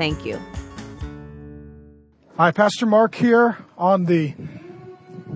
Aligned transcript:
Thank 0.00 0.24
you. 0.24 0.40
Hi, 2.38 2.52
Pastor 2.52 2.86
Mark 2.86 3.14
here 3.14 3.58
on 3.76 4.06
the 4.06 4.32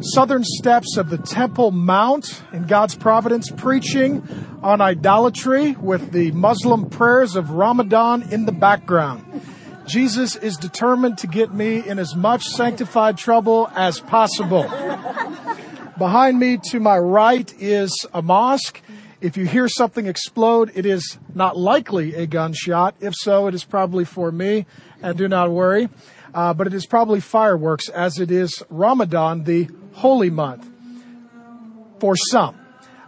southern 0.01 0.43
steps 0.43 0.97
of 0.97 1.11
the 1.11 1.19
Temple 1.19 1.70
Mount 1.70 2.43
in 2.51 2.66
God's 2.66 2.95
Providence, 2.95 3.51
preaching 3.51 4.27
on 4.62 4.80
idolatry 4.80 5.73
with 5.73 6.12
the 6.12 6.30
Muslim 6.30 6.89
prayers 6.89 7.37
of 7.37 7.51
Ramadan 7.51 8.33
in 8.33 8.47
the 8.47 8.53
background. 8.53 9.42
Jesus 9.87 10.34
is 10.34 10.56
determined 10.56 11.19
to 11.19 11.27
get 11.27 11.53
me 11.53 11.87
in 11.87 11.98
as 11.98 12.17
much 12.17 12.45
sanctified 12.45 13.19
trouble 13.19 13.70
as 13.75 14.01
possible. 14.01 14.62
Behind 15.98 16.39
me 16.39 16.59
to 16.70 16.81
my 16.81 16.97
right 16.97 17.53
is 17.61 18.06
a 18.15 18.23
mosque. 18.23 18.81
If 19.24 19.38
you 19.38 19.46
hear 19.46 19.69
something 19.70 20.06
explode, 20.06 20.70
it 20.74 20.84
is 20.84 21.16
not 21.34 21.56
likely 21.56 22.14
a 22.14 22.27
gunshot. 22.27 22.96
If 23.01 23.14
so, 23.14 23.47
it 23.47 23.55
is 23.55 23.64
probably 23.64 24.05
for 24.05 24.30
me, 24.30 24.66
and 25.00 25.16
do 25.16 25.28
not 25.28 25.50
worry. 25.50 25.88
Uh, 26.34 26.52
but 26.52 26.66
it 26.66 26.74
is 26.74 26.84
probably 26.84 27.20
fireworks 27.20 27.89
as 27.89 28.20
it 28.20 28.31
is 28.31 28.62
Ramadan, 28.69 29.44
the 29.44 29.70
holy 29.94 30.28
month 30.28 30.69
for 32.00 32.16
some. 32.16 32.61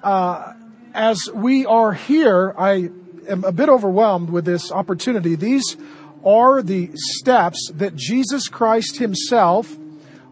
Uh, 0.03 0.55
as 0.95 1.29
we 1.35 1.67
are 1.67 1.93
here, 1.93 2.55
I 2.57 2.89
am 3.29 3.45
a 3.45 3.53
bit 3.53 3.69
overwhelmed 3.69 4.31
with 4.31 4.47
this 4.47 4.73
opportunity. 4.73 5.35
These 5.35 5.77
are 6.25 6.63
the 6.63 6.93
steps 6.95 7.71
that 7.75 7.95
Jesus 7.95 8.49
Christ 8.49 8.97
himself 8.97 9.77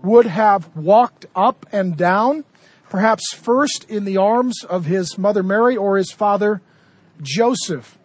would 0.02 0.24
have 0.24 0.74
walked 0.74 1.26
up 1.36 1.66
and 1.72 1.94
down, 1.94 2.44
perhaps 2.94 3.34
first 3.34 3.84
in 3.90 4.04
the 4.04 4.16
arms 4.16 4.62
of 4.70 4.84
his 4.84 5.18
mother 5.18 5.42
Mary 5.42 5.76
or 5.76 5.96
his 5.96 6.12
father 6.12 6.62
Joseph. 7.20 7.98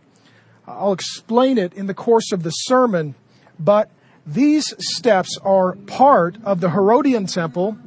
I'll 0.66 0.94
explain 0.94 1.60
it 1.60 1.76
in 1.76 1.86
the 1.86 1.94
course 1.94 2.32
of 2.32 2.42
the 2.42 2.50
sermon, 2.50 3.14
but 3.60 3.92
these 4.26 4.74
steps 4.80 5.38
are 5.44 5.76
part 5.76 6.38
of 6.44 6.60
the 6.60 6.72
Herodian 6.72 7.28
temple 7.28 7.78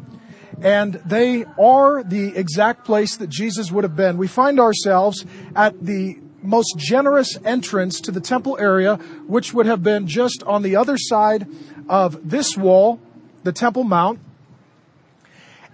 and 0.61 0.95
they 1.05 1.45
are 1.58 2.05
the 2.05 2.36
exact 2.36 2.84
place 2.84 3.17
that 3.17 3.28
Jesus 3.28 3.73
would 3.73 3.83
have 3.83 3.97
been. 3.97 4.17
We 4.17 4.28
find 4.28 4.61
ourselves 4.61 5.27
at 5.56 5.84
the 5.84 6.20
most 6.41 6.78
generous 6.78 7.36
entrance 7.45 8.00
to 8.03 8.12
the 8.12 8.20
temple 8.20 8.56
area, 8.61 8.95
which 9.27 9.53
would 9.53 9.67
have 9.67 9.83
been 9.83 10.06
just 10.06 10.45
on 10.45 10.62
the 10.62 10.77
other 10.77 10.97
side 10.97 11.48
of 11.89 12.30
this 12.30 12.56
wall, 12.56 13.00
the 13.42 13.50
Temple 13.50 13.83
Mount. 13.83 14.20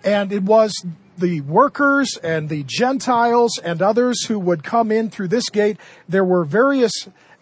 And 0.03 0.33
it 0.33 0.43
was 0.43 0.73
the 1.19 1.41
workers 1.42 2.16
and 2.22 2.48
the 2.48 2.64
Gentiles 2.64 3.58
and 3.62 3.83
others 3.83 4.24
who 4.27 4.38
would 4.38 4.62
come 4.62 4.91
in 4.91 5.11
through 5.11 5.28
this 5.28 5.48
gate. 5.50 5.77
There 6.08 6.25
were 6.25 6.44
various 6.44 6.92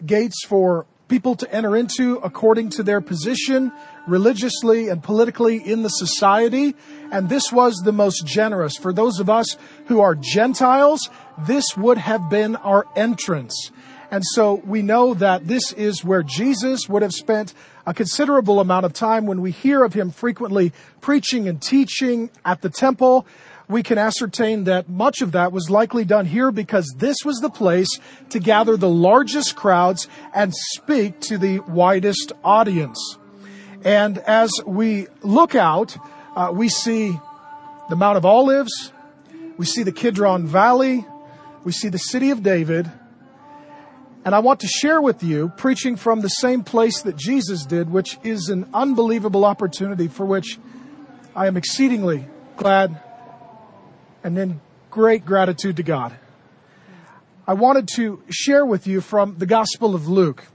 gates 0.05 0.45
for 0.45 0.85
people 1.07 1.35
to 1.35 1.51
enter 1.53 1.75
into 1.75 2.17
according 2.17 2.69
to 2.69 2.83
their 2.83 3.01
position 3.01 3.71
religiously 4.07 4.89
and 4.89 5.01
politically 5.01 5.57
in 5.57 5.83
the 5.83 5.89
society. 5.89 6.75
And 7.11 7.29
this 7.29 7.51
was 7.51 7.75
the 7.77 7.91
most 7.91 8.25
generous. 8.25 8.75
For 8.75 8.91
those 8.91 9.19
of 9.19 9.29
us 9.29 9.57
who 9.85 10.01
are 10.01 10.15
Gentiles, 10.15 11.09
this 11.47 11.77
would 11.77 11.97
have 11.97 12.29
been 12.29 12.55
our 12.57 12.85
entrance. 12.95 13.71
And 14.09 14.23
so 14.33 14.55
we 14.65 14.81
know 14.81 15.13
that 15.15 15.47
this 15.47 15.73
is 15.73 16.03
where 16.03 16.23
Jesus 16.23 16.87
would 16.87 17.01
have 17.01 17.11
spent 17.11 17.53
a 17.85 17.93
considerable 17.93 18.59
amount 18.59 18.85
of 18.85 18.93
time 18.93 19.25
when 19.25 19.41
we 19.41 19.51
hear 19.51 19.83
of 19.83 19.93
him 19.93 20.11
frequently 20.11 20.71
preaching 21.01 21.47
and 21.47 21.61
teaching 21.61 22.29
at 22.45 22.61
the 22.61 22.69
temple. 22.69 23.25
We 23.69 23.83
can 23.83 23.97
ascertain 23.97 24.63
that 24.63 24.87
much 24.87 25.21
of 25.21 25.33
that 25.33 25.51
was 25.51 25.69
likely 25.69 26.05
done 26.05 26.25
here 26.25 26.51
because 26.51 26.87
this 26.97 27.17
was 27.25 27.39
the 27.39 27.49
place 27.49 27.89
to 28.29 28.39
gather 28.39 28.77
the 28.77 28.89
largest 28.89 29.57
crowds 29.57 30.07
and 30.33 30.53
speak 30.55 31.19
to 31.21 31.37
the 31.37 31.59
widest 31.59 32.31
audience. 32.45 33.17
And 33.83 34.19
as 34.19 34.51
we 34.65 35.07
look 35.21 35.53
out, 35.53 35.97
uh, 36.35 36.51
we 36.53 36.69
see 36.69 37.19
the 37.89 37.97
Mount 37.97 38.17
of 38.17 38.25
Olives, 38.25 38.93
we 39.57 39.65
see 39.65 39.83
the 39.83 39.91
Kidron 39.91 40.47
Valley, 40.47 41.05
we 41.65 41.73
see 41.73 41.89
the 41.89 41.97
city 41.97 42.31
of 42.31 42.43
David. 42.43 42.89
And 44.23 44.33
I 44.33 44.39
want 44.39 44.61
to 44.61 44.67
share 44.67 45.01
with 45.01 45.23
you, 45.23 45.51
preaching 45.57 45.97
from 45.97 46.21
the 46.21 46.29
same 46.29 46.63
place 46.63 47.01
that 47.01 47.17
Jesus 47.17 47.65
did, 47.65 47.89
which 47.89 48.17
is 48.23 48.47
an 48.47 48.69
unbelievable 48.73 49.43
opportunity 49.43 50.07
for 50.07 50.25
which 50.25 50.57
I 51.35 51.47
am 51.47 51.57
exceedingly 51.57 52.27
glad 52.55 53.01
and 54.27 54.35
then 54.35 54.59
great 54.91 55.25
gratitude 55.25 55.77
to 55.77 55.83
God. 55.83 56.13
I 57.47 57.53
wanted 57.53 57.87
to 57.95 58.21
share 58.29 58.65
with 58.65 58.85
you 58.85 58.99
from 58.99 59.37
the 59.37 59.45
Gospel 59.45 59.95
of 59.95 60.09
Luke. 60.09 60.47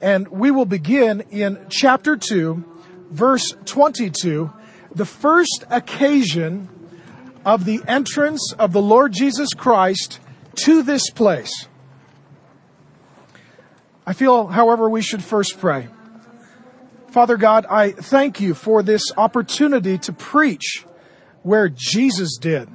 And 0.00 0.28
we 0.28 0.52
will 0.52 0.64
begin 0.64 1.22
in 1.22 1.66
chapter 1.68 2.16
2, 2.16 2.64
verse 3.10 3.56
22, 3.64 4.52
the 4.94 5.04
first 5.04 5.64
occasion 5.70 6.68
of 7.44 7.64
the 7.64 7.82
entrance 7.88 8.54
of 8.56 8.72
the 8.72 8.80
Lord 8.80 9.12
Jesus 9.12 9.48
Christ 9.56 10.20
to 10.66 10.84
this 10.84 11.10
place. 11.10 11.66
I 14.06 14.12
feel, 14.12 14.46
however, 14.46 14.88
we 14.88 15.02
should 15.02 15.24
first 15.24 15.58
pray. 15.58 15.88
Father 17.08 17.36
God, 17.36 17.66
I 17.68 17.90
thank 17.90 18.40
you 18.40 18.54
for 18.54 18.84
this 18.84 19.02
opportunity 19.16 19.98
to 19.98 20.12
preach 20.12 20.84
where 21.42 21.68
Jesus 21.68 22.38
did, 22.40 22.68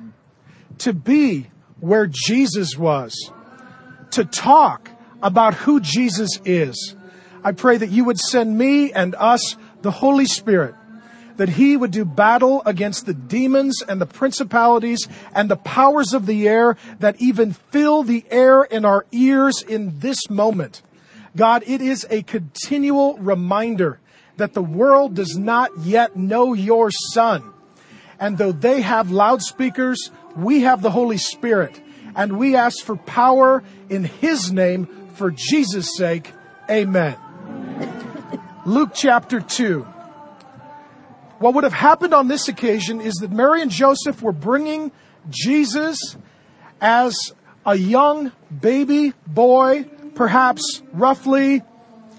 to 0.80 0.94
be 0.94 1.48
where 1.80 2.08
Jesus 2.08 2.78
was, 2.78 3.32
to 4.12 4.26
talk 4.26 4.90
about 5.22 5.54
who 5.54 5.80
Jesus 5.80 6.40
is. 6.46 6.96
I 7.44 7.52
pray 7.52 7.78
that 7.78 7.90
you 7.90 8.06
would 8.06 8.20
send 8.20 8.58
me 8.58 8.92
and 8.92 9.16
us 9.16 9.56
the 9.82 9.92
Holy 9.92 10.26
Spirit, 10.26 10.74
that 11.38 11.50
he 11.50 11.78
would 11.78 11.92
do 11.92 12.06
battle 12.06 12.64
against 12.66 13.06
the 13.06 13.14
demons 13.14 13.84
and 13.88 14.02
the 14.02 14.06
principalities 14.06 15.08
and 15.34 15.50
the 15.50 15.58
powers 15.58 16.14
of 16.14 16.26
the 16.26 16.48
air 16.48 16.78
that 17.00 17.22
even 17.22 17.54
fill 17.54 18.04
the 18.04 18.26
air 18.32 18.64
in 18.64 18.86
our 18.86 19.06
ears 19.12 19.62
in 19.62 20.00
this 20.00 20.30
moment. 20.30 20.82
God, 21.36 21.64
it 21.68 21.82
is 21.82 22.08
a 22.10 22.24
continual 22.24 23.18
reminder 23.18 24.00
that 24.38 24.54
the 24.54 24.64
world 24.64 25.16
does 25.16 25.38
not 25.38 25.72
yet 25.80 26.16
know 26.16 26.54
your 26.54 26.90
son. 26.92 27.54
And 28.20 28.38
though 28.38 28.54
they 28.54 28.82
have 28.82 29.12
loudspeakers, 29.12 30.12
we 30.36 30.62
have 30.62 30.82
the 30.82 30.92
Holy 30.92 31.18
Spirit. 31.18 31.82
And 32.16 32.38
we 32.38 32.56
ask 32.56 32.84
for 32.84 32.96
power 32.96 33.64
in 33.90 34.06
his 34.06 34.52
name 34.52 34.88
for 35.16 35.32
Jesus' 35.32 35.98
sake. 35.98 36.32
Amen. 36.70 37.18
Luke 38.66 38.92
chapter 38.94 39.42
2. 39.42 39.82
What 41.40 41.54
would 41.54 41.66
have 41.66 41.74
happened 41.74 42.14
on 42.14 42.28
this 42.28 42.48
occasion 42.48 43.02
is 43.02 43.16
that 43.16 43.32
Mary 43.32 43.62
and 43.62 43.70
Joseph 43.70 44.22
were 44.22 44.32
bringing 44.32 44.92
Jesus 45.30 46.00
as 46.80 47.34
a 47.66 47.76
young 47.76 48.32
baby 48.62 49.14
boy 49.28 49.84
perhaps 50.16 50.82
roughly 50.94 51.62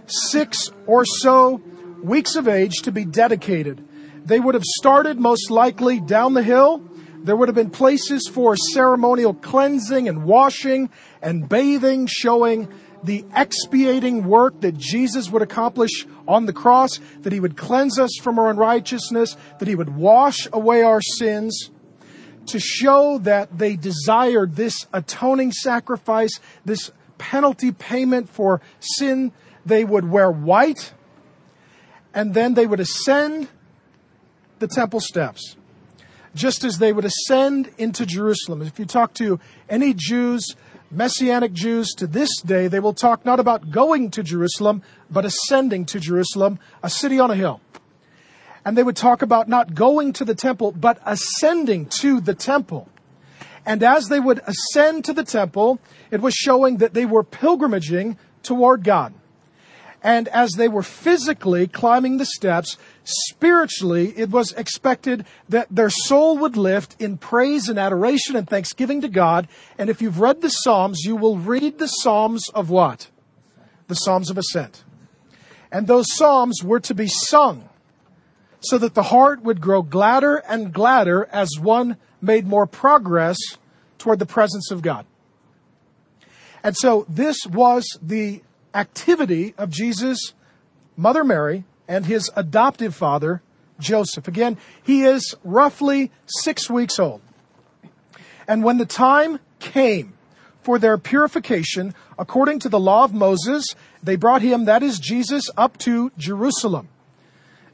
six 0.07 0.71
or 0.87 1.05
so 1.05 1.61
weeks 2.03 2.37
of 2.37 2.47
age 2.47 2.83
to 2.83 2.93
be 2.93 3.05
dedicated. 3.05 3.83
They 4.25 4.39
would 4.39 4.55
have 4.55 4.65
started 4.65 5.19
most 5.19 5.51
likely 5.51 6.01
down 6.01 6.35
the 6.35 6.43
hill. 6.43 6.83
There 7.27 7.35
would 7.35 7.49
have 7.49 7.57
been 7.57 7.71
places 7.71 8.29
for 8.33 8.57
ceremonial 8.57 9.35
cleansing 9.35 10.09
and 10.09 10.23
washing 10.23 10.91
and 11.21 11.49
bathing, 11.49 12.07
showing 12.09 12.69
the 13.03 13.25
expiating 13.35 14.27
work 14.29 14.61
that 14.61 14.79
Jesus 14.79 15.29
would 15.31 15.43
accomplish 15.43 16.07
on 16.29 16.47
the 16.47 16.53
cross, 16.53 17.01
that 17.23 17.33
he 17.33 17.41
would 17.41 17.57
cleanse 17.57 17.99
us 17.99 18.17
from 18.23 18.39
our 18.39 18.49
unrighteousness, 18.49 19.37
that 19.59 19.67
he 19.67 19.75
would 19.75 19.97
wash 19.97 20.47
away 20.53 20.85
our 20.85 21.01
sins, 21.01 21.73
to 22.47 22.61
show 22.61 23.19
that 23.19 23.59
they 23.59 23.75
desired 23.75 24.55
this 24.55 24.87
atoning 24.93 25.51
sacrifice, 25.51 26.39
this 26.65 26.93
penalty 27.19 27.73
payment 27.73 28.29
for 28.29 28.61
sin, 28.79 29.33
they 29.65 29.85
would 29.85 30.09
wear 30.09 30.31
white, 30.31 30.95
and 32.15 32.35
then 32.35 32.55
they 32.55 32.69
would 32.69 32.79
ascend 32.79 33.49
the 34.61 34.69
temple 34.69 35.01
steps, 35.01 35.57
just 36.37 36.63
as 36.63 36.79
they 36.79 36.93
would 36.93 37.05
ascend 37.05 37.71
into 37.79 38.07
Jerusalem. 38.07 38.63
If 38.63 38.79
you 38.79 38.85
talk 38.85 39.15
to 39.15 39.41
any 39.69 39.95
Jews 39.95 40.55
Messianic 40.91 41.53
Jews 41.53 41.89
to 41.97 42.07
this 42.07 42.31
day, 42.43 42.69
they 42.69 42.79
will 42.79 42.95
talk 42.95 43.25
not 43.25 43.41
about 43.41 43.71
going 43.71 44.11
to 44.13 44.23
Jerusalem, 44.23 44.83
but 45.11 45.25
ascending 45.25 45.85
to 45.87 45.99
Jerusalem, 45.99 46.61
a 46.83 46.89
city 46.89 47.19
on 47.19 47.31
a 47.31 47.35
hill. 47.35 47.61
And 48.65 48.79
they 48.79 48.83
would 48.83 48.97
talk 48.97 49.23
about 49.23 49.49
not 49.49 49.75
going 49.75 50.13
to 50.15 50.25
the 50.25 50.35
temple, 50.35 50.73
but 50.73 51.01
ascending 51.05 51.87
to 52.01 52.21
the 52.21 52.35
temple. 52.35 52.89
And 53.65 53.83
as 53.83 54.09
they 54.09 54.21
would 54.21 54.41
ascend 54.47 55.05
to 55.07 55.13
the 55.13 55.25
temple, 55.25 55.81
it 56.11 56.21
was 56.21 56.35
showing 56.35 56.77
that 56.77 56.95
they 56.95 57.05
were 57.05 57.25
pilgrimaging 57.25 58.17
toward 58.43 58.85
God. 58.85 59.13
And 60.03 60.29
as 60.29 60.53
they 60.53 60.69
were 60.69 60.83
physically 60.83 61.67
climbing 61.67 62.19
the 62.19 62.27
steps, 62.27 62.77
spiritually, 63.05 64.13
it 64.17 64.31
was 64.31 64.53
expected 64.53 65.25
that 65.49 65.67
their 65.71 65.91
soul 65.91 66.39
would 66.39 66.57
lift 66.57 67.01
in 67.01 67.19
praise 67.19 67.69
and 67.69 67.79
adoration 67.79 68.37
and 68.37 68.49
thanksgiving 68.49 69.01
to 69.01 69.09
God. 69.09 69.49
And 69.79 69.91
if 69.91 70.01
you've 70.01 70.21
read 70.21 70.43
the 70.43 70.51
Psalms, 70.51 71.03
you 71.05 71.17
will 71.17 71.37
read 71.37 71.79
the 71.79 71.89
Psalms 71.89 72.49
of 72.51 72.71
what? 72.71 73.09
The 73.89 73.95
Psalms 73.95 74.31
of 74.31 74.39
Ascent. 74.39 74.85
And 75.73 75.87
those 75.87 76.07
Psalms 76.15 76.63
were 76.63 76.81
to 76.81 76.95
be 76.95 77.09
sung 77.09 77.69
so 78.61 78.79
that 78.79 78.95
the 78.95 79.05
heart 79.05 79.43
would 79.43 79.61
grow 79.61 79.83
gladder 79.83 80.37
and 80.37 80.73
gladder 80.73 81.29
as 81.33 81.59
one 81.61 81.97
made 82.21 82.47
more 82.47 82.67
progress 82.67 83.37
toward 83.99 84.19
the 84.19 84.27
presence 84.27 84.71
of 84.71 84.83
God. 84.83 85.07
And 86.63 86.77
so 86.77 87.07
this 87.09 87.47
was 87.47 87.99
the 88.03 88.43
activity 88.77 89.55
of 89.57 89.71
Jesus' 89.71 90.35
mother 90.97 91.25
Mary 91.25 91.65
and 91.89 92.07
his 92.07 92.31
adoptive 92.37 92.95
father, 92.95 93.43
Joseph. 93.81 94.29
Again, 94.29 94.59
he 94.83 95.03
is 95.03 95.35
roughly 95.43 96.13
six 96.27 96.71
weeks 96.71 96.99
old. 96.99 97.23
And 98.47 98.63
when 98.63 98.79
the 98.79 98.87
time 98.87 99.41
came 99.59 100.13
for 100.63 100.79
their 100.79 100.99
purification, 100.99 101.95
according 102.19 102.59
to 102.61 102.69
the 102.69 102.79
law 102.79 103.05
of 103.05 103.15
Moses, 103.15 103.65
they 104.03 104.17
brought 104.17 104.43
him, 104.43 104.65
that 104.67 104.83
is 104.83 104.99
Jesus, 104.99 105.49
up 105.57 105.79
to 105.79 106.13
Jerusalem. 106.19 106.89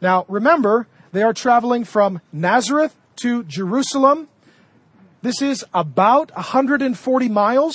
Now, 0.00 0.24
remember, 0.28 0.88
they 1.12 1.22
are 1.22 1.32
traveling 1.32 1.84
from 1.84 2.20
Nazareth 2.32 2.96
to 3.16 3.44
Jerusalem. 3.44 4.28
This 5.22 5.40
is 5.40 5.64
about 5.72 6.34
140 6.34 7.28
miles. 7.28 7.74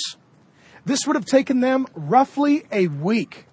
This 0.88 1.06
would 1.06 1.16
have 1.16 1.26
taken 1.26 1.60
them 1.60 1.86
roughly 1.94 2.64
a 2.72 2.88
week. 2.88 3.44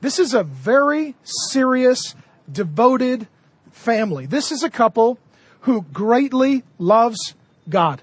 This 0.00 0.18
is 0.18 0.32
a 0.32 0.42
very 0.42 1.14
serious, 1.22 2.14
devoted 2.50 3.28
family. 3.70 4.24
This 4.24 4.50
is 4.50 4.62
a 4.62 4.70
couple 4.70 5.18
who 5.60 5.82
greatly 5.92 6.62
loves 6.78 7.34
God. 7.68 8.00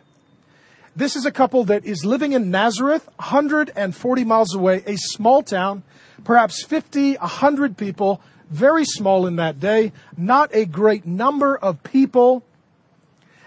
This 0.95 1.16
is 1.16 1.25
a 1.25 1.31
couple 1.31 1.63
that 1.63 1.83
is 1.83 2.06
living 2.06 2.33
in 2.33 2.51
Nazareth, 2.51 3.07
140 3.16 4.24
miles 4.24 4.54
away, 4.54 4.83
a 4.86 4.98
small 4.98 5.42
town, 5.42 5.81
perhaps 6.24 6.63
50, 6.63 7.16
100 7.16 7.75
people, 7.75 8.21
very 8.51 8.86
small 8.86 9.25
in 9.25 9.38
that 9.38 9.60
day, 9.60 9.94
not 10.16 10.54
a 10.54 10.66
great 10.66 11.07
number 11.07 11.57
of 11.57 11.81
people. 11.81 12.44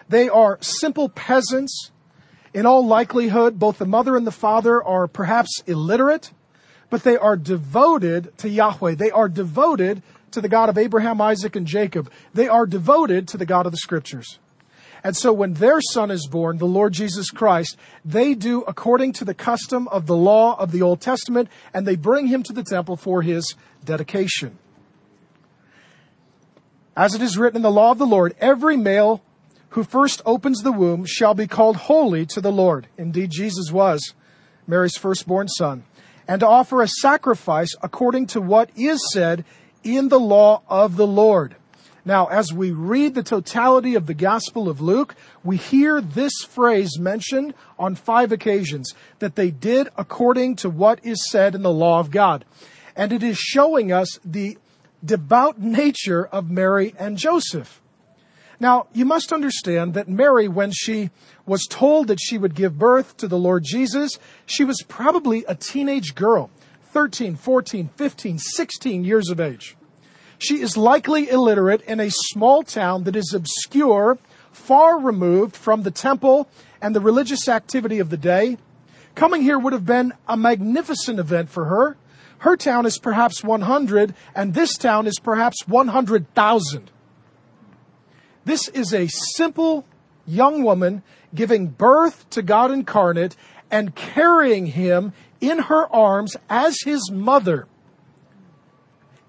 They 0.08 0.28
are 0.28 0.58
simple 0.60 1.08
peasants. 1.08 1.92
In 2.54 2.66
all 2.66 2.86
likelihood, 2.86 3.58
both 3.58 3.78
the 3.78 3.86
mother 3.86 4.16
and 4.16 4.26
the 4.26 4.30
father 4.30 4.82
are 4.82 5.08
perhaps 5.08 5.62
illiterate, 5.66 6.32
but 6.90 7.02
they 7.02 7.16
are 7.16 7.36
devoted 7.36 8.36
to 8.38 8.48
Yahweh. 8.48 8.94
They 8.94 9.10
are 9.10 9.28
devoted 9.28 10.02
to 10.32 10.40
the 10.40 10.48
God 10.48 10.68
of 10.68 10.76
Abraham, 10.76 11.20
Isaac, 11.20 11.56
and 11.56 11.66
Jacob. 11.66 12.10
They 12.34 12.48
are 12.48 12.66
devoted 12.66 13.28
to 13.28 13.38
the 13.38 13.46
God 13.46 13.64
of 13.64 13.72
the 13.72 13.78
scriptures. 13.78 14.38
And 15.04 15.16
so 15.16 15.32
when 15.32 15.54
their 15.54 15.80
son 15.80 16.10
is 16.10 16.28
born, 16.28 16.58
the 16.58 16.66
Lord 16.66 16.92
Jesus 16.92 17.30
Christ, 17.30 17.76
they 18.04 18.34
do 18.34 18.62
according 18.68 19.14
to 19.14 19.24
the 19.24 19.34
custom 19.34 19.88
of 19.88 20.06
the 20.06 20.16
law 20.16 20.54
of 20.58 20.70
the 20.70 20.82
Old 20.82 21.00
Testament, 21.00 21.48
and 21.74 21.86
they 21.86 21.96
bring 21.96 22.28
him 22.28 22.42
to 22.44 22.52
the 22.52 22.62
temple 22.62 22.96
for 22.96 23.22
his 23.22 23.54
dedication. 23.84 24.58
As 26.96 27.14
it 27.14 27.22
is 27.22 27.38
written 27.38 27.56
in 27.56 27.62
the 27.62 27.70
law 27.70 27.90
of 27.90 27.98
the 27.98 28.06
Lord, 28.06 28.36
every 28.38 28.76
male 28.76 29.22
who 29.72 29.84
first 29.84 30.20
opens 30.26 30.62
the 30.62 30.72
womb 30.72 31.04
shall 31.06 31.34
be 31.34 31.46
called 31.46 31.76
holy 31.76 32.26
to 32.26 32.40
the 32.40 32.52
Lord. 32.52 32.88
Indeed, 32.98 33.30
Jesus 33.30 33.72
was 33.72 34.14
Mary's 34.66 34.96
firstborn 34.96 35.48
son. 35.48 35.84
And 36.28 36.40
to 36.40 36.46
offer 36.46 36.82
a 36.82 36.88
sacrifice 36.88 37.74
according 37.82 38.26
to 38.28 38.40
what 38.40 38.70
is 38.76 39.00
said 39.12 39.44
in 39.82 40.08
the 40.08 40.20
law 40.20 40.62
of 40.68 40.96
the 40.96 41.06
Lord. 41.06 41.56
Now, 42.04 42.26
as 42.26 42.52
we 42.52 42.70
read 42.70 43.14
the 43.14 43.22
totality 43.22 43.94
of 43.94 44.06
the 44.06 44.14
Gospel 44.14 44.68
of 44.68 44.80
Luke, 44.80 45.14
we 45.42 45.56
hear 45.56 46.00
this 46.00 46.32
phrase 46.46 46.98
mentioned 46.98 47.54
on 47.78 47.94
five 47.94 48.30
occasions 48.30 48.92
that 49.20 49.36
they 49.36 49.50
did 49.50 49.88
according 49.96 50.56
to 50.56 50.70
what 50.70 51.04
is 51.04 51.30
said 51.30 51.54
in 51.54 51.62
the 51.62 51.72
law 51.72 51.98
of 51.98 52.10
God. 52.10 52.44
And 52.94 53.12
it 53.12 53.22
is 53.22 53.38
showing 53.38 53.90
us 53.90 54.18
the 54.24 54.58
devout 55.02 55.60
nature 55.60 56.26
of 56.26 56.50
Mary 56.50 56.94
and 56.98 57.16
Joseph. 57.16 57.81
Now, 58.62 58.86
you 58.92 59.04
must 59.04 59.32
understand 59.32 59.94
that 59.94 60.08
Mary, 60.08 60.46
when 60.46 60.70
she 60.70 61.10
was 61.46 61.66
told 61.68 62.06
that 62.06 62.20
she 62.20 62.38
would 62.38 62.54
give 62.54 62.78
birth 62.78 63.16
to 63.16 63.26
the 63.26 63.36
Lord 63.36 63.64
Jesus, 63.64 64.20
she 64.46 64.62
was 64.62 64.84
probably 64.86 65.44
a 65.48 65.56
teenage 65.56 66.14
girl, 66.14 66.48
13, 66.92 67.34
14, 67.34 67.90
15, 67.96 68.38
16 68.38 69.02
years 69.02 69.30
of 69.30 69.40
age. 69.40 69.76
She 70.38 70.60
is 70.60 70.76
likely 70.76 71.28
illiterate 71.28 71.82
in 71.82 71.98
a 71.98 72.12
small 72.12 72.62
town 72.62 73.02
that 73.02 73.16
is 73.16 73.34
obscure, 73.34 74.16
far 74.52 75.00
removed 75.00 75.56
from 75.56 75.82
the 75.82 75.90
temple 75.90 76.48
and 76.80 76.94
the 76.94 77.00
religious 77.00 77.48
activity 77.48 77.98
of 77.98 78.10
the 78.10 78.16
day. 78.16 78.58
Coming 79.16 79.42
here 79.42 79.58
would 79.58 79.72
have 79.72 79.86
been 79.86 80.12
a 80.28 80.36
magnificent 80.36 81.18
event 81.18 81.50
for 81.50 81.64
her. 81.64 81.96
Her 82.38 82.56
town 82.56 82.86
is 82.86 83.00
perhaps 83.00 83.42
100, 83.42 84.14
and 84.36 84.54
this 84.54 84.76
town 84.76 85.08
is 85.08 85.18
perhaps 85.18 85.66
100,000. 85.66 86.92
This 88.44 88.68
is 88.68 88.92
a 88.92 89.08
simple 89.08 89.84
young 90.26 90.62
woman 90.62 91.02
giving 91.34 91.68
birth 91.68 92.28
to 92.30 92.42
God 92.42 92.70
incarnate 92.70 93.36
and 93.70 93.94
carrying 93.94 94.66
him 94.66 95.12
in 95.40 95.58
her 95.58 95.86
arms 95.94 96.36
as 96.48 96.76
his 96.84 97.10
mother 97.10 97.66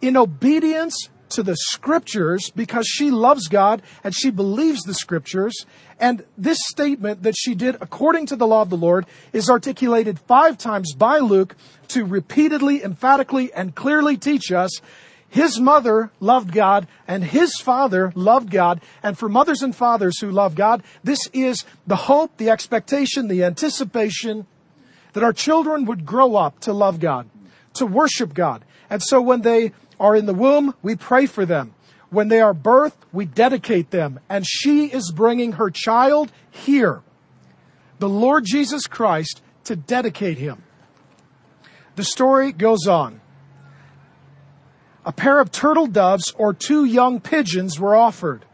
in 0.01 0.17
obedience 0.17 1.09
to 1.29 1.43
the 1.43 1.55
scriptures 1.55 2.51
because 2.55 2.85
she 2.87 3.09
loves 3.09 3.47
God 3.47 3.81
and 4.03 4.13
she 4.13 4.29
believes 4.29 4.81
the 4.81 4.93
scriptures. 4.93 5.65
And 5.99 6.25
this 6.37 6.59
statement 6.69 7.23
that 7.23 7.35
she 7.37 7.55
did 7.55 7.75
according 7.81 8.27
to 8.27 8.35
the 8.35 8.45
law 8.45 8.61
of 8.61 8.69
the 8.69 8.77
Lord 8.77 9.05
is 9.31 9.49
articulated 9.49 10.19
five 10.19 10.57
times 10.57 10.93
by 10.93 11.19
Luke 11.19 11.55
to 11.89 12.05
repeatedly, 12.05 12.83
emphatically, 12.83 13.51
and 13.53 13.75
clearly 13.75 14.17
teach 14.17 14.51
us 14.51 14.79
his 15.33 15.59
mother 15.59 16.11
loved 16.19 16.51
God 16.51 16.85
and 17.07 17.23
his 17.23 17.59
father 17.59 18.13
loved 18.13 18.51
God. 18.51 18.79
And 19.01 19.17
for 19.17 19.27
mothers 19.27 19.63
and 19.63 19.75
fathers 19.75 20.19
who 20.19 20.29
love 20.29 20.53
God, 20.53 20.83
this 21.03 21.27
is 21.33 21.65
the 21.87 21.95
hope, 21.95 22.37
the 22.37 22.51
expectation, 22.51 23.29
the 23.29 23.43
anticipation 23.43 24.45
that 25.13 25.23
our 25.23 25.33
children 25.33 25.85
would 25.85 26.05
grow 26.05 26.35
up 26.35 26.59
to 26.59 26.71
love 26.71 26.99
God, 26.99 27.27
to 27.73 27.87
worship 27.87 28.35
God. 28.35 28.63
And 28.91 29.01
so 29.01 29.23
when 29.23 29.41
they 29.41 29.71
are 29.99 30.15
in 30.15 30.27
the 30.27 30.35
womb, 30.35 30.75
we 30.83 30.95
pray 30.95 31.25
for 31.25 31.47
them. 31.47 31.73
When 32.11 32.27
they 32.27 32.39
are 32.39 32.53
birthed, 32.53 33.01
we 33.11 33.25
dedicate 33.25 33.89
them. 33.89 34.19
And 34.29 34.45
she 34.47 34.85
is 34.85 35.11
bringing 35.11 35.53
her 35.53 35.71
child 35.71 36.31
here, 36.51 37.01
the 37.97 38.07
Lord 38.07 38.45
Jesus 38.45 38.85
Christ, 38.85 39.41
to 39.63 39.75
dedicate 39.75 40.37
him. 40.37 40.61
The 41.95 42.03
story 42.03 42.51
goes 42.51 42.85
on. 42.85 43.19
A 45.05 45.11
pair 45.11 45.39
of 45.39 45.51
turtle 45.51 45.87
doves 45.87 46.33
or 46.37 46.53
two 46.53 46.85
young 46.85 47.19
pigeons 47.19 47.79
were 47.79 47.95
offered. 47.95 48.45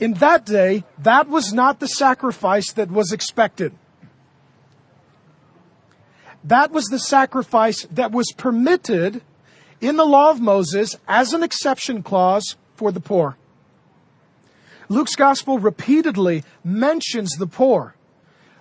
In 0.00 0.14
that 0.14 0.44
day, 0.44 0.84
that 0.98 1.28
was 1.28 1.52
not 1.52 1.80
the 1.80 1.88
sacrifice 1.88 2.72
that 2.72 2.90
was 2.90 3.12
expected. 3.12 3.72
That 6.44 6.70
was 6.70 6.84
the 6.86 6.98
sacrifice 6.98 7.86
that 7.90 8.12
was 8.12 8.32
permitted 8.36 9.22
in 9.80 9.96
the 9.96 10.06
law 10.06 10.30
of 10.30 10.40
Moses 10.40 10.96
as 11.06 11.32
an 11.32 11.42
exception 11.42 12.02
clause 12.02 12.56
for 12.74 12.92
the 12.92 13.00
poor. 13.00 13.36
Luke's 14.88 15.16
gospel 15.16 15.58
repeatedly 15.58 16.44
mentions 16.64 17.30
the 17.38 17.46
poor. 17.46 17.94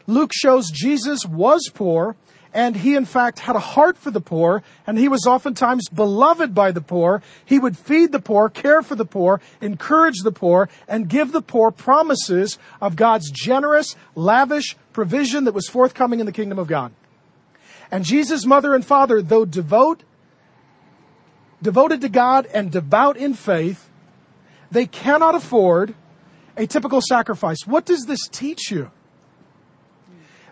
Luke 0.07 0.31
shows 0.33 0.69
Jesus 0.71 1.25
was 1.25 1.69
poor 1.73 2.15
and 2.57 2.75
he 2.75 2.95
in 2.95 3.05
fact 3.05 3.37
had 3.37 3.55
a 3.55 3.59
heart 3.59 3.99
for 3.99 4.09
the 4.09 4.19
poor 4.19 4.63
and 4.87 4.97
he 4.97 5.07
was 5.07 5.27
oftentimes 5.27 5.89
beloved 5.89 6.55
by 6.55 6.71
the 6.71 6.81
poor. 6.81 7.21
He 7.45 7.59
would 7.59 7.77
feed 7.77 8.11
the 8.11 8.19
poor, 8.19 8.49
care 8.49 8.81
for 8.81 8.95
the 8.95 9.05
poor, 9.05 9.39
encourage 9.61 10.23
the 10.23 10.31
poor, 10.31 10.67
and 10.87 11.07
give 11.07 11.33
the 11.33 11.43
poor 11.43 11.69
promises 11.69 12.57
of 12.81 12.95
God's 12.95 13.29
generous, 13.29 13.95
lavish 14.15 14.75
provision 14.91 15.43
that 15.43 15.53
was 15.53 15.69
forthcoming 15.69 16.19
in 16.19 16.25
the 16.25 16.31
kingdom 16.31 16.57
of 16.57 16.65
God. 16.65 16.93
And 17.91 18.03
Jesus' 18.03 18.43
mother 18.43 18.73
and 18.73 18.83
father, 18.83 19.21
though 19.21 19.45
devout 19.45 20.01
devoted 21.61 22.01
to 22.01 22.09
God 22.09 22.47
and 22.47 22.71
devout 22.71 23.17
in 23.17 23.35
faith, 23.35 23.87
they 24.71 24.87
cannot 24.87 25.35
afford 25.35 25.93
a 26.57 26.65
typical 26.65 27.01
sacrifice. 27.07 27.67
What 27.67 27.85
does 27.85 28.05
this 28.07 28.27
teach 28.31 28.71
you? 28.71 28.89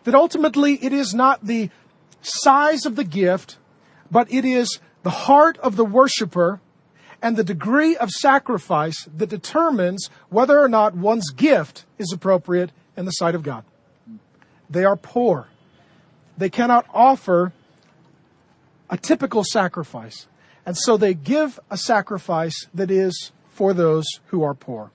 that 0.05 0.15
ultimately 0.15 0.75
it 0.75 0.93
is 0.93 1.13
not 1.13 1.43
the 1.45 1.69
size 2.25 2.85
of 2.85 2.95
the 2.95 3.03
gift, 3.03 3.57
but 4.11 4.31
it 4.31 4.45
is 4.45 4.79
the 5.03 5.09
heart 5.09 5.57
of 5.59 5.75
the 5.75 5.85
worshiper 5.85 6.59
and 7.21 7.37
the 7.37 7.43
degree 7.43 7.95
of 7.95 8.09
sacrifice 8.09 9.07
that 9.15 9.29
determines 9.29 10.09
whether 10.29 10.59
or 10.59 10.67
not 10.67 10.95
one's 10.95 11.31
gift 11.31 11.85
is 11.97 12.11
appropriate 12.11 12.71
in 12.97 13.05
the 13.05 13.11
sight 13.11 13.35
of 13.35 13.43
God. 13.43 13.63
They 14.69 14.83
are 14.83 14.95
poor. 14.95 15.47
They 16.37 16.49
cannot 16.49 16.85
offer 16.93 17.53
a 18.89 18.97
typical 18.97 19.43
sacrifice. 19.43 20.27
And 20.65 20.77
so 20.77 20.97
they 20.97 21.13
give 21.13 21.59
a 21.69 21.77
sacrifice 21.77 22.67
that 22.73 22.91
is 22.91 23.31
for 23.49 23.73
those 23.73 24.05
who 24.27 24.43
are 24.43 24.53
poor. 24.53 24.91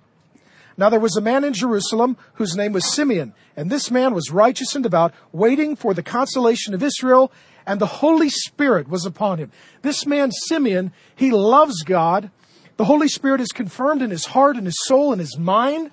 Now 0.76 0.88
there 0.88 1.00
was 1.00 1.16
a 1.16 1.20
man 1.20 1.44
in 1.44 1.52
Jerusalem 1.52 2.16
whose 2.34 2.56
name 2.56 2.72
was 2.72 2.92
Simeon, 2.92 3.34
and 3.56 3.70
this 3.70 3.90
man 3.90 4.14
was 4.14 4.30
righteous 4.30 4.74
and 4.74 4.82
devout, 4.82 5.12
waiting 5.32 5.76
for 5.76 5.94
the 5.94 6.02
consolation 6.02 6.74
of 6.74 6.82
Israel, 6.82 7.32
and 7.66 7.80
the 7.80 7.86
Holy 7.86 8.28
Spirit 8.28 8.88
was 8.88 9.04
upon 9.04 9.38
him. 9.38 9.50
This 9.82 10.06
man, 10.06 10.30
Simeon, 10.32 10.92
he 11.14 11.30
loves 11.30 11.82
God. 11.82 12.30
The 12.76 12.84
Holy 12.86 13.08
Spirit 13.08 13.40
is 13.40 13.48
confirmed 13.48 14.02
in 14.02 14.10
his 14.10 14.26
heart 14.26 14.56
and 14.56 14.66
his 14.66 14.78
soul 14.84 15.12
and 15.12 15.20
his 15.20 15.38
mind 15.38 15.90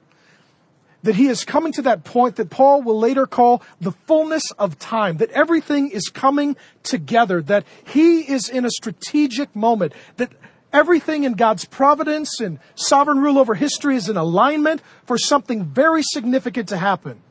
that 1.03 1.15
he 1.15 1.27
is 1.27 1.45
coming 1.45 1.71
to 1.73 1.81
that 1.83 2.03
point 2.03 2.35
that 2.35 2.49
Paul 2.49 2.81
will 2.81 2.99
later 2.99 3.25
call 3.25 3.61
the 3.79 3.91
fullness 3.91 4.51
of 4.51 4.79
time, 4.79 5.17
that 5.17 5.31
everything 5.31 5.89
is 5.89 6.09
coming 6.09 6.57
together, 6.83 7.41
that 7.43 7.65
he 7.85 8.21
is 8.21 8.49
in 8.49 8.65
a 8.65 8.69
strategic 8.69 9.55
moment, 9.55 9.93
that 10.17 10.31
everything 10.73 11.23
in 11.23 11.33
God's 11.33 11.65
providence 11.65 12.39
and 12.39 12.59
sovereign 12.75 13.19
rule 13.19 13.37
over 13.37 13.55
history 13.55 13.95
is 13.95 14.09
in 14.09 14.17
alignment 14.17 14.81
for 15.05 15.17
something 15.17 15.65
very 15.65 16.03
significant 16.03 16.69
to 16.69 16.77
happen. 16.77 17.21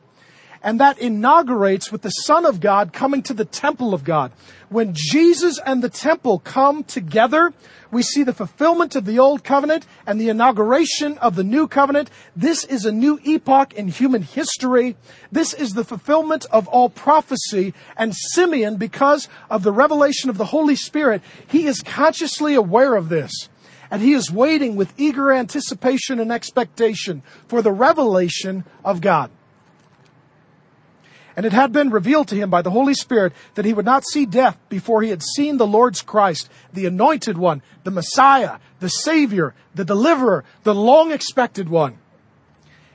And 0.67 0.81
that 0.81 0.99
inaugurates 0.99 1.93
with 1.93 2.03
the 2.03 2.11
Son 2.11 2.45
of 2.45 2.59
God 2.59 2.93
coming 2.93 3.23
to 3.23 3.33
the 3.33 3.45
temple 3.45 3.95
of 3.95 4.03
God. 4.03 4.33
When 4.69 4.95
Jesus 4.97 5.61
and 5.65 5.81
the 5.81 5.89
temple 5.89 6.41
come 6.41 6.83
together, 6.83 7.55
we 7.93 8.03
see 8.03 8.25
the 8.25 8.33
fulfillment 8.33 8.97
of 8.97 9.05
the 9.05 9.21
old 9.21 9.45
covenant 9.45 9.87
and 10.09 10.21
the 10.21 10.29
inauguration 10.29 11.19
of 11.19 11.37
the 11.37 11.45
new 11.45 11.69
covenant. 11.69 12.11
This 12.35 12.65
is 12.65 12.85
a 12.85 12.91
new 12.91 13.21
epoch 13.23 13.75
in 13.75 13.87
human 13.87 14.23
history. 14.23 14.97
This 15.31 15.55
is 15.55 15.75
the 15.75 15.85
fulfillment 15.85 16.47
of 16.51 16.67
all 16.67 16.91
prophecy. 16.91 17.73
And 17.97 18.13
Simeon, 18.13 18.75
because 18.75 19.29
of 19.49 19.63
the 19.63 19.73
revelation 19.73 20.31
of 20.31 20.37
the 20.37 20.47
Holy 20.47 20.75
Spirit, 20.75 21.23
he 21.47 21.69
is 21.69 21.81
consciously 21.81 22.57
aware 22.57 22.97
of 22.97 23.09
this. 23.09 23.31
And 23.89 24.03
he 24.03 24.15
is 24.15 24.33
waiting 24.33 24.75
with 24.75 24.95
eager 24.97 25.31
anticipation 25.31 26.19
and 26.19 26.33
expectation 26.33 27.23
for 27.47 27.63
the 27.63 27.71
revelation 27.71 28.65
of 28.85 29.01
God. 29.01 29.31
And 31.37 31.45
it 31.45 31.52
had 31.52 31.71
been 31.71 31.90
revealed 31.90 32.28
to 32.28 32.35
him 32.35 32.49
by 32.49 32.62
the 32.62 32.71
Holy 32.71 32.95
Spirit 32.95 33.35
that 33.55 33.66
he 33.66 33.75
would 33.75 33.85
not 33.85 34.07
see 34.07 34.25
death 34.25 34.57
before 34.71 35.02
he 35.02 35.11
had 35.11 35.23
seen 35.23 35.59
the 35.59 35.66
Lord's 35.66 36.00
Christ, 36.00 36.49
the 36.73 36.87
anointed 36.87 37.37
one, 37.37 37.61
the 37.85 37.90
Messiah, 37.90 38.59
the 38.81 38.88
Savior, 38.88 39.55
the 39.75 39.85
deliverer, 39.85 40.45
the 40.62 40.75
long 40.75 41.12
expected 41.12 41.69
one. 41.69 41.99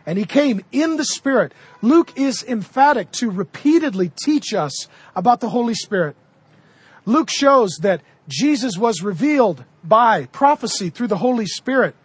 And 0.07 0.17
he 0.17 0.25
came 0.25 0.65
in 0.71 0.97
the 0.97 1.05
Spirit. 1.05 1.53
Luke 1.83 2.13
is 2.15 2.43
emphatic 2.43 3.11
to 3.13 3.29
repeatedly 3.29 4.11
teach 4.23 4.55
us 4.55 4.87
about 5.15 5.39
the 5.39 5.49
Holy 5.49 5.75
Spirit. 5.75 6.15
Luke 7.05 7.29
shows 7.29 7.77
that 7.81 8.01
Jesus 8.27 8.77
was 8.77 9.03
revealed 9.03 9.63
by 9.83 10.25
prophecy 10.27 10.89
through 10.89 11.07
the 11.07 11.17
Holy 11.17 11.45
Spirit, 11.45 11.95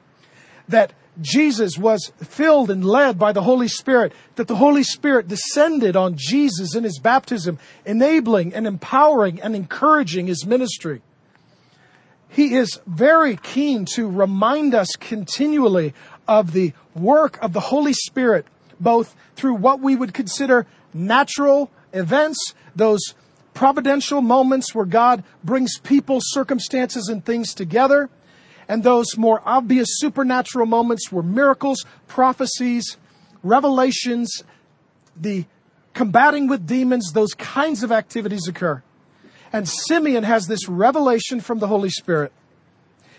that 0.69 0.93
Jesus 1.21 1.79
was 1.79 2.13
filled 2.23 2.71
and 2.71 2.85
led 2.85 3.19
by 3.19 3.33
the 3.33 3.43
Holy 3.43 3.69
Spirit, 3.69 4.13
that 4.35 4.49
the 4.49 4.57
Holy 4.57 4.83
Spirit 4.83 5.29
descended 5.29 5.97
on 5.97 6.17
Jesus 6.17 6.75
in 6.75 6.85
his 6.85 6.99
baptism, 6.99 7.59
enabling 7.85 8.55
and 8.55 8.67
empowering 8.67 9.41
and 9.41 9.57
encouraging 9.57 10.27
his 10.27 10.45
ministry. 10.45 11.03
He 12.29 12.55
is 12.55 12.81
very 12.87 13.37
keen 13.37 13.87
to 13.95 14.09
remind 14.09 14.75
us 14.75 14.89
continually 14.99 15.95
of 16.29 16.53
the 16.53 16.73
work 16.95 17.39
of 17.41 17.53
the 17.53 17.61
Holy 17.61 17.95
Spirit, 17.95 18.47
both 18.79 19.17
through 19.37 19.55
what 19.55 19.81
we 19.81 19.97
would 19.97 20.13
consider 20.13 20.67
natural 20.93 21.71
events, 21.93 22.55
those 22.75 23.15
providential 23.55 24.21
moments 24.21 24.75
where 24.75 24.85
God 24.85 25.25
brings 25.43 25.79
people, 25.79 26.19
circumstances, 26.21 27.09
and 27.09 27.25
things 27.25 27.55
together 27.55 28.11
and 28.69 28.83
those 28.83 29.17
more 29.17 29.43
obvious 29.45 29.89
supernatural 29.99 30.67
moments 30.67 31.13
were 31.13 31.23
miracles, 31.23 31.85
prophecies, 32.09 32.97
revelations, 33.43 34.43
the 35.17 35.45
combating 35.95 36.47
with 36.47 36.67
demons, 36.67 37.13
those 37.13 37.33
kinds 37.35 37.83
of 37.83 37.93
activities 37.93 38.49
occur. 38.49 38.83
And 39.53 39.69
Simeon 39.69 40.25
has 40.25 40.47
this 40.47 40.69
revelation 40.69 41.41
from 41.41 41.61
the 41.61 41.69
Holy 41.69 41.91
Spirit. 41.91 42.33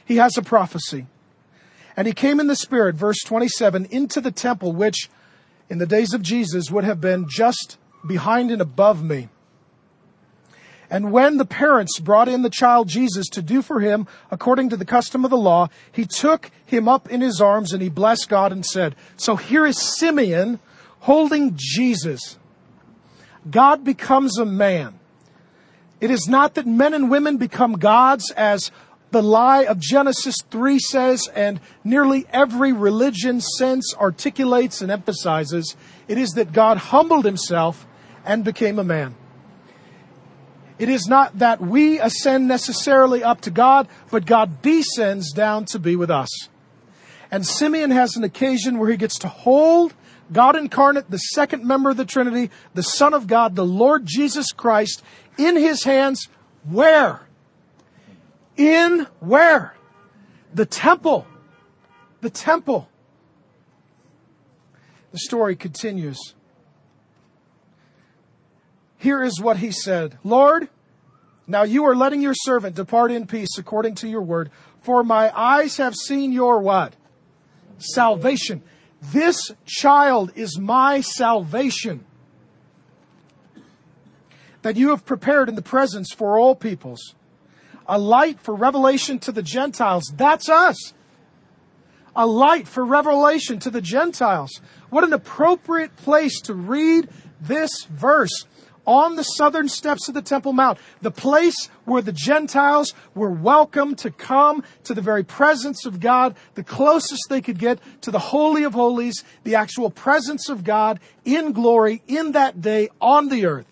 He 0.06 0.18
has 0.18 0.38
a 0.38 0.42
prophecy. 0.42 1.08
And 1.96 2.06
he 2.06 2.14
came 2.14 2.40
in 2.40 2.48
the 2.48 2.56
Spirit, 2.56 2.96
verse 2.96 3.18
27, 3.26 3.86
into 3.86 4.22
the 4.22 4.32
temple, 4.32 4.74
which 4.74 5.10
in 5.70 5.80
the 5.80 5.88
days 5.88 6.14
of 6.14 6.22
Jesus 6.22 6.70
would 6.70 6.84
have 6.84 7.02
been 7.02 7.28
just 7.28 7.78
behind 8.06 8.52
and 8.52 8.62
above 8.62 9.04
me. 9.04 9.30
And 10.90 11.12
when 11.12 11.38
the 11.38 11.46
parents 11.46 12.00
brought 12.00 12.30
in 12.30 12.44
the 12.44 12.50
child 12.50 12.88
Jesus 12.88 13.28
to 13.30 13.42
do 13.42 13.62
for 13.62 13.82
him 13.82 14.08
according 14.32 14.70
to 14.70 14.78
the 14.78 14.86
custom 14.86 15.26
of 15.26 15.32
the 15.32 15.38
law, 15.38 15.68
he 15.92 16.06
took 16.06 16.50
him 16.66 16.88
up 16.88 17.10
in 17.10 17.22
his 17.22 17.42
arms 17.42 17.74
and 17.74 17.82
he 17.82 17.90
blessed 17.90 18.30
God 18.30 18.52
and 18.52 18.66
said, 18.66 18.96
So 19.18 19.36
here 19.36 19.66
is 19.66 19.78
Simeon 19.78 20.60
holding 21.02 21.54
Jesus. 21.56 22.38
God 23.50 23.84
becomes 23.84 24.38
a 24.38 24.46
man. 24.46 25.00
It 26.00 26.12
is 26.12 26.28
not 26.28 26.56
that 26.56 26.68
men 26.68 26.94
and 26.94 27.10
women 27.10 27.38
become 27.38 27.74
gods 27.74 28.32
as 28.32 28.72
the 29.12 29.24
lie 29.24 29.64
of 29.64 29.80
Genesis 29.80 30.36
3 30.52 30.80
says, 30.80 31.28
and 31.34 31.60
nearly 31.84 32.26
every 32.32 32.74
religion 32.74 33.40
since 33.42 33.96
articulates 33.96 34.82
and 34.82 34.92
emphasizes. 34.92 35.76
It 36.08 36.18
is 36.18 36.32
that 36.32 36.52
God 36.52 36.78
humbled 36.78 37.26
himself 37.26 37.88
and 38.26 38.44
became 38.44 38.80
a 38.80 38.84
man. 38.84 39.16
It 40.80 40.90
is 40.90 41.08
not 41.08 41.40
that 41.40 41.60
we 41.60 42.00
ascend 42.00 42.48
necessarily 42.48 43.24
up 43.24 43.42
to 43.42 43.52
God, 43.52 43.88
but 44.12 44.26
God 44.26 44.62
descends 44.62 45.32
down 45.34 45.66
to 45.66 45.80
be 45.80 45.96
with 45.96 46.12
us. 46.12 46.30
And 47.32 47.46
Simeon 47.46 47.92
has 47.92 48.16
an 48.16 48.24
occasion 48.24 48.78
where 48.78 48.90
he 48.90 48.98
gets 48.98 49.18
to 49.20 49.28
hold 49.28 49.94
God 50.32 50.56
incarnate, 50.56 51.10
the 51.10 51.18
second 51.18 51.66
member 51.66 51.90
of 51.90 51.98
the 51.98 52.06
Trinity, 52.06 52.52
the 52.74 52.84
Son 52.84 53.14
of 53.14 53.28
God, 53.28 53.56
the 53.56 53.66
Lord 53.66 54.06
Jesus 54.06 54.52
Christ, 54.52 55.02
in 55.38 55.56
his 55.56 55.84
hands. 55.84 56.28
Where? 56.70 57.28
In 58.58 59.08
where? 59.20 59.76
The 60.54 60.66
temple. 60.66 61.26
The 62.22 62.30
temple. 62.30 62.90
The 65.12 65.20
story 65.20 65.56
continues. 65.56 66.34
Here 68.98 69.24
is 69.24 69.40
what 69.40 69.58
he 69.58 69.72
said 69.72 70.18
Lord, 70.24 70.70
now 71.46 71.64
you 71.64 71.86
are 71.86 71.96
letting 71.96 72.22
your 72.22 72.34
servant 72.34 72.76
depart 72.76 73.12
in 73.12 73.28
peace 73.28 73.58
according 73.58 73.96
to 73.96 74.08
your 74.08 74.22
word, 74.22 74.52
for 74.82 75.04
my 75.04 75.32
eyes 75.38 75.78
have 75.78 75.96
seen 75.96 76.32
your 76.32 76.60
what? 76.60 76.96
Salvation. 77.78 78.64
This 79.02 79.52
child 79.66 80.32
is 80.36 80.60
my 80.60 81.02
salvation 81.02 82.04
that 84.64 84.76
you 84.76 84.90
have 84.90 85.06
prepared 85.06 85.48
in 85.48 85.56
the 85.56 85.62
presence 85.62 86.12
for 86.12 86.38
all 86.38 86.56
peoples, 86.56 87.16
a 87.86 87.98
light 87.98 88.40
for 88.40 88.54
revelation 88.56 89.20
to 89.20 89.32
the 89.32 89.44
Gentiles. 89.44 90.12
That's 90.16 90.50
us. 90.50 90.94
A 92.16 92.26
light 92.26 92.68
for 92.68 92.84
revelation 92.84 93.60
to 93.60 93.70
the 93.70 93.80
Gentiles. 93.80 94.60
What 94.90 95.04
an 95.04 95.14
appropriate 95.14 95.96
place 95.96 96.42
to 96.42 96.56
read 96.56 97.08
this 97.40 97.84
verse 97.86 98.46
on 98.88 99.18
the 99.18 99.24
southern 99.24 99.68
steps 99.68 100.08
of 100.08 100.16
the 100.16 100.22
Temple 100.22 100.54
Mount, 100.54 100.80
the 101.02 101.12
place 101.12 101.70
where 101.84 102.02
the 102.02 102.14
Gentiles 102.14 102.94
were 103.14 103.30
welcome 103.30 103.96
to 103.98 104.10
come 104.10 104.64
to 104.86 104.94
the 104.94 105.02
very 105.02 105.24
presence 105.24 105.86
of 105.86 106.00
God, 106.00 106.36
the 106.56 106.64
closest 106.64 107.24
they 107.30 107.42
could 107.42 107.60
get 107.60 107.80
to 108.02 108.10
the 108.10 108.18
Holy 108.18 108.64
of 108.64 108.74
Holies, 108.74 109.24
the 109.44 109.56
actual 109.56 109.92
presence 109.92 110.48
of 110.50 110.64
God 110.64 111.00
in 111.26 111.52
glory 111.52 112.02
in 112.08 112.32
that 112.32 112.62
day 112.62 112.90
on 113.02 113.28
the 113.28 113.46
earth. 113.46 113.68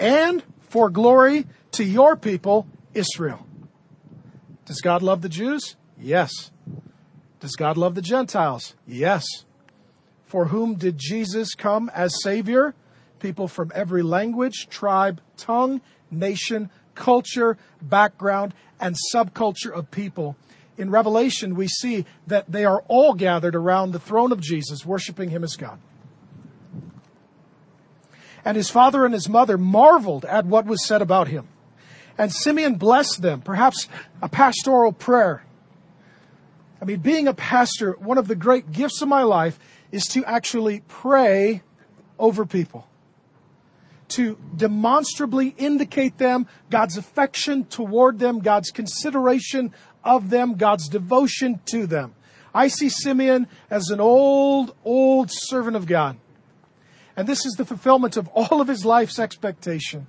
And 0.00 0.42
for 0.68 0.90
glory 0.90 1.46
to 1.72 1.84
your 1.84 2.16
people, 2.16 2.66
Israel. 2.92 3.46
Does 4.66 4.80
God 4.80 5.02
love 5.02 5.22
the 5.22 5.28
Jews? 5.28 5.76
Yes. 5.98 6.50
Does 7.38 7.52
God 7.52 7.76
love 7.76 7.94
the 7.94 8.02
Gentiles? 8.02 8.74
Yes 8.86 9.24
for 10.34 10.46
whom 10.46 10.74
did 10.74 10.98
Jesus 10.98 11.54
come 11.54 11.88
as 11.94 12.20
Savior? 12.20 12.74
People 13.20 13.46
from 13.46 13.70
every 13.72 14.02
language, 14.02 14.66
tribe, 14.68 15.20
tongue, 15.36 15.80
nation, 16.10 16.70
culture, 16.96 17.56
background, 17.80 18.52
and 18.80 18.96
subculture 19.14 19.70
of 19.70 19.92
people. 19.92 20.34
In 20.76 20.90
Revelation, 20.90 21.54
we 21.54 21.68
see 21.68 22.04
that 22.26 22.50
they 22.50 22.64
are 22.64 22.82
all 22.88 23.14
gathered 23.14 23.54
around 23.54 23.92
the 23.92 24.00
throne 24.00 24.32
of 24.32 24.40
Jesus, 24.40 24.84
worshiping 24.84 25.30
Him 25.30 25.44
as 25.44 25.54
God. 25.54 25.78
And 28.44 28.56
his 28.56 28.70
father 28.70 29.04
and 29.04 29.14
his 29.14 29.28
mother 29.28 29.56
marveled 29.56 30.24
at 30.24 30.46
what 30.46 30.66
was 30.66 30.84
said 30.84 31.00
about 31.00 31.28
him. 31.28 31.46
And 32.18 32.32
Simeon 32.32 32.74
blessed 32.74 33.22
them, 33.22 33.40
perhaps 33.40 33.88
a 34.20 34.28
pastoral 34.28 34.90
prayer. 34.90 35.44
I 36.82 36.86
mean, 36.86 36.98
being 36.98 37.28
a 37.28 37.34
pastor, 37.34 37.92
one 37.92 38.18
of 38.18 38.26
the 38.26 38.34
great 38.34 38.72
gifts 38.72 39.00
of 39.00 39.08
my 39.08 39.22
life 39.22 39.58
is 39.94 40.06
to 40.08 40.24
actually 40.24 40.82
pray 40.88 41.62
over 42.18 42.44
people. 42.44 42.88
To 44.08 44.36
demonstrably 44.56 45.54
indicate 45.56 46.18
them 46.18 46.48
God's 46.68 46.96
affection 46.96 47.64
toward 47.64 48.18
them, 48.18 48.40
God's 48.40 48.72
consideration 48.72 49.72
of 50.02 50.30
them, 50.30 50.56
God's 50.56 50.88
devotion 50.88 51.60
to 51.66 51.86
them. 51.86 52.14
I 52.52 52.66
see 52.68 52.88
Simeon 52.88 53.46
as 53.70 53.90
an 53.90 54.00
old, 54.00 54.74
old 54.84 55.30
servant 55.32 55.76
of 55.76 55.86
God. 55.86 56.16
And 57.16 57.28
this 57.28 57.46
is 57.46 57.54
the 57.54 57.64
fulfillment 57.64 58.16
of 58.16 58.26
all 58.34 58.60
of 58.60 58.66
his 58.66 58.84
life's 58.84 59.20
expectation 59.20 60.08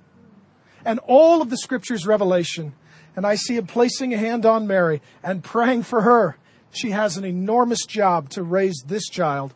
and 0.84 0.98
all 1.06 1.40
of 1.40 1.48
the 1.48 1.56
scripture's 1.56 2.06
revelation. 2.06 2.74
And 3.14 3.24
I 3.24 3.36
see 3.36 3.56
him 3.56 3.68
placing 3.68 4.12
a 4.12 4.18
hand 4.18 4.44
on 4.44 4.66
Mary 4.66 5.00
and 5.22 5.44
praying 5.44 5.84
for 5.84 6.02
her. 6.02 6.38
She 6.72 6.90
has 6.90 7.16
an 7.16 7.24
enormous 7.24 7.86
job 7.86 8.30
to 8.30 8.42
raise 8.42 8.82
this 8.86 9.08
child 9.08 9.54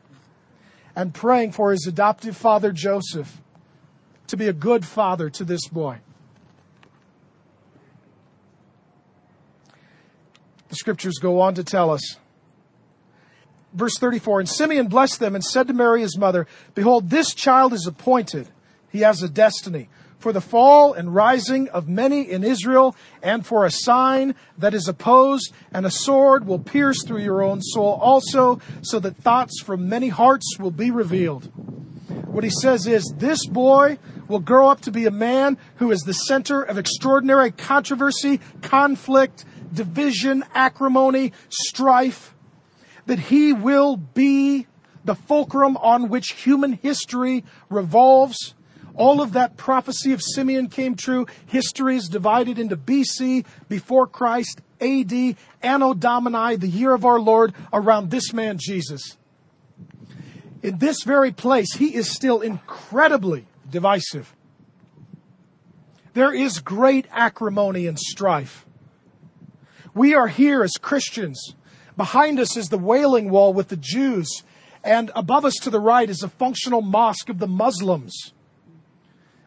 and 1.00 1.14
praying 1.14 1.50
for 1.50 1.70
his 1.70 1.86
adoptive 1.86 2.36
father, 2.36 2.72
Joseph, 2.72 3.40
to 4.26 4.36
be 4.36 4.48
a 4.48 4.52
good 4.52 4.84
father 4.84 5.30
to 5.30 5.44
this 5.44 5.66
boy. 5.66 5.98
The 10.68 10.76
scriptures 10.76 11.14
go 11.18 11.40
on 11.40 11.54
to 11.54 11.64
tell 11.64 11.90
us. 11.90 12.18
Verse 13.72 13.96
34 13.98 14.40
And 14.40 14.48
Simeon 14.48 14.88
blessed 14.88 15.20
them 15.20 15.34
and 15.34 15.42
said 15.42 15.68
to 15.68 15.72
Mary 15.72 16.02
his 16.02 16.18
mother, 16.18 16.46
Behold, 16.74 17.08
this 17.08 17.32
child 17.32 17.72
is 17.72 17.86
appointed. 17.86 18.50
He 18.90 19.00
has 19.00 19.22
a 19.22 19.28
destiny 19.30 19.88
for 20.20 20.32
the 20.32 20.40
fall 20.40 20.92
and 20.92 21.14
rising 21.14 21.68
of 21.70 21.88
many 21.88 22.30
in 22.30 22.44
Israel, 22.44 22.94
and 23.22 23.44
for 23.44 23.64
a 23.64 23.70
sign 23.70 24.34
that 24.58 24.74
is 24.74 24.86
opposed, 24.86 25.52
and 25.72 25.84
a 25.84 25.90
sword 25.90 26.46
will 26.46 26.58
pierce 26.58 27.02
through 27.04 27.22
your 27.22 27.42
own 27.42 27.60
soul 27.62 27.98
also, 28.00 28.60
so 28.82 29.00
that 29.00 29.16
thoughts 29.16 29.60
from 29.62 29.88
many 29.88 30.08
hearts 30.08 30.58
will 30.58 30.70
be 30.70 30.90
revealed. 30.90 31.50
What 32.26 32.44
he 32.44 32.50
says 32.50 32.86
is, 32.86 33.12
This 33.16 33.46
boy 33.46 33.98
will 34.28 34.40
grow 34.40 34.68
up 34.68 34.82
to 34.82 34.92
be 34.92 35.06
a 35.06 35.10
man 35.10 35.58
who 35.76 35.90
is 35.90 36.02
the 36.02 36.12
center 36.12 36.62
of 36.62 36.78
extraordinary 36.78 37.50
controversy, 37.50 38.40
conflict, 38.62 39.44
division, 39.72 40.44
acrimony, 40.54 41.32
strife, 41.48 42.34
that 43.06 43.18
he 43.18 43.52
will 43.52 43.96
be 43.96 44.66
the 45.04 45.14
fulcrum 45.14 45.76
on 45.78 46.08
which 46.10 46.32
human 46.32 46.74
history 46.74 47.42
revolves 47.70 48.54
all 49.00 49.22
of 49.22 49.32
that 49.32 49.56
prophecy 49.56 50.12
of 50.12 50.20
Simeon 50.20 50.68
came 50.68 50.94
true. 50.94 51.26
History 51.46 51.96
is 51.96 52.06
divided 52.06 52.58
into 52.58 52.76
BC, 52.76 53.46
before 53.66 54.06
Christ, 54.06 54.60
AD, 54.78 55.36
Anno 55.62 55.94
Domini, 55.94 56.56
the 56.56 56.68
year 56.68 56.92
of 56.92 57.06
our 57.06 57.18
Lord, 57.18 57.54
around 57.72 58.10
this 58.10 58.34
man 58.34 58.58
Jesus. 58.60 59.16
In 60.62 60.76
this 60.76 61.02
very 61.02 61.32
place, 61.32 61.72
he 61.76 61.94
is 61.94 62.10
still 62.10 62.42
incredibly 62.42 63.46
divisive. 63.70 64.36
There 66.12 66.34
is 66.34 66.58
great 66.58 67.06
acrimony 67.10 67.86
and 67.86 67.98
strife. 67.98 68.66
We 69.94 70.14
are 70.14 70.28
here 70.28 70.62
as 70.62 70.72
Christians. 70.72 71.54
Behind 71.96 72.38
us 72.38 72.54
is 72.54 72.68
the 72.68 72.76
Wailing 72.76 73.30
Wall 73.30 73.54
with 73.54 73.68
the 73.68 73.78
Jews, 73.78 74.42
and 74.84 75.10
above 75.16 75.46
us 75.46 75.54
to 75.62 75.70
the 75.70 75.80
right 75.80 76.10
is 76.10 76.22
a 76.22 76.28
functional 76.28 76.82
mosque 76.82 77.30
of 77.30 77.38
the 77.38 77.48
Muslims. 77.48 78.34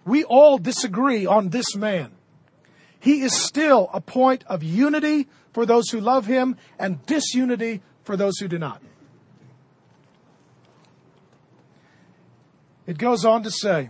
We 0.05 0.23
all 0.23 0.57
disagree 0.57 1.25
on 1.25 1.49
this 1.49 1.75
man. 1.75 2.11
He 2.99 3.21
is 3.21 3.33
still 3.33 3.89
a 3.93 4.01
point 4.01 4.43
of 4.47 4.63
unity 4.63 5.27
for 5.51 5.65
those 5.65 5.89
who 5.89 5.99
love 5.99 6.25
him 6.25 6.57
and 6.79 7.05
disunity 7.05 7.81
for 8.03 8.17
those 8.17 8.37
who 8.39 8.47
do 8.47 8.57
not. 8.57 8.81
It 12.85 12.97
goes 12.97 13.23
on 13.23 13.43
to 13.43 13.51
say, 13.51 13.89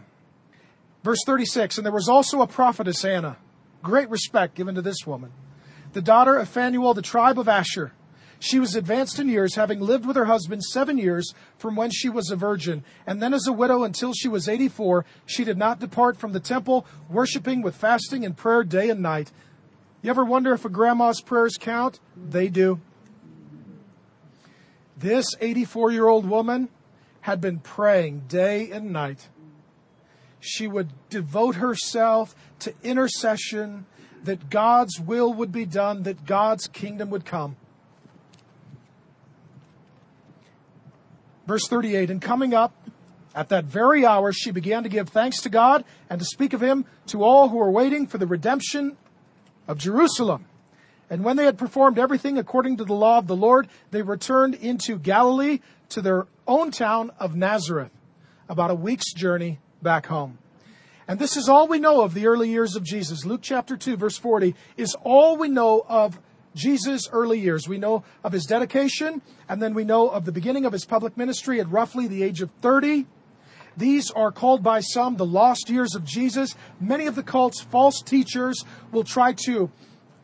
verse 1.03 1.19
36, 1.25 1.77
and 1.77 1.85
there 1.85 1.93
was 1.93 2.09
also 2.09 2.41
a 2.41 2.47
prophetess 2.47 3.03
Anna, 3.03 3.37
great 3.81 4.09
respect 4.09 4.55
given 4.55 4.75
to 4.75 4.81
this 4.81 5.05
woman, 5.05 5.31
the 5.93 6.01
daughter 6.01 6.37
of 6.37 6.49
Phanuel, 6.49 6.93
the 6.93 7.01
tribe 7.01 7.39
of 7.39 7.47
Asher. 7.47 7.93
She 8.43 8.59
was 8.59 8.75
advanced 8.75 9.19
in 9.19 9.29
years, 9.29 9.55
having 9.55 9.79
lived 9.79 10.05
with 10.05 10.17
her 10.17 10.25
husband 10.25 10.65
seven 10.65 10.97
years 10.97 11.33
from 11.57 11.77
when 11.77 11.91
she 11.91 12.09
was 12.09 12.29
a 12.29 12.35
virgin. 12.35 12.83
And 13.07 13.21
then, 13.21 13.33
as 13.33 13.47
a 13.47 13.53
widow 13.53 13.83
until 13.85 14.11
she 14.11 14.27
was 14.27 14.49
84, 14.49 15.05
she 15.25 15.45
did 15.45 15.57
not 15.57 15.79
depart 15.79 16.17
from 16.17 16.33
the 16.33 16.41
temple, 16.41 16.85
worshiping 17.09 17.61
with 17.61 17.73
fasting 17.73 18.25
and 18.25 18.35
prayer 18.35 18.65
day 18.65 18.89
and 18.89 19.01
night. 19.01 19.31
You 20.01 20.09
ever 20.09 20.25
wonder 20.25 20.51
if 20.51 20.65
a 20.65 20.69
grandma's 20.69 21.21
prayers 21.21 21.55
count? 21.57 22.01
They 22.17 22.49
do. 22.49 22.81
This 24.97 25.25
84 25.39 25.91
year 25.91 26.09
old 26.09 26.29
woman 26.29 26.67
had 27.21 27.39
been 27.39 27.59
praying 27.59 28.23
day 28.27 28.69
and 28.71 28.91
night. 28.91 29.29
She 30.41 30.67
would 30.67 30.89
devote 31.09 31.55
herself 31.55 32.35
to 32.59 32.73
intercession 32.83 33.85
that 34.25 34.49
God's 34.49 34.99
will 34.99 35.33
would 35.33 35.53
be 35.53 35.63
done, 35.63 36.03
that 36.03 36.25
God's 36.25 36.67
kingdom 36.67 37.09
would 37.09 37.23
come. 37.23 37.55
Verse 41.47 41.67
38 41.67 42.09
And 42.09 42.21
coming 42.21 42.53
up 42.53 42.73
at 43.35 43.49
that 43.49 43.65
very 43.65 44.05
hour, 44.05 44.31
she 44.31 44.51
began 44.51 44.83
to 44.83 44.89
give 44.89 45.09
thanks 45.09 45.41
to 45.41 45.49
God 45.49 45.83
and 46.09 46.19
to 46.19 46.25
speak 46.25 46.53
of 46.53 46.61
him 46.61 46.85
to 47.07 47.23
all 47.23 47.49
who 47.49 47.57
were 47.57 47.71
waiting 47.71 48.07
for 48.07 48.17
the 48.17 48.27
redemption 48.27 48.97
of 49.67 49.77
Jerusalem. 49.77 50.45
And 51.09 51.23
when 51.23 51.37
they 51.37 51.45
had 51.45 51.57
performed 51.57 51.99
everything 51.99 52.37
according 52.37 52.77
to 52.77 52.85
the 52.85 52.93
law 52.93 53.17
of 53.17 53.27
the 53.27 53.35
Lord, 53.35 53.67
they 53.91 54.01
returned 54.01 54.55
into 54.55 54.97
Galilee 54.97 55.59
to 55.89 56.01
their 56.01 56.27
own 56.47 56.71
town 56.71 57.11
of 57.19 57.35
Nazareth, 57.35 57.91
about 58.49 58.71
a 58.71 58.75
week's 58.75 59.13
journey 59.13 59.59
back 59.81 60.07
home. 60.07 60.37
And 61.07 61.19
this 61.19 61.35
is 61.35 61.49
all 61.49 61.67
we 61.67 61.79
know 61.79 62.01
of 62.01 62.13
the 62.13 62.27
early 62.27 62.49
years 62.49 62.75
of 62.75 62.83
Jesus. 62.83 63.25
Luke 63.25 63.41
chapter 63.43 63.75
2, 63.75 63.97
verse 63.97 64.17
40 64.17 64.55
is 64.77 64.95
all 65.03 65.37
we 65.37 65.49
know 65.49 65.85
of 65.87 66.19
Jesus' 66.55 67.09
early 67.11 67.39
years. 67.39 67.67
We 67.67 67.77
know 67.77 68.03
of 68.23 68.31
his 68.31 68.45
dedication, 68.45 69.21
and 69.49 69.61
then 69.61 69.73
we 69.73 69.83
know 69.83 70.09
of 70.09 70.25
the 70.25 70.31
beginning 70.31 70.65
of 70.65 70.73
his 70.73 70.85
public 70.85 71.17
ministry 71.17 71.59
at 71.59 71.69
roughly 71.69 72.07
the 72.07 72.23
age 72.23 72.41
of 72.41 72.49
30. 72.61 73.05
These 73.75 74.11
are 74.11 74.31
called 74.31 74.61
by 74.61 74.81
some 74.81 75.17
the 75.17 75.25
lost 75.25 75.69
years 75.69 75.95
of 75.95 76.03
Jesus. 76.03 76.55
Many 76.79 77.07
of 77.07 77.15
the 77.15 77.23
cult's 77.23 77.61
false 77.61 78.01
teachers 78.01 78.63
will 78.91 79.03
try 79.03 79.33
to 79.45 79.71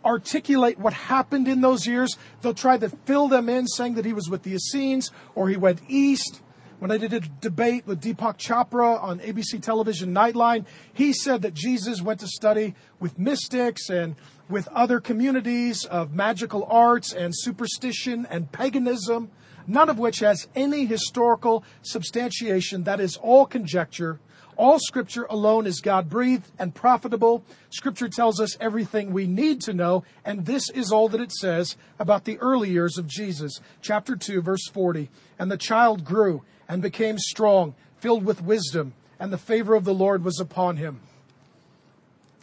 articulate 0.05 0.79
what 0.79 0.93
happened 0.93 1.47
in 1.47 1.61
those 1.61 1.85
years. 1.85 2.15
They'll 2.41 2.53
try 2.53 2.77
to 2.77 2.89
fill 2.89 3.27
them 3.27 3.49
in, 3.49 3.67
saying 3.67 3.95
that 3.95 4.05
he 4.05 4.13
was 4.13 4.29
with 4.29 4.43
the 4.43 4.53
Essenes 4.53 5.11
or 5.35 5.49
he 5.49 5.57
went 5.57 5.81
east. 5.87 6.41
When 6.79 6.91
I 6.91 6.97
did 6.97 7.11
a 7.11 7.19
debate 7.19 7.85
with 7.85 8.01
Deepak 8.01 8.37
Chopra 8.37 9.03
on 9.03 9.19
ABC 9.19 9.61
television 9.61 10.13
Nightline, 10.13 10.65
he 10.93 11.11
said 11.11 11.41
that 11.41 11.53
Jesus 11.53 12.01
went 12.01 12.21
to 12.21 12.27
study 12.27 12.73
with 13.01 13.19
mystics 13.19 13.89
and 13.89 14.15
with 14.49 14.67
other 14.69 14.99
communities 14.99 15.85
of 15.85 16.13
magical 16.13 16.65
arts 16.69 17.13
and 17.13 17.33
superstition 17.35 18.25
and 18.29 18.51
paganism, 18.51 19.29
none 19.67 19.89
of 19.89 19.99
which 19.99 20.19
has 20.19 20.47
any 20.55 20.85
historical 20.85 21.63
substantiation. 21.83 22.83
That 22.83 22.99
is 22.99 23.15
all 23.17 23.45
conjecture. 23.45 24.19
All 24.57 24.79
scripture 24.79 25.25
alone 25.29 25.65
is 25.65 25.79
God 25.79 26.09
breathed 26.09 26.51
and 26.59 26.75
profitable. 26.75 27.45
Scripture 27.69 28.09
tells 28.09 28.41
us 28.41 28.57
everything 28.59 29.13
we 29.13 29.25
need 29.25 29.61
to 29.61 29.73
know, 29.73 30.03
and 30.25 30.45
this 30.45 30.69
is 30.71 30.91
all 30.91 31.07
that 31.09 31.21
it 31.21 31.31
says 31.31 31.77
about 31.97 32.25
the 32.25 32.37
early 32.39 32.69
years 32.69 32.97
of 32.97 33.07
Jesus. 33.07 33.61
Chapter 33.81 34.17
2, 34.17 34.41
verse 34.41 34.67
40. 34.67 35.09
And 35.37 35.49
the 35.49 35.55
child 35.57 36.03
grew 36.03 36.43
and 36.67 36.81
became 36.81 37.17
strong, 37.17 37.73
filled 37.99 38.25
with 38.25 38.41
wisdom, 38.41 38.93
and 39.17 39.31
the 39.31 39.37
favor 39.37 39.75
of 39.75 39.85
the 39.85 39.93
Lord 39.93 40.25
was 40.25 40.41
upon 40.41 40.75
him. 40.75 40.99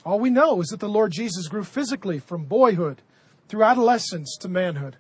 All 0.06 0.20
we 0.20 0.30
know 0.30 0.60
is 0.60 0.68
that 0.68 0.78
the 0.78 0.88
Lord 0.88 1.10
Jesus 1.10 1.48
grew 1.48 1.64
physically 1.64 2.20
from 2.20 2.44
boyhood 2.44 3.02
through 3.48 3.64
adolescence 3.64 4.36
to 4.40 4.48
manhood. 4.48 4.98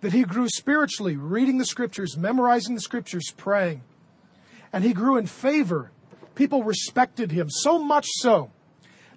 That 0.00 0.14
he 0.14 0.22
grew 0.22 0.48
spiritually, 0.48 1.14
reading 1.14 1.58
the 1.58 1.66
scriptures, 1.66 2.16
memorizing 2.16 2.74
the 2.74 2.80
scriptures, 2.80 3.34
praying. 3.36 3.82
And 4.72 4.82
he 4.82 4.94
grew 4.94 5.18
in 5.18 5.26
favor. 5.26 5.90
People 6.34 6.64
respected 6.64 7.32
him, 7.32 7.50
so 7.50 7.78
much 7.78 8.06
so 8.08 8.50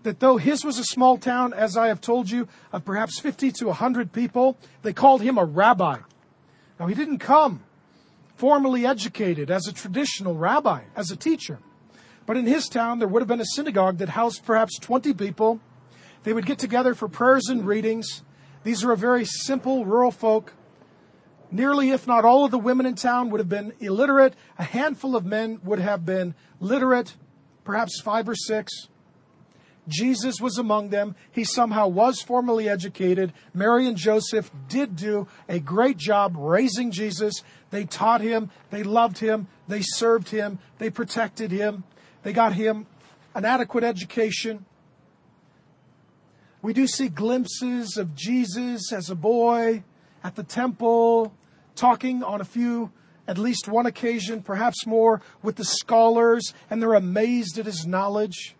that 0.03 0.19
though 0.19 0.35
his 0.35 0.65
was 0.65 0.77
a 0.77 0.83
small 0.83 1.17
town, 1.17 1.53
as 1.53 1.77
I 1.77 1.87
have 1.87 2.01
told 2.01 2.29
you, 2.29 2.49
of 2.73 2.83
perhaps 2.83 3.21
50 3.21 3.53
to 3.53 3.67
100 3.67 4.11
people, 4.11 4.57
they 4.81 4.91
called 4.91 5.21
him 5.21 5.37
a 5.37 5.45
rabbi. 5.45 5.99
Now, 6.77 6.87
he 6.87 6.95
didn't 6.95 7.19
come 7.19 7.63
formally 8.35 8.85
educated 8.85 9.49
as 9.49 9.67
a 9.67 9.71
traditional 9.71 10.35
rabbi, 10.35 10.81
as 10.97 11.11
a 11.11 11.15
teacher. 11.15 11.59
But 12.25 12.37
in 12.37 12.45
his 12.45 12.67
town, 12.67 12.99
there 12.99 13.07
would 13.07 13.21
have 13.21 13.27
been 13.27 13.41
a 13.41 13.45
synagogue 13.45 13.97
that 13.97 14.09
housed 14.09 14.45
perhaps 14.45 14.79
20 14.79 15.13
people. 15.13 15.59
They 16.23 16.33
would 16.33 16.45
get 16.45 16.59
together 16.59 16.95
for 16.95 17.07
prayers 17.07 17.49
and 17.49 17.65
readings. 17.65 18.23
These 18.63 18.83
are 18.83 18.91
a 18.91 18.97
very 18.97 19.25
simple 19.25 19.85
rural 19.85 20.11
folk. 20.11 20.53
Nearly, 21.51 21.91
if 21.91 22.07
not 22.07 22.25
all 22.25 22.45
of 22.45 22.51
the 22.51 22.57
women 22.57 22.85
in 22.85 22.95
town 22.95 23.29
would 23.29 23.39
have 23.39 23.49
been 23.49 23.73
illiterate. 23.79 24.35
A 24.57 24.63
handful 24.63 25.15
of 25.15 25.25
men 25.25 25.59
would 25.63 25.79
have 25.79 26.05
been 26.05 26.33
literate. 26.59 27.15
perhaps 27.63 28.01
five 28.01 28.27
or 28.27 28.35
six. 28.35 28.89
Jesus 29.87 30.39
was 30.39 30.57
among 30.57 30.89
them. 30.89 31.15
He 31.31 31.43
somehow 31.43 31.87
was 31.87 32.21
formally 32.21 32.69
educated. 32.69 33.33
Mary 33.53 33.87
and 33.87 33.97
Joseph 33.97 34.51
did 34.67 34.95
do 34.95 35.27
a 35.49 35.59
great 35.59 35.97
job 35.97 36.35
raising 36.37 36.91
Jesus. 36.91 37.41
They 37.69 37.85
taught 37.85 38.21
him, 38.21 38.49
they 38.69 38.83
loved 38.83 39.19
him, 39.19 39.47
they 39.67 39.81
served 39.81 40.29
him, 40.29 40.59
they 40.77 40.89
protected 40.89 41.51
him, 41.51 41.83
they 42.23 42.33
got 42.33 42.53
him 42.53 42.87
an 43.35 43.45
adequate 43.45 43.83
education. 43.83 44.65
We 46.61 46.73
do 46.73 46.87
see 46.87 47.09
glimpses 47.09 47.97
of 47.97 48.15
Jesus 48.15 48.93
as 48.93 49.09
a 49.09 49.15
boy 49.15 49.83
at 50.23 50.35
the 50.35 50.43
temple, 50.43 51.33
talking 51.75 52.23
on 52.23 52.39
a 52.39 52.45
few, 52.45 52.91
at 53.27 53.37
least 53.37 53.67
one 53.67 53.85
occasion, 53.85 54.41
perhaps 54.41 54.85
more, 54.85 55.21
with 55.41 55.57
the 55.57 55.65
scholars, 55.65 56.53
and 56.69 56.81
they're 56.81 56.93
amazed 56.93 57.59
at 57.59 57.65
his 57.65 57.85
knowledge. 57.85 58.55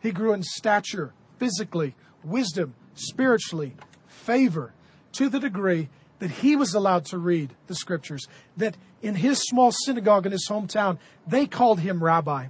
He 0.00 0.12
grew 0.12 0.32
in 0.32 0.42
stature, 0.42 1.14
physically, 1.38 1.94
wisdom, 2.22 2.74
spiritually, 2.94 3.74
favor, 4.06 4.74
to 5.12 5.28
the 5.28 5.40
degree 5.40 5.88
that 6.18 6.30
he 6.30 6.56
was 6.56 6.74
allowed 6.74 7.04
to 7.06 7.18
read 7.18 7.54
the 7.68 7.74
scriptures, 7.74 8.26
that 8.56 8.76
in 9.00 9.14
his 9.14 9.38
small 9.38 9.72
synagogue 9.72 10.26
in 10.26 10.32
his 10.32 10.48
hometown, 10.48 10.98
they 11.26 11.46
called 11.46 11.80
him 11.80 12.02
rabbi. 12.02 12.48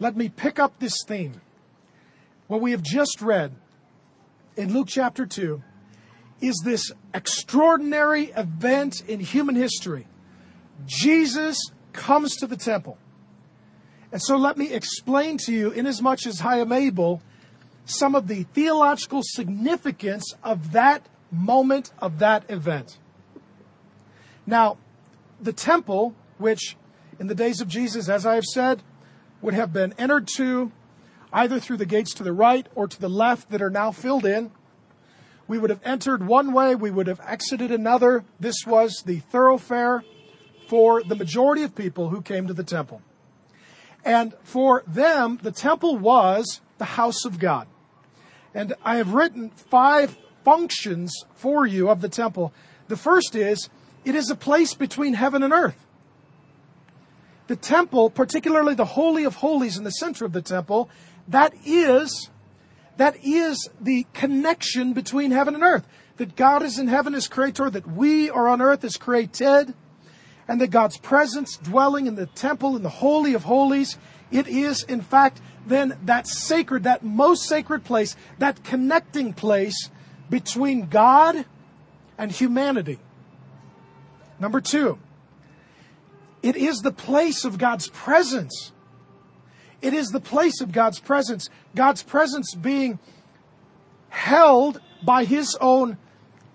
Let 0.00 0.16
me 0.16 0.28
pick 0.28 0.58
up 0.58 0.78
this 0.78 1.02
theme. 1.06 1.40
What 2.46 2.60
we 2.60 2.70
have 2.70 2.82
just 2.82 3.20
read 3.20 3.52
in 4.56 4.72
Luke 4.72 4.88
chapter 4.88 5.26
2 5.26 5.62
is 6.40 6.60
this 6.64 6.92
extraordinary 7.12 8.26
event 8.36 9.02
in 9.08 9.20
human 9.20 9.56
history. 9.56 10.06
Jesus 10.86 11.58
comes 11.92 12.36
to 12.36 12.46
the 12.46 12.56
temple. 12.56 12.96
And 14.12 14.22
so 14.22 14.36
let 14.36 14.56
me 14.56 14.72
explain 14.72 15.36
to 15.44 15.52
you, 15.52 15.70
inasmuch 15.70 16.26
as 16.26 16.40
I 16.40 16.58
am 16.58 16.72
able, 16.72 17.20
some 17.84 18.14
of 18.14 18.28
the 18.28 18.44
theological 18.44 19.20
significance 19.22 20.32
of 20.42 20.72
that 20.72 21.06
moment, 21.30 21.92
of 21.98 22.18
that 22.20 22.48
event. 22.48 22.98
Now, 24.46 24.78
the 25.40 25.52
temple, 25.52 26.14
which 26.38 26.76
in 27.18 27.26
the 27.26 27.34
days 27.34 27.60
of 27.60 27.68
Jesus, 27.68 28.08
as 28.08 28.24
I 28.24 28.36
have 28.36 28.44
said, 28.44 28.82
would 29.40 29.54
have 29.54 29.72
been 29.72 29.94
entered 29.98 30.28
to 30.36 30.72
either 31.32 31.60
through 31.60 31.76
the 31.76 31.86
gates 31.86 32.14
to 32.14 32.22
the 32.22 32.32
right 32.32 32.66
or 32.74 32.88
to 32.88 33.00
the 33.00 33.08
left 33.08 33.50
that 33.50 33.62
are 33.62 33.70
now 33.70 33.92
filled 33.92 34.24
in. 34.24 34.50
We 35.46 35.58
would 35.58 35.70
have 35.70 35.80
entered 35.84 36.26
one 36.26 36.52
way, 36.52 36.74
we 36.74 36.90
would 36.90 37.06
have 37.06 37.20
exited 37.26 37.70
another. 37.70 38.24
This 38.38 38.66
was 38.66 39.02
the 39.04 39.18
thoroughfare 39.18 40.04
for 40.68 41.02
the 41.02 41.16
majority 41.16 41.62
of 41.62 41.74
people 41.74 42.10
who 42.10 42.20
came 42.20 42.46
to 42.46 42.54
the 42.54 42.64
temple. 42.64 43.00
And 44.04 44.34
for 44.42 44.82
them, 44.86 45.38
the 45.42 45.52
temple 45.52 45.96
was 45.96 46.60
the 46.76 46.84
house 46.84 47.24
of 47.24 47.38
God. 47.38 47.66
And 48.54 48.74
I 48.84 48.96
have 48.96 49.14
written 49.14 49.50
five 49.50 50.16
functions 50.44 51.12
for 51.34 51.66
you 51.66 51.88
of 51.88 52.00
the 52.00 52.08
temple. 52.08 52.52
The 52.88 52.96
first 52.96 53.34
is 53.34 53.68
it 54.04 54.14
is 54.14 54.30
a 54.30 54.36
place 54.36 54.74
between 54.74 55.14
heaven 55.14 55.42
and 55.42 55.52
earth. 55.52 55.86
The 57.48 57.56
temple, 57.56 58.10
particularly 58.10 58.74
the 58.74 58.84
Holy 58.84 59.24
of 59.24 59.36
Holies 59.36 59.76
in 59.76 59.84
the 59.84 59.90
center 59.90 60.24
of 60.24 60.32
the 60.32 60.42
temple, 60.42 60.88
that 61.26 61.52
is 61.64 62.30
that 62.98 63.16
is 63.22 63.68
the 63.80 64.06
connection 64.12 64.92
between 64.92 65.30
heaven 65.30 65.54
and 65.54 65.62
earth. 65.62 65.86
That 66.16 66.36
God 66.36 66.62
is 66.62 66.78
in 66.78 66.88
heaven 66.88 67.14
as 67.14 67.28
creator, 67.28 67.70
that 67.70 67.86
we 67.86 68.28
are 68.28 68.48
on 68.48 68.60
earth 68.60 68.84
as 68.84 68.96
created 68.96 69.74
and 70.48 70.60
that 70.60 70.70
God's 70.70 70.98
presence 70.98 71.58
dwelling 71.58 72.06
in 72.06 72.16
the 72.16 72.26
temple, 72.26 72.74
in 72.74 72.82
the 72.82 72.88
Holy 72.88 73.34
of 73.34 73.44
Holies, 73.44 73.98
it 74.30 74.48
is, 74.48 74.82
in 74.82 75.02
fact, 75.02 75.40
then 75.66 75.96
that 76.04 76.26
sacred, 76.26 76.84
that 76.84 77.04
most 77.04 77.44
sacred 77.44 77.84
place, 77.84 78.16
that 78.38 78.64
connecting 78.64 79.34
place 79.34 79.90
between 80.30 80.88
God 80.88 81.44
and 82.16 82.32
humanity. 82.32 82.98
Number 84.40 84.60
two, 84.60 84.98
it 86.42 86.56
is 86.56 86.78
the 86.78 86.92
place 86.92 87.44
of 87.44 87.58
God's 87.58 87.88
presence. 87.88 88.72
It 89.80 89.94
is 89.94 90.08
the 90.08 90.20
place 90.20 90.60
of 90.60 90.72
God's 90.72 91.00
presence. 91.00 91.48
God's 91.74 92.02
presence 92.02 92.54
being 92.54 92.98
held 94.08 94.80
by 95.02 95.24
His 95.24 95.56
own 95.60 95.98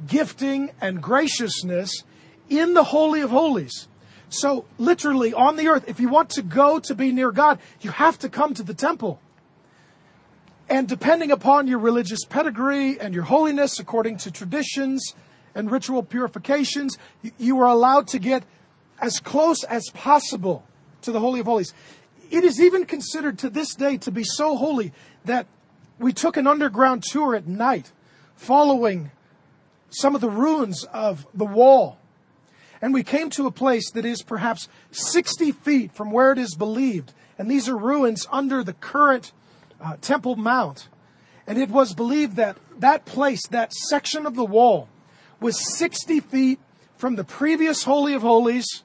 gifting 0.05 0.71
and 0.81 1.01
graciousness 1.01 2.03
in 2.49 2.73
the 2.73 2.83
Holy 2.83 3.21
of 3.21 3.29
Holies. 3.29 3.87
So, 4.29 4.65
literally, 4.77 5.33
on 5.33 5.57
the 5.57 5.67
earth, 5.67 5.85
if 5.87 5.99
you 5.99 6.09
want 6.09 6.31
to 6.31 6.41
go 6.41 6.79
to 6.79 6.95
be 6.95 7.11
near 7.11 7.31
God, 7.31 7.59
you 7.81 7.91
have 7.91 8.17
to 8.19 8.29
come 8.29 8.53
to 8.55 8.63
the 8.63 8.73
temple. 8.73 9.21
And 10.69 10.87
depending 10.87 11.31
upon 11.31 11.67
your 11.67 11.77
religious 11.77 12.25
pedigree 12.25 12.99
and 12.99 13.13
your 13.13 13.25
holiness, 13.25 13.79
according 13.79 14.17
to 14.17 14.31
traditions 14.31 15.13
and 15.53 15.69
ritual 15.69 16.01
purifications, 16.01 16.97
you 17.37 17.59
are 17.59 17.67
allowed 17.67 18.07
to 18.07 18.19
get 18.19 18.43
as 19.03 19.19
close 19.19 19.63
as 19.65 19.83
possible 19.93 20.63
to 21.01 21.11
the 21.11 21.19
Holy 21.19 21.39
of 21.39 21.45
Holies. 21.45 21.73
It 22.31 22.43
is 22.43 22.59
even 22.59 22.85
considered 22.85 23.37
to 23.39 23.49
this 23.49 23.75
day 23.75 23.97
to 23.97 24.11
be 24.11 24.23
so 24.23 24.55
holy 24.55 24.93
that 25.25 25.45
we 25.99 26.13
took 26.13 26.37
an 26.37 26.47
underground 26.47 27.03
tour 27.03 27.35
at 27.35 27.45
night 27.45 27.91
following 28.35 29.11
some 29.89 30.15
of 30.15 30.21
the 30.21 30.29
ruins 30.29 30.85
of 30.85 31.27
the 31.35 31.45
wall 31.45 31.99
and 32.83 32.93
we 32.93 33.01
came 33.01 33.29
to 33.29 33.47
a 33.47 33.51
place 33.51 33.89
that 33.91 34.03
is 34.03 34.21
perhaps 34.21 34.67
60 34.91 35.53
feet 35.53 35.93
from 35.93 36.11
where 36.11 36.33
it 36.33 36.37
is 36.37 36.53
believed. 36.53 37.13
And 37.37 37.49
these 37.49 37.69
are 37.69 37.77
ruins 37.77 38.27
under 38.29 38.61
the 38.61 38.73
current 38.73 39.31
uh, 39.79 39.95
Temple 40.01 40.35
Mount. 40.35 40.89
And 41.47 41.57
it 41.57 41.69
was 41.69 41.93
believed 41.93 42.35
that 42.35 42.57
that 42.79 43.05
place, 43.05 43.47
that 43.47 43.71
section 43.71 44.25
of 44.25 44.35
the 44.35 44.43
wall, 44.43 44.89
was 45.39 45.77
60 45.77 46.19
feet 46.19 46.59
from 46.97 47.15
the 47.15 47.23
previous 47.23 47.83
Holy 47.83 48.13
of 48.15 48.21
Holies. 48.21 48.83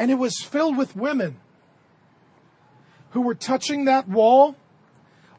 And 0.00 0.10
it 0.10 0.14
was 0.14 0.40
filled 0.40 0.78
with 0.78 0.96
women 0.96 1.36
who 3.10 3.20
were 3.20 3.34
touching 3.34 3.84
that 3.84 4.08
wall. 4.08 4.56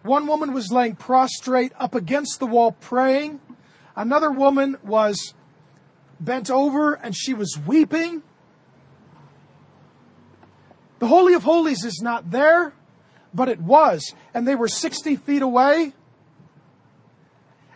One 0.04 0.28
woman 0.28 0.54
was 0.54 0.72
laying 0.72 0.98
prostrate 0.98 1.72
up 1.80 1.96
against 1.96 2.40
the 2.40 2.46
wall 2.46 2.74
praying. 2.74 3.42
Another 3.96 4.32
woman 4.32 4.78
was 4.84 5.34
bent 6.20 6.52
over 6.52 6.94
and 6.94 7.16
she 7.18 7.34
was 7.34 7.58
weeping. 7.66 8.22
The 11.00 11.08
Holy 11.08 11.34
of 11.34 11.42
Holies 11.42 11.84
is 11.84 12.00
not 12.04 12.30
there, 12.30 12.74
but 13.34 13.50
it 13.50 13.60
was. 13.60 14.14
And 14.32 14.48
they 14.48 14.54
were 14.54 14.68
60 14.68 15.16
feet 15.16 15.42
away. 15.42 15.94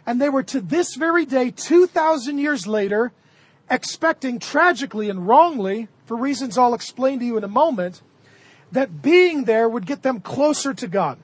And 0.06 0.22
they 0.22 0.30
were 0.30 0.44
to 0.44 0.62
this 0.62 0.94
very 0.94 1.26
day, 1.26 1.50
2,000 1.50 2.38
years 2.38 2.68
later, 2.68 3.12
expecting 3.72 4.38
tragically 4.38 5.10
and 5.10 5.28
wrongly, 5.28 5.88
for 6.06 6.18
reasons 6.18 6.58
I'll 6.58 6.74
explain 6.74 7.20
to 7.20 7.26
you 7.26 7.38
in 7.38 7.44
a 7.44 7.50
moment, 7.50 8.02
that 8.72 9.02
being 9.02 9.46
there 9.46 9.70
would 9.70 9.86
get 9.86 10.02
them 10.02 10.20
closer 10.20 10.74
to 10.74 10.88
God. 10.88 11.18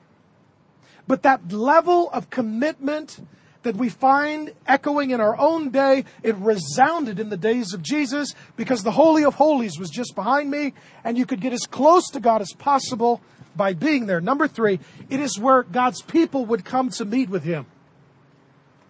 But 1.06 1.22
that 1.22 1.52
level 1.52 2.08
of 2.10 2.30
commitment 2.30 3.20
that 3.62 3.76
we 3.76 3.88
find 3.88 4.52
echoing 4.66 5.10
in 5.10 5.20
our 5.20 5.38
own 5.38 5.70
day. 5.70 6.04
It 6.22 6.36
resounded 6.36 7.18
in 7.18 7.30
the 7.30 7.36
days 7.36 7.72
of 7.72 7.82
Jesus 7.82 8.34
because 8.56 8.82
the 8.82 8.92
Holy 8.92 9.24
of 9.24 9.34
Holies 9.34 9.78
was 9.78 9.90
just 9.90 10.14
behind 10.14 10.50
me, 10.50 10.74
and 11.04 11.16
you 11.16 11.26
could 11.26 11.40
get 11.40 11.52
as 11.52 11.66
close 11.66 12.08
to 12.10 12.20
God 12.20 12.40
as 12.40 12.52
possible 12.52 13.20
by 13.54 13.72
being 13.72 14.06
there. 14.06 14.20
Number 14.20 14.48
three, 14.48 14.80
it 15.10 15.20
is 15.20 15.38
where 15.38 15.62
God's 15.62 16.02
people 16.02 16.44
would 16.46 16.64
come 16.64 16.90
to 16.90 17.04
meet 17.04 17.28
with 17.28 17.44
Him. 17.44 17.66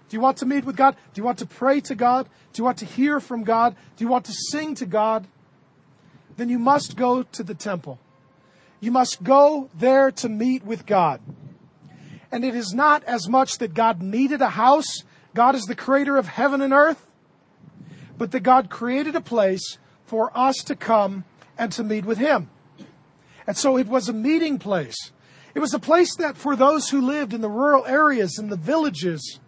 Do 0.09 0.17
you 0.17 0.21
want 0.21 0.39
to 0.39 0.47
meet 0.47 0.65
with 0.65 0.77
God? 0.77 0.95
Do 1.15 1.21
you 1.21 1.25
want 1.25 1.39
to 1.39 1.47
pray 1.47 1.81
to 1.83 1.95
God? 1.95 2.29
Do 2.53 2.61
you 2.61 2.65
want 2.65 2.79
to 2.79 2.85
hear 2.85 3.19
from 3.19 3.45
God? 3.45 3.75
Do 3.97 4.05
you 4.05 4.11
want 4.11 4.27
to 4.27 4.33
sing 4.51 4.75
to 4.77 4.87
God? 4.87 5.27
Then 6.37 6.49
you 6.49 6.59
must 6.59 6.97
go 6.97 7.23
to 7.23 7.43
the 7.43 7.55
temple. 7.55 7.99
You 8.81 8.91
must 8.91 9.23
go 9.23 9.71
there 9.75 10.11
to 10.11 10.29
meet 10.29 10.65
with 10.65 10.87
God. 10.87 11.21
And 12.31 12.45
it 12.45 12.55
is 12.55 12.73
not 12.73 13.05
as 13.05 13.29
much 13.29 13.59
that 13.59 13.75
God 13.75 14.03
needed 14.03 14.41
a 14.41 14.51
house, 14.51 15.05
God 15.35 15.55
is 15.55 15.65
the 15.65 15.75
creator 15.75 16.17
of 16.17 16.27
heaven 16.27 16.61
and 16.61 16.73
earth, 16.73 17.07
but 18.19 18.33
that 18.33 18.41
God 18.41 18.71
created 18.71 19.15
a 19.15 19.21
place 19.21 19.79
for 20.05 20.37
us 20.37 20.57
to 20.65 20.77
come 20.77 21.25
and 21.57 21.73
to 21.73 21.85
meet 21.85 22.05
with 22.05 22.19
Him. 22.19 22.51
And 23.47 23.57
so 23.57 23.79
it 23.79 23.87
was 23.87 24.09
a 24.09 24.13
meeting 24.13 24.59
place. 24.59 25.13
It 25.55 25.61
was 25.61 25.75
a 25.75 25.79
place 25.79 26.15
that 26.17 26.37
for 26.37 26.57
those 26.57 26.91
who 26.91 27.01
lived 27.01 27.33
in 27.35 27.41
the 27.41 27.49
rural 27.49 27.87
areas, 27.87 28.39
in 28.39 28.49
the 28.49 28.57
villages, 28.57 29.41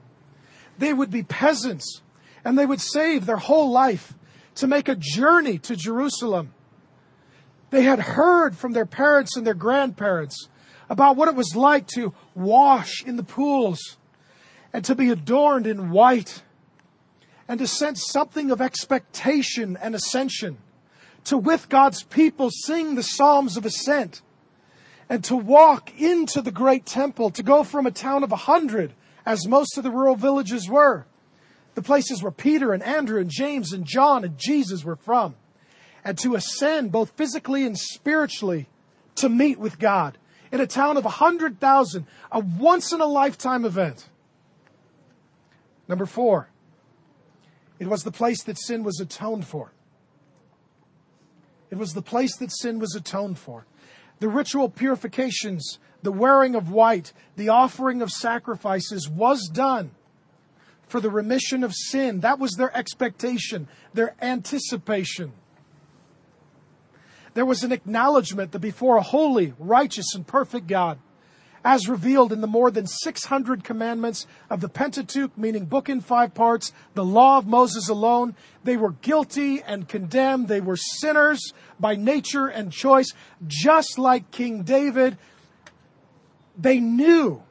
they 0.78 0.92
would 0.92 1.10
be 1.10 1.22
peasants 1.22 2.02
and 2.44 2.58
they 2.58 2.66
would 2.66 2.80
save 2.80 3.26
their 3.26 3.36
whole 3.36 3.70
life 3.70 4.14
to 4.56 4.66
make 4.66 4.88
a 4.88 4.96
journey 4.96 5.58
to 5.58 5.76
Jerusalem. 5.76 6.53
They 7.74 7.82
had 7.82 7.98
heard 7.98 8.56
from 8.56 8.70
their 8.70 8.86
parents 8.86 9.36
and 9.36 9.44
their 9.44 9.52
grandparents 9.52 10.48
about 10.88 11.16
what 11.16 11.26
it 11.26 11.34
was 11.34 11.56
like 11.56 11.88
to 11.88 12.14
wash 12.36 13.02
in 13.04 13.16
the 13.16 13.24
pools 13.24 13.96
and 14.72 14.84
to 14.84 14.94
be 14.94 15.10
adorned 15.10 15.66
in 15.66 15.90
white 15.90 16.44
and 17.48 17.58
to 17.58 17.66
sense 17.66 18.06
something 18.06 18.52
of 18.52 18.60
expectation 18.60 19.76
and 19.82 19.96
ascension, 19.96 20.58
to, 21.24 21.36
with 21.36 21.68
God's 21.68 22.04
people, 22.04 22.48
sing 22.48 22.94
the 22.94 23.02
Psalms 23.02 23.56
of 23.56 23.66
Ascent 23.66 24.22
and 25.08 25.24
to 25.24 25.34
walk 25.34 26.00
into 26.00 26.42
the 26.42 26.52
great 26.52 26.86
temple, 26.86 27.30
to 27.30 27.42
go 27.42 27.64
from 27.64 27.86
a 27.86 27.90
town 27.90 28.22
of 28.22 28.30
a 28.30 28.36
hundred, 28.36 28.92
as 29.26 29.48
most 29.48 29.76
of 29.76 29.82
the 29.82 29.90
rural 29.90 30.14
villages 30.14 30.68
were, 30.68 31.06
the 31.74 31.82
places 31.82 32.22
where 32.22 32.30
Peter 32.30 32.72
and 32.72 32.84
Andrew 32.84 33.20
and 33.20 33.30
James 33.30 33.72
and 33.72 33.84
John 33.84 34.22
and 34.22 34.38
Jesus 34.38 34.84
were 34.84 34.94
from, 34.94 35.34
and 36.04 36.18
to 36.18 36.34
ascend 36.34 36.92
both 36.92 37.10
physically 37.16 37.64
and 37.64 37.78
spiritually 37.78 38.68
to 39.16 39.28
meet 39.28 39.58
with 39.58 39.78
God 39.78 40.18
in 40.52 40.60
a 40.60 40.66
town 40.66 40.96
of 40.96 41.04
a 41.04 41.10
hundred 41.10 41.58
thousand, 41.58 42.06
a 42.30 42.40
once 42.40 42.92
in 42.92 43.00
a 43.00 43.06
lifetime 43.06 43.64
event. 43.64 44.08
Number 45.88 46.06
four, 46.06 46.48
it 47.78 47.88
was 47.88 48.04
the 48.04 48.12
place 48.12 48.42
that 48.44 48.58
sin 48.58 48.84
was 48.84 49.00
atoned 49.00 49.46
for. 49.46 49.72
It 51.70 51.76
was 51.76 51.92
the 51.92 52.02
place 52.02 52.36
that 52.36 52.52
sin 52.52 52.78
was 52.78 52.94
atoned 52.94 53.38
for. 53.38 53.66
The 54.20 54.28
ritual 54.28 54.68
purifications, 54.68 55.78
the 56.02 56.12
wearing 56.12 56.54
of 56.54 56.70
white, 56.70 57.12
the 57.36 57.48
offering 57.48 58.00
of 58.00 58.10
sacrifices 58.10 59.08
was 59.08 59.48
done 59.48 59.90
for 60.86 61.00
the 61.00 61.10
remission 61.10 61.64
of 61.64 61.74
sin. 61.74 62.20
That 62.20 62.38
was 62.38 62.52
their 62.52 62.74
expectation, 62.76 63.66
their 63.92 64.14
anticipation. 64.22 65.32
There 67.34 67.44
was 67.44 67.64
an 67.64 67.72
acknowledgement 67.72 68.52
that 68.52 68.60
before 68.60 68.96
a 68.96 69.02
holy, 69.02 69.54
righteous, 69.58 70.14
and 70.14 70.26
perfect 70.26 70.68
God, 70.68 70.98
as 71.64 71.88
revealed 71.88 72.32
in 72.32 72.40
the 72.40 72.46
more 72.46 72.70
than 72.70 72.86
600 72.86 73.64
commandments 73.64 74.26
of 74.48 74.60
the 74.60 74.68
Pentateuch, 74.68 75.36
meaning 75.36 75.64
book 75.64 75.88
in 75.88 76.00
five 76.00 76.32
parts, 76.34 76.72
the 76.94 77.04
law 77.04 77.38
of 77.38 77.46
Moses 77.46 77.88
alone. 77.88 78.36
They 78.62 78.76
were 78.76 78.92
guilty 78.92 79.62
and 79.62 79.88
condemned. 79.88 80.46
They 80.46 80.60
were 80.60 80.76
sinners 80.76 81.52
by 81.80 81.96
nature 81.96 82.46
and 82.46 82.70
choice, 82.70 83.12
just 83.46 83.98
like 83.98 84.30
King 84.30 84.62
David. 84.62 85.18
They 86.56 86.78
knew, 86.78 87.42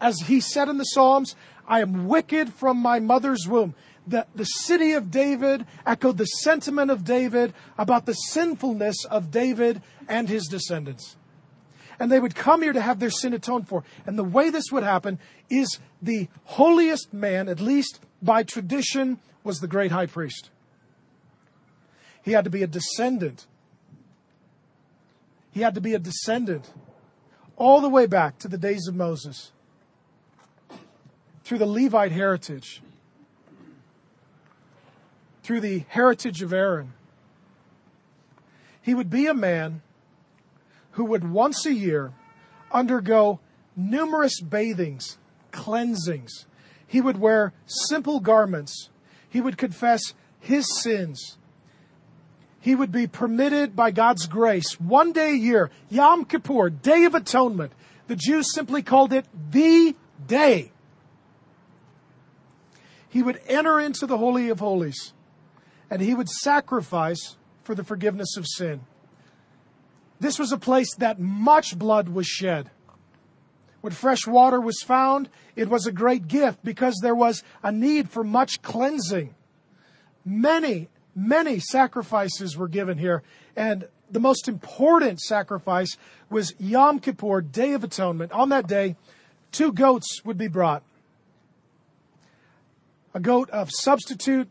as 0.00 0.20
he 0.20 0.40
said 0.40 0.68
in 0.68 0.76
the 0.76 0.84
Psalms, 0.84 1.34
I 1.66 1.80
am 1.80 2.08
wicked 2.08 2.52
from 2.52 2.76
my 2.78 2.98
mother's 2.98 3.46
womb. 3.48 3.74
The, 4.06 4.26
the 4.34 4.44
city 4.44 4.92
of 4.92 5.10
David 5.10 5.66
echoed 5.86 6.18
the 6.18 6.24
sentiment 6.24 6.90
of 6.90 7.04
David 7.04 7.52
about 7.78 8.06
the 8.06 8.14
sinfulness 8.14 9.04
of 9.04 9.30
David 9.30 9.82
and 10.08 10.28
his 10.28 10.46
descendants 10.46 11.16
and 12.00 12.10
they 12.10 12.18
would 12.18 12.34
come 12.34 12.62
here 12.62 12.72
to 12.72 12.80
have 12.80 12.98
their 12.98 13.10
sin 13.10 13.34
atoned 13.34 13.68
for. 13.68 13.84
And 14.06 14.18
the 14.18 14.24
way 14.24 14.48
this 14.48 14.72
would 14.72 14.82
happen 14.82 15.18
is 15.50 15.78
the 16.00 16.28
holiest 16.44 17.12
man, 17.12 17.46
at 17.46 17.60
least 17.60 18.00
by 18.22 18.42
tradition, 18.42 19.18
was 19.44 19.58
the 19.58 19.68
great 19.68 19.92
high 19.92 20.06
priest. 20.06 20.48
He 22.22 22.32
had 22.32 22.44
to 22.44 22.50
be 22.50 22.62
a 22.62 22.66
descendant. 22.66 23.46
He 25.52 25.60
had 25.60 25.74
to 25.74 25.80
be 25.80 25.94
a 25.94 25.98
descendant 25.98 26.72
all 27.56 27.82
the 27.82 27.88
way 27.88 28.06
back 28.06 28.38
to 28.38 28.48
the 28.48 28.58
days 28.58 28.88
of 28.88 28.96
Moses 28.96 29.52
through 31.44 31.58
the 31.58 31.66
Levite 31.66 32.12
heritage, 32.12 32.82
through 35.50 35.60
the 35.60 35.84
heritage 35.88 36.42
of 36.42 36.52
Aaron. 36.52 36.92
He 38.80 38.94
would 38.94 39.10
be 39.10 39.26
a 39.26 39.34
man 39.34 39.82
who 40.92 41.04
would 41.06 41.28
once 41.28 41.66
a 41.66 41.74
year 41.74 42.12
undergo 42.70 43.40
numerous 43.74 44.40
bathings, 44.40 45.18
cleansings. 45.50 46.46
He 46.86 47.00
would 47.00 47.18
wear 47.18 47.52
simple 47.66 48.20
garments. 48.20 48.90
He 49.28 49.40
would 49.40 49.58
confess 49.58 50.14
his 50.38 50.72
sins. 50.80 51.36
He 52.60 52.76
would 52.76 52.92
be 52.92 53.08
permitted 53.08 53.74
by 53.74 53.90
God's 53.90 54.26
grace 54.26 54.78
one 54.78 55.10
day 55.10 55.32
a 55.32 55.36
year, 55.36 55.72
Yom 55.88 56.26
Kippur, 56.26 56.70
Day 56.70 57.02
of 57.06 57.16
Atonement. 57.16 57.72
The 58.06 58.14
Jews 58.14 58.54
simply 58.54 58.84
called 58.84 59.12
it 59.12 59.26
the 59.50 59.96
day. 60.24 60.70
He 63.08 63.24
would 63.24 63.40
enter 63.48 63.80
into 63.80 64.06
the 64.06 64.18
Holy 64.18 64.48
of 64.48 64.60
Holies 64.60 65.12
and 65.90 66.00
he 66.00 66.14
would 66.14 66.28
sacrifice 66.28 67.36
for 67.64 67.74
the 67.74 67.84
forgiveness 67.84 68.36
of 68.36 68.46
sin. 68.46 68.80
This 70.20 70.38
was 70.38 70.52
a 70.52 70.58
place 70.58 70.94
that 70.96 71.18
much 71.18 71.78
blood 71.78 72.08
was 72.08 72.26
shed. 72.26 72.70
When 73.80 73.92
fresh 73.92 74.26
water 74.26 74.60
was 74.60 74.82
found, 74.82 75.30
it 75.56 75.68
was 75.68 75.86
a 75.86 75.92
great 75.92 76.28
gift 76.28 76.62
because 76.62 76.98
there 77.02 77.14
was 77.14 77.42
a 77.62 77.72
need 77.72 78.10
for 78.10 78.22
much 78.22 78.60
cleansing. 78.62 79.34
Many, 80.24 80.88
many 81.14 81.58
sacrifices 81.58 82.56
were 82.56 82.68
given 82.68 82.98
here, 82.98 83.22
and 83.56 83.88
the 84.10 84.20
most 84.20 84.48
important 84.48 85.20
sacrifice 85.20 85.96
was 86.28 86.54
Yom 86.58 87.00
Kippur, 87.00 87.40
Day 87.40 87.72
of 87.72 87.82
Atonement. 87.82 88.32
On 88.32 88.50
that 88.50 88.66
day, 88.66 88.96
two 89.50 89.72
goats 89.72 90.22
would 90.24 90.36
be 90.38 90.48
brought 90.48 90.82
a 93.12 93.20
goat 93.20 93.50
of 93.50 93.70
substitute 93.72 94.48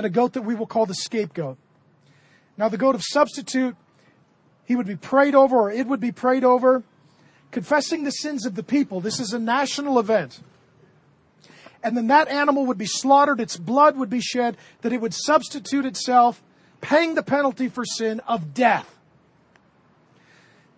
and 0.00 0.06
a 0.06 0.08
goat 0.08 0.32
that 0.32 0.40
we 0.40 0.54
will 0.54 0.66
call 0.66 0.86
the 0.86 0.94
scapegoat. 0.94 1.58
Now, 2.56 2.70
the 2.70 2.78
goat 2.78 2.94
of 2.94 3.02
substitute 3.02 3.76
he 4.64 4.74
would 4.74 4.86
be 4.86 4.96
prayed 4.96 5.34
over, 5.34 5.56
or 5.56 5.70
it 5.70 5.86
would 5.86 6.00
be 6.00 6.10
prayed 6.10 6.42
over, 6.42 6.82
confessing 7.50 8.04
the 8.04 8.10
sins 8.10 8.46
of 8.46 8.54
the 8.54 8.62
people. 8.62 9.02
This 9.02 9.20
is 9.20 9.34
a 9.34 9.38
national 9.38 9.98
event. 9.98 10.40
And 11.82 11.98
then 11.98 12.06
that 12.06 12.28
animal 12.28 12.64
would 12.64 12.78
be 12.78 12.86
slaughtered, 12.86 13.40
its 13.40 13.58
blood 13.58 13.98
would 13.98 14.08
be 14.08 14.22
shed, 14.22 14.56
that 14.80 14.94
it 14.94 15.02
would 15.02 15.12
substitute 15.12 15.84
itself, 15.84 16.42
paying 16.80 17.14
the 17.14 17.22
penalty 17.22 17.68
for 17.68 17.84
sin 17.84 18.20
of 18.20 18.54
death. 18.54 18.96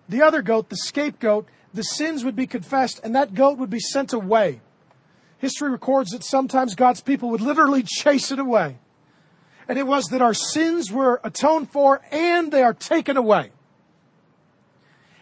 The 0.08 0.22
other 0.22 0.42
goat, 0.42 0.68
the 0.68 0.76
scapegoat, 0.76 1.46
the 1.72 1.84
sins 1.84 2.24
would 2.24 2.34
be 2.34 2.48
confessed, 2.48 2.98
and 3.04 3.14
that 3.14 3.34
goat 3.34 3.56
would 3.58 3.70
be 3.70 3.78
sent 3.78 4.12
away. 4.12 4.62
History 5.38 5.70
records 5.70 6.10
that 6.10 6.24
sometimes 6.24 6.74
God's 6.74 7.02
people 7.02 7.30
would 7.30 7.40
literally 7.40 7.82
chase 7.86 8.32
it 8.32 8.40
away. 8.40 8.78
And 9.68 9.78
it 9.78 9.86
was 9.86 10.06
that 10.06 10.22
our 10.22 10.34
sins 10.34 10.90
were 10.90 11.20
atoned 11.24 11.70
for 11.70 12.00
and 12.10 12.50
they 12.50 12.62
are 12.62 12.74
taken 12.74 13.16
away. 13.16 13.50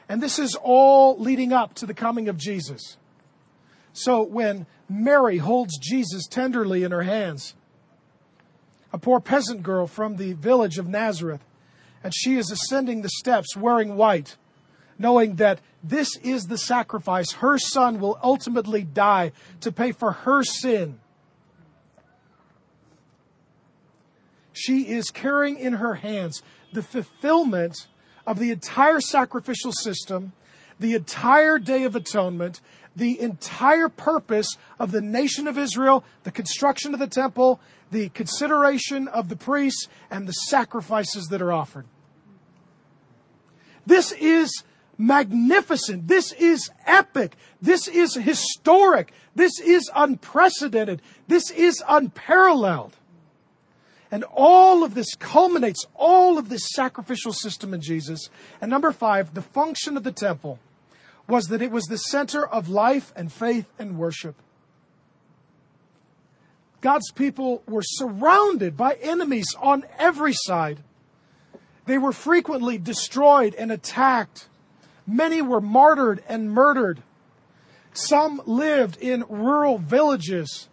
And 0.09 0.23
this 0.23 0.39
is 0.39 0.57
all 0.61 1.19
leading 1.19 1.53
up 1.53 1.75
to 1.75 1.87
the 1.87 1.95
coming 1.95 2.29
of 2.29 2.37
Jesus. 2.37 2.97
So 3.93 4.23
when 4.23 4.67
Mary 4.89 5.39
holds 5.39 5.79
Jesus 5.79 6.27
tenderly 6.27 6.83
in 6.83 6.91
her 6.91 7.03
hands, 7.03 7.55
a 8.93 8.99
poor 8.99 9.21
peasant 9.21 9.63
girl 9.63 9.87
from 9.87 10.17
the 10.17 10.33
village 10.33 10.79
of 10.79 10.89
Nazareth, 10.89 11.45
and 12.03 12.13
she 12.15 12.37
is 12.37 12.51
ascending 12.51 13.03
the 13.03 13.09
steps 13.09 13.57
wearing 13.57 13.97
white, 13.97 14.37
knowing 14.99 15.37
that 15.37 15.61
this 15.83 16.17
is 16.19 16.47
the 16.47 16.59
sacrifice. 16.59 17.33
Her 17.33 17.59
son 17.59 18.01
will 18.01 18.19
ultimately 18.23 18.83
die 18.83 19.33
to 19.61 19.71
pay 19.71 19.93
for 19.93 20.13
her 20.13 20.43
sin. 20.43 20.99
She 24.61 24.89
is 24.89 25.11
carrying 25.11 25.59
in 25.59 25.75
her 25.75 25.95
hands 25.95 26.43
the 26.73 26.83
fulfillment 26.83 27.87
of 28.27 28.39
the 28.39 28.51
entire 28.51 29.01
sacrificial 29.01 29.73
system, 29.73 30.33
the 30.79 30.95
entire 30.95 31.59
Day 31.59 31.85
of 31.85 31.97
Atonement, 31.97 32.61
the 32.95 33.19
entire 33.19 33.89
purpose 33.89 34.59
of 34.79 34.93
the 34.93 35.01
nation 35.01 35.49
of 35.49 35.57
Israel, 35.57 36.05
the 36.25 36.31
construction 36.31 36.93
of 36.93 37.01
the 37.01 37.07
temple, 37.07 37.59
the 37.91 38.11
consideration 38.11 39.09
of 39.09 39.31
the 39.31 39.37
priests, 39.37 39.89
and 40.11 40.29
the 40.29 40.33
sacrifices 40.33 41.29
that 41.29 41.41
are 41.41 41.53
offered. 41.53 41.87
This 43.87 44.13
is 44.13 44.63
magnificent. 44.99 46.07
This 46.07 46.33
is 46.33 46.71
epic. 46.87 47.37
This 47.63 47.89
is 47.89 48.15
historic. 48.15 49.13
This 49.35 49.59
is 49.59 49.91
unprecedented. 49.95 51.01
This 51.29 51.51
is 51.51 51.83
unparalleled. 51.89 52.97
And 54.11 54.25
all 54.35 54.83
of 54.83 54.95
this 54.95 55.15
culminates, 55.15 55.87
all 55.95 56.37
of 56.37 56.49
this 56.49 56.69
sacrificial 56.73 57.33
system 57.33 57.73
in 57.73 57.81
Jesus. 57.81 58.29
And 58.61 58.71
number 58.71 58.91
five, 58.91 59.35
the 59.35 59.43
function 59.43 59.97
of 59.97 60.03
the 60.03 60.13
temple 60.13 60.59
was 61.29 61.47
that 61.47 61.63
it 61.63 61.71
was 61.71 61.85
the 61.85 61.97
center 61.97 62.45
of 62.45 62.69
life 62.69 63.13
and 63.15 63.33
faith 63.33 63.67
and 63.79 63.97
worship. 63.97 64.35
God's 66.81 67.13
people 67.13 67.63
were 67.69 67.83
surrounded 67.85 68.77
by 68.77 68.95
enemies 68.95 69.55
on 69.61 69.85
every 69.99 70.33
side. 70.33 70.81
They 71.87 71.99
were 71.99 72.13
frequently 72.13 72.79
destroyed 72.79 73.55
and 73.55 73.71
attacked. 73.71 74.49
Many 75.07 75.43
were 75.43 75.61
martyred 75.61 76.23
and 76.29 76.51
murdered. 76.51 77.03
Some 77.93 78.41
lived 78.47 78.97
in 78.97 79.25
rural 79.29 79.79
villages. 79.79 80.69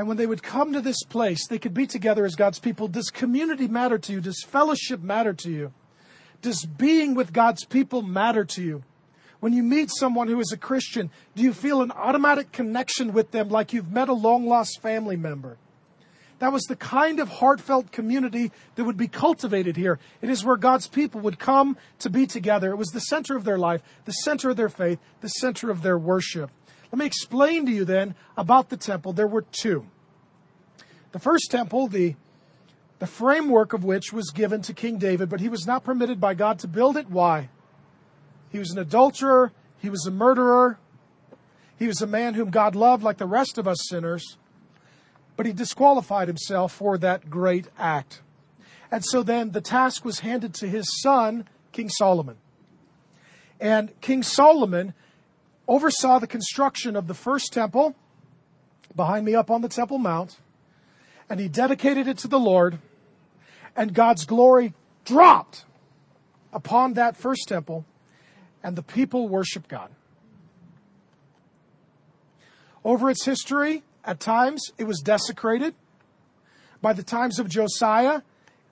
And 0.00 0.08
when 0.08 0.16
they 0.16 0.24
would 0.24 0.42
come 0.42 0.72
to 0.72 0.80
this 0.80 1.02
place, 1.04 1.46
they 1.46 1.58
could 1.58 1.74
be 1.74 1.86
together 1.86 2.24
as 2.24 2.34
God's 2.34 2.58
people. 2.58 2.88
Does 2.88 3.10
community 3.10 3.68
matter 3.68 3.98
to 3.98 4.12
you? 4.14 4.22
Does 4.22 4.42
fellowship 4.42 5.02
matter 5.02 5.34
to 5.34 5.50
you? 5.50 5.74
Does 6.40 6.64
being 6.64 7.14
with 7.14 7.34
God's 7.34 7.66
people 7.66 8.00
matter 8.00 8.46
to 8.46 8.62
you? 8.62 8.82
When 9.40 9.52
you 9.52 9.62
meet 9.62 9.90
someone 9.90 10.28
who 10.28 10.40
is 10.40 10.52
a 10.52 10.56
Christian, 10.56 11.10
do 11.36 11.42
you 11.42 11.52
feel 11.52 11.82
an 11.82 11.90
automatic 11.90 12.50
connection 12.50 13.12
with 13.12 13.30
them 13.32 13.50
like 13.50 13.74
you've 13.74 13.92
met 13.92 14.08
a 14.08 14.14
long 14.14 14.46
lost 14.46 14.80
family 14.80 15.18
member? 15.18 15.58
That 16.38 16.50
was 16.50 16.62
the 16.62 16.76
kind 16.76 17.20
of 17.20 17.28
heartfelt 17.28 17.92
community 17.92 18.52
that 18.76 18.84
would 18.84 18.96
be 18.96 19.06
cultivated 19.06 19.76
here. 19.76 19.98
It 20.22 20.30
is 20.30 20.42
where 20.42 20.56
God's 20.56 20.88
people 20.88 21.20
would 21.20 21.38
come 21.38 21.76
to 21.98 22.08
be 22.08 22.26
together. 22.26 22.70
It 22.70 22.76
was 22.76 22.88
the 22.88 23.00
center 23.00 23.36
of 23.36 23.44
their 23.44 23.58
life, 23.58 23.82
the 24.06 24.12
center 24.12 24.48
of 24.48 24.56
their 24.56 24.70
faith, 24.70 24.98
the 25.20 25.28
center 25.28 25.70
of 25.70 25.82
their 25.82 25.98
worship. 25.98 26.50
Let 26.92 26.98
me 26.98 27.06
explain 27.06 27.66
to 27.66 27.72
you 27.72 27.84
then 27.84 28.14
about 28.36 28.68
the 28.68 28.76
temple. 28.76 29.12
There 29.12 29.26
were 29.26 29.42
two. 29.42 29.86
The 31.12 31.18
first 31.18 31.50
temple, 31.50 31.88
the, 31.88 32.16
the 32.98 33.06
framework 33.06 33.72
of 33.72 33.84
which 33.84 34.12
was 34.12 34.30
given 34.30 34.62
to 34.62 34.74
King 34.74 34.98
David, 34.98 35.28
but 35.28 35.40
he 35.40 35.48
was 35.48 35.66
not 35.66 35.84
permitted 35.84 36.20
by 36.20 36.34
God 36.34 36.58
to 36.60 36.68
build 36.68 36.96
it. 36.96 37.10
Why? 37.10 37.48
He 38.50 38.58
was 38.58 38.70
an 38.70 38.78
adulterer, 38.78 39.52
he 39.78 39.90
was 39.90 40.04
a 40.06 40.10
murderer, 40.10 40.78
he 41.78 41.86
was 41.86 42.02
a 42.02 42.06
man 42.06 42.34
whom 42.34 42.50
God 42.50 42.74
loved 42.74 43.02
like 43.02 43.18
the 43.18 43.26
rest 43.26 43.58
of 43.58 43.66
us 43.66 43.78
sinners 43.88 44.36
but 45.40 45.46
he 45.46 45.54
disqualified 45.54 46.28
himself 46.28 46.70
for 46.70 46.98
that 46.98 47.30
great 47.30 47.66
act. 47.78 48.20
And 48.90 49.02
so 49.02 49.22
then 49.22 49.52
the 49.52 49.62
task 49.62 50.04
was 50.04 50.18
handed 50.18 50.52
to 50.56 50.68
his 50.68 51.00
son, 51.00 51.48
King 51.72 51.88
Solomon. 51.88 52.36
And 53.58 53.98
King 54.02 54.22
Solomon 54.22 54.92
oversaw 55.70 56.18
the 56.18 56.26
construction 56.26 56.96
of 56.96 57.06
the 57.06 57.14
first 57.14 57.52
temple 57.52 57.94
behind 58.96 59.24
me 59.24 59.36
up 59.36 59.52
on 59.52 59.62
the 59.62 59.68
Temple 59.68 59.98
Mount, 59.98 60.36
and 61.30 61.38
he 61.38 61.48
dedicated 61.48 62.08
it 62.08 62.18
to 62.18 62.28
the 62.28 62.40
Lord, 62.40 62.80
and 63.76 63.94
God's 63.94 64.26
glory 64.26 64.74
dropped 65.04 65.64
upon 66.52 66.94
that 66.94 67.16
first 67.16 67.46
temple, 67.46 67.84
and 68.64 68.74
the 68.74 68.82
people 68.82 69.28
worshiped 69.28 69.68
God. 69.68 69.90
Over 72.84 73.08
its 73.08 73.24
history, 73.24 73.84
at 74.04 74.18
times, 74.18 74.72
it 74.76 74.84
was 74.84 75.00
desecrated. 75.00 75.74
By 76.82 76.94
the 76.94 77.04
times 77.04 77.38
of 77.38 77.48
Josiah, 77.48 78.22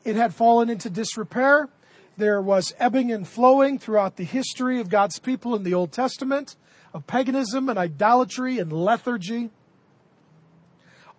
it 0.04 0.16
had 0.16 0.34
fallen 0.34 0.68
into 0.68 0.90
disrepair. 0.90 1.68
There 2.16 2.42
was 2.42 2.74
ebbing 2.80 3.12
and 3.12 3.28
flowing 3.28 3.78
throughout 3.78 4.16
the 4.16 4.24
history 4.24 4.80
of 4.80 4.88
God's 4.88 5.20
people 5.20 5.54
in 5.54 5.62
the 5.62 5.74
Old 5.74 5.92
Testament 5.92 6.56
of 6.92 7.06
paganism 7.06 7.68
and 7.68 7.78
idolatry 7.78 8.58
and 8.58 8.72
lethargy. 8.72 9.50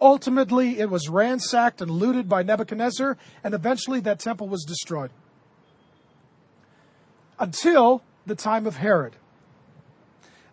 Ultimately, 0.01 0.79
it 0.79 0.89
was 0.89 1.09
ransacked 1.09 1.81
and 1.81 1.91
looted 1.91 2.29
by 2.29 2.43
Nebuchadnezzar, 2.43 3.17
and 3.43 3.53
eventually 3.53 3.99
that 4.01 4.19
temple 4.19 4.47
was 4.47 4.63
destroyed. 4.63 5.11
Until 7.37 8.03
the 8.25 8.35
time 8.35 8.65
of 8.65 8.77
Herod. 8.77 9.15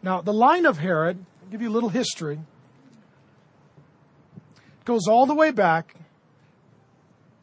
Now, 0.02 0.20
the 0.20 0.32
line 0.32 0.66
of 0.66 0.78
Herod, 0.78 1.24
I'll 1.42 1.50
give 1.50 1.62
you 1.62 1.68
a 1.68 1.70
little 1.70 1.90
history 1.90 2.40
goes 4.86 5.08
all 5.08 5.26
the 5.26 5.34
way 5.34 5.50
back 5.50 5.96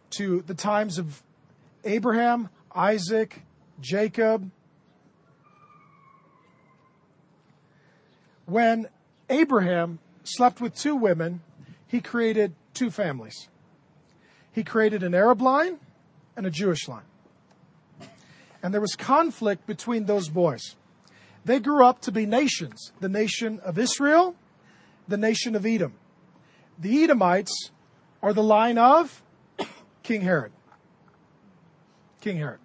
to 0.10 0.42
the 0.48 0.54
times 0.54 0.98
of 0.98 1.22
Abraham, 1.84 2.50
Isaac, 2.74 3.42
Jacob. 3.82 4.50
When 8.46 8.88
Abraham 9.30 10.00
slept 10.24 10.62
with 10.62 10.76
two 10.76 10.96
women, 10.96 11.42
he 11.88 12.02
created 12.02 12.54
two 12.74 12.90
families. 12.90 13.50
He 14.52 14.64
created 14.64 15.04
an 15.04 15.14
Arab 15.16 15.42
line 15.42 15.80
and 16.36 16.46
a 16.46 16.52
Jewish 16.52 16.88
line. 16.88 17.04
And 18.62 18.74
there 18.74 18.82
was 18.82 18.96
conflict 18.96 19.68
between 19.68 20.06
those 20.06 20.30
boys. 20.30 20.76
They 21.46 21.60
grew 21.60 21.86
up 21.86 22.02
to 22.02 22.12
be 22.12 22.26
nations 22.26 22.94
the 23.00 23.10
nation 23.10 23.60
of 23.60 23.78
Israel, 23.78 24.36
the 25.08 25.18
nation 25.18 25.56
of 25.56 25.66
Edom. 25.66 25.94
The 26.80 27.04
Edomites 27.04 27.72
are 28.22 28.34
the 28.34 28.44
line 28.44 28.78
of 28.78 29.22
King 30.04 30.22
Herod. 30.22 30.52
King 32.22 32.38
Herod. 32.38 32.60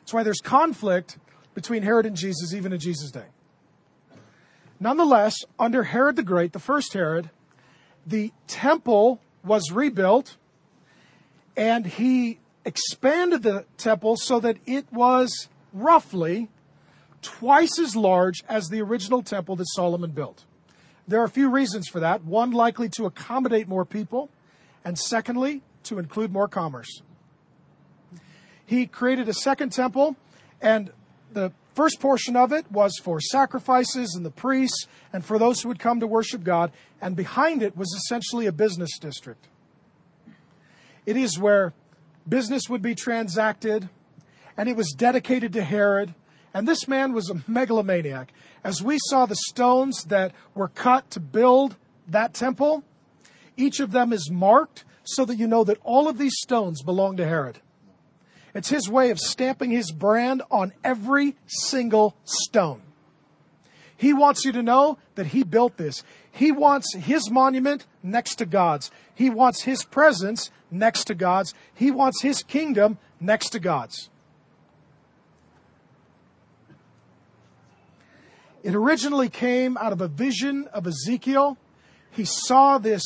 That's 0.00 0.12
why 0.12 0.22
there's 0.22 0.40
conflict 0.40 1.18
between 1.54 1.82
Herod 1.82 2.04
and 2.04 2.16
Jesus, 2.16 2.52
even 2.52 2.72
in 2.72 2.78
Jesus' 2.78 3.10
day. 3.10 3.26
Nonetheless, 4.80 5.36
under 5.58 5.84
Herod 5.84 6.16
the 6.16 6.22
Great, 6.22 6.52
the 6.52 6.58
first 6.58 6.94
Herod, 6.94 7.28
the 8.06 8.32
temple 8.46 9.20
was 9.44 9.70
rebuilt 9.70 10.36
and 11.56 11.84
he 11.84 12.38
expanded 12.64 13.42
the 13.42 13.66
temple 13.76 14.16
so 14.16 14.40
that 14.40 14.56
it 14.66 14.90
was 14.90 15.48
roughly 15.72 16.48
twice 17.20 17.78
as 17.78 17.94
large 17.94 18.42
as 18.48 18.68
the 18.68 18.80
original 18.80 19.22
temple 19.22 19.56
that 19.56 19.66
Solomon 19.68 20.10
built. 20.12 20.44
There 21.06 21.20
are 21.20 21.24
a 21.24 21.30
few 21.30 21.50
reasons 21.50 21.88
for 21.88 22.00
that. 22.00 22.24
One, 22.24 22.50
likely 22.50 22.88
to 22.90 23.04
accommodate 23.04 23.68
more 23.68 23.84
people, 23.84 24.30
and 24.84 24.98
secondly, 24.98 25.62
to 25.84 25.98
include 25.98 26.32
more 26.32 26.48
commerce. 26.48 27.02
He 28.64 28.86
created 28.86 29.28
a 29.28 29.34
second 29.34 29.72
temple, 29.72 30.16
and 30.62 30.92
the 31.32 31.52
first 31.74 32.00
portion 32.00 32.36
of 32.36 32.52
it 32.52 32.70
was 32.70 32.98
for 33.02 33.20
sacrifices 33.20 34.14
and 34.14 34.24
the 34.24 34.30
priests 34.30 34.86
and 35.12 35.24
for 35.24 35.38
those 35.38 35.60
who 35.60 35.68
would 35.68 35.78
come 35.78 36.00
to 36.00 36.06
worship 36.06 36.44
God, 36.44 36.72
and 37.00 37.16
behind 37.16 37.62
it 37.62 37.76
was 37.76 37.92
essentially 37.94 38.46
a 38.46 38.52
business 38.52 38.98
district. 38.98 39.48
It 41.06 41.16
is 41.16 41.38
where 41.38 41.72
business 42.28 42.68
would 42.68 42.82
be 42.82 42.94
transacted, 42.94 43.88
and 44.56 44.68
it 44.68 44.76
was 44.76 44.92
dedicated 44.92 45.52
to 45.54 45.62
Herod, 45.62 46.14
and 46.52 46.66
this 46.66 46.86
man 46.86 47.12
was 47.12 47.30
a 47.30 47.42
megalomaniac. 47.46 48.32
As 48.62 48.82
we 48.82 48.98
saw 49.08 49.26
the 49.26 49.36
stones 49.48 50.04
that 50.04 50.32
were 50.54 50.68
cut 50.68 51.10
to 51.12 51.20
build 51.20 51.76
that 52.06 52.34
temple, 52.34 52.84
each 53.56 53.80
of 53.80 53.92
them 53.92 54.12
is 54.12 54.30
marked 54.30 54.84
so 55.04 55.24
that 55.24 55.36
you 55.36 55.46
know 55.46 55.64
that 55.64 55.78
all 55.82 56.08
of 56.08 56.18
these 56.18 56.36
stones 56.40 56.82
belong 56.82 57.16
to 57.16 57.26
Herod. 57.26 57.60
It's 58.54 58.68
his 58.68 58.88
way 58.88 59.10
of 59.10 59.18
stamping 59.18 59.70
his 59.70 59.92
brand 59.92 60.42
on 60.50 60.72
every 60.82 61.36
single 61.46 62.16
stone. 62.24 62.82
He 63.96 64.12
wants 64.12 64.44
you 64.44 64.52
to 64.52 64.62
know 64.62 64.98
that 65.14 65.26
he 65.26 65.42
built 65.42 65.76
this. 65.76 66.02
He 66.32 66.52
wants 66.52 66.94
his 66.94 67.30
monument 67.30 67.86
next 68.02 68.36
to 68.36 68.46
God's. 68.46 68.90
He 69.14 69.28
wants 69.28 69.62
his 69.62 69.84
presence 69.84 70.50
next 70.70 71.04
to 71.04 71.14
God's. 71.14 71.52
He 71.74 71.90
wants 71.90 72.22
his 72.22 72.42
kingdom 72.42 72.98
next 73.20 73.50
to 73.50 73.60
God's. 73.60 74.08
It 78.62 78.74
originally 78.74 79.28
came 79.28 79.76
out 79.76 79.92
of 79.92 80.00
a 80.00 80.08
vision 80.08 80.68
of 80.72 80.86
Ezekiel. 80.86 81.56
He 82.10 82.24
saw 82.24 82.78
this 82.78 83.02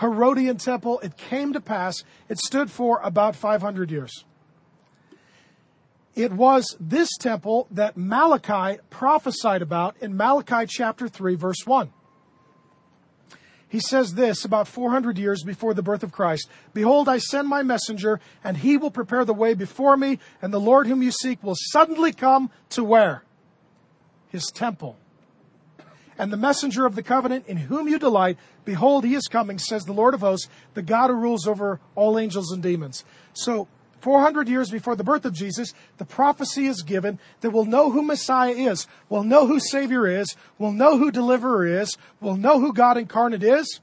Herodian 0.00 0.56
temple. 0.56 1.00
It 1.00 1.16
came 1.16 1.52
to 1.52 1.60
pass. 1.60 2.02
It 2.28 2.38
stood 2.38 2.70
for 2.70 3.00
about 3.02 3.36
500 3.36 3.90
years. 3.90 4.24
It 6.14 6.32
was 6.32 6.76
this 6.80 7.10
temple 7.18 7.68
that 7.70 7.96
Malachi 7.96 8.80
prophesied 8.90 9.62
about 9.62 9.96
in 10.00 10.16
Malachi 10.16 10.66
chapter 10.68 11.08
3, 11.08 11.36
verse 11.36 11.64
1. 11.64 11.92
He 13.68 13.78
says 13.78 14.14
this 14.14 14.44
about 14.44 14.66
400 14.66 15.16
years 15.16 15.44
before 15.44 15.74
the 15.74 15.82
birth 15.82 16.02
of 16.02 16.10
Christ 16.10 16.48
Behold, 16.74 17.08
I 17.08 17.18
send 17.18 17.46
my 17.46 17.62
messenger, 17.62 18.18
and 18.42 18.56
he 18.56 18.76
will 18.76 18.90
prepare 18.90 19.24
the 19.24 19.32
way 19.32 19.54
before 19.54 19.96
me, 19.96 20.18
and 20.42 20.52
the 20.52 20.58
Lord 20.58 20.88
whom 20.88 21.02
you 21.02 21.12
seek 21.12 21.42
will 21.42 21.54
suddenly 21.56 22.12
come 22.12 22.50
to 22.70 22.82
where? 22.82 23.22
his 24.30 24.46
temple. 24.46 24.96
And 26.20 26.30
the 26.30 26.36
messenger 26.36 26.84
of 26.84 26.96
the 26.96 27.02
covenant 27.02 27.46
in 27.46 27.56
whom 27.56 27.88
you 27.88 27.98
delight, 27.98 28.36
behold, 28.66 29.06
he 29.06 29.14
is 29.14 29.26
coming, 29.26 29.58
says 29.58 29.86
the 29.86 29.94
Lord 29.94 30.12
of 30.12 30.20
hosts, 30.20 30.50
the 30.74 30.82
God 30.82 31.08
who 31.08 31.14
rules 31.14 31.46
over 31.46 31.80
all 31.94 32.18
angels 32.18 32.52
and 32.52 32.62
demons. 32.62 33.06
So, 33.32 33.68
400 34.00 34.46
years 34.46 34.70
before 34.70 34.96
the 34.96 35.02
birth 35.02 35.24
of 35.24 35.32
Jesus, 35.32 35.72
the 35.96 36.04
prophecy 36.04 36.66
is 36.66 36.82
given 36.82 37.18
that 37.40 37.52
we'll 37.52 37.64
know 37.64 37.90
who 37.90 38.02
Messiah 38.02 38.52
is, 38.52 38.86
we'll 39.08 39.22
know 39.22 39.46
who 39.46 39.58
Savior 39.58 40.06
is, 40.06 40.36
we'll 40.58 40.72
know 40.72 40.98
who 40.98 41.10
Deliverer 41.10 41.66
is, 41.80 41.96
we'll 42.20 42.36
know 42.36 42.60
who 42.60 42.74
God 42.74 42.98
incarnate 42.98 43.42
is 43.42 43.80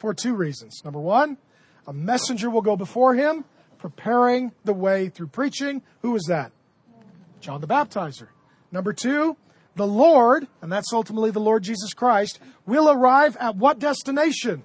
for 0.00 0.12
two 0.12 0.34
reasons. 0.34 0.82
Number 0.84 1.00
one, 1.00 1.38
a 1.86 1.92
messenger 1.92 2.50
will 2.50 2.62
go 2.62 2.74
before 2.74 3.14
him, 3.14 3.44
preparing 3.78 4.50
the 4.64 4.74
way 4.74 5.10
through 5.10 5.28
preaching. 5.28 5.82
Who 6.02 6.16
is 6.16 6.24
that? 6.24 6.50
John 7.38 7.60
the 7.60 7.68
Baptizer. 7.68 8.30
Number 8.72 8.92
two, 8.92 9.36
the 9.78 9.86
Lord, 9.86 10.46
and 10.60 10.70
that's 10.70 10.92
ultimately 10.92 11.30
the 11.30 11.40
Lord 11.40 11.62
Jesus 11.62 11.94
Christ, 11.94 12.40
will 12.66 12.90
arrive 12.90 13.36
at 13.38 13.56
what 13.56 13.78
destination? 13.78 14.62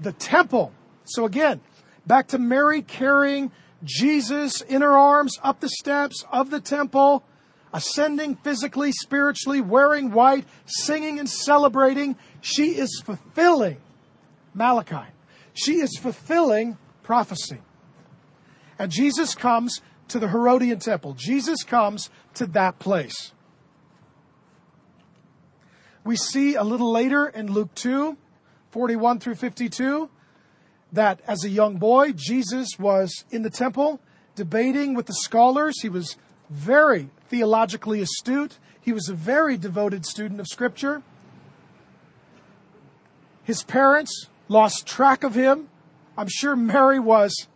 The 0.00 0.12
temple. 0.12 0.72
So 1.04 1.24
again, 1.24 1.60
back 2.06 2.28
to 2.28 2.38
Mary 2.38 2.82
carrying 2.82 3.50
Jesus 3.84 4.60
in 4.60 4.82
her 4.82 4.98
arms 4.98 5.38
up 5.42 5.60
the 5.60 5.68
steps 5.68 6.24
of 6.30 6.50
the 6.50 6.60
temple, 6.60 7.24
ascending 7.72 8.36
physically, 8.36 8.92
spiritually, 8.92 9.60
wearing 9.60 10.10
white, 10.10 10.44
singing 10.66 11.18
and 11.18 11.30
celebrating. 11.30 12.16
She 12.40 12.76
is 12.76 13.00
fulfilling 13.04 13.78
Malachi. 14.54 15.08
She 15.54 15.76
is 15.76 15.96
fulfilling 15.96 16.78
prophecy. 17.02 17.60
And 18.78 18.90
Jesus 18.90 19.34
comes 19.34 19.80
to 20.08 20.18
the 20.18 20.28
Herodian 20.28 20.80
temple. 20.80 21.14
Jesus 21.14 21.62
comes 21.62 22.10
to 22.34 22.46
that 22.48 22.78
place. 22.78 23.32
We 26.06 26.14
see 26.14 26.54
a 26.54 26.62
little 26.62 26.92
later 26.92 27.26
in 27.26 27.52
Luke 27.52 27.74
2, 27.74 28.16
41 28.70 29.18
through 29.18 29.34
52, 29.34 30.08
that 30.92 31.20
as 31.26 31.42
a 31.42 31.48
young 31.48 31.78
boy, 31.78 32.12
Jesus 32.12 32.78
was 32.78 33.24
in 33.32 33.42
the 33.42 33.50
temple 33.50 33.98
debating 34.36 34.94
with 34.94 35.06
the 35.06 35.14
scholars. 35.14 35.82
He 35.82 35.88
was 35.88 36.16
very 36.48 37.10
theologically 37.28 38.00
astute. 38.00 38.60
He 38.80 38.92
was 38.92 39.08
a 39.08 39.14
very 39.14 39.56
devoted 39.56 40.06
student 40.06 40.38
of 40.38 40.46
Scripture. 40.46 41.02
His 43.42 43.64
parents 43.64 44.28
lost 44.48 44.86
track 44.86 45.24
of 45.24 45.34
him. 45.34 45.68
I'm 46.16 46.28
sure 46.28 46.54
Mary 46.54 47.00
was 47.00 47.48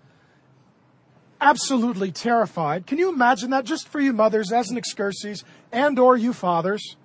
absolutely 1.40 2.10
terrified. 2.10 2.88
Can 2.88 2.98
you 2.98 3.12
imagine 3.12 3.50
that 3.50 3.64
just 3.64 3.86
for 3.86 4.00
you 4.00 4.12
mothers 4.12 4.50
as 4.50 4.72
an 4.72 4.76
excursus 4.76 5.44
and 5.70 6.00
or 6.00 6.16
you 6.16 6.32
fathers? 6.32 6.96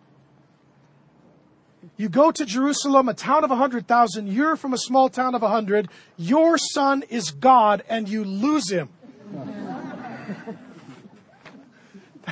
You 1.98 2.10
go 2.10 2.32
to 2.32 2.46
Jerusalem, 2.46 3.10
a 3.10 3.14
town 3.14 3.44
of 3.44 3.50
100,000, 3.50 4.28
you're 4.28 4.56
from 4.56 4.74
a 4.74 4.78
small 4.78 5.10
town 5.10 5.36
of 5.36 5.42
100, 5.42 5.90
your 6.18 6.58
son 6.58 7.04
is 7.10 7.32
God 7.32 7.84
and 7.88 8.10
you 8.10 8.24
lose 8.24 8.70
him. 8.70 8.90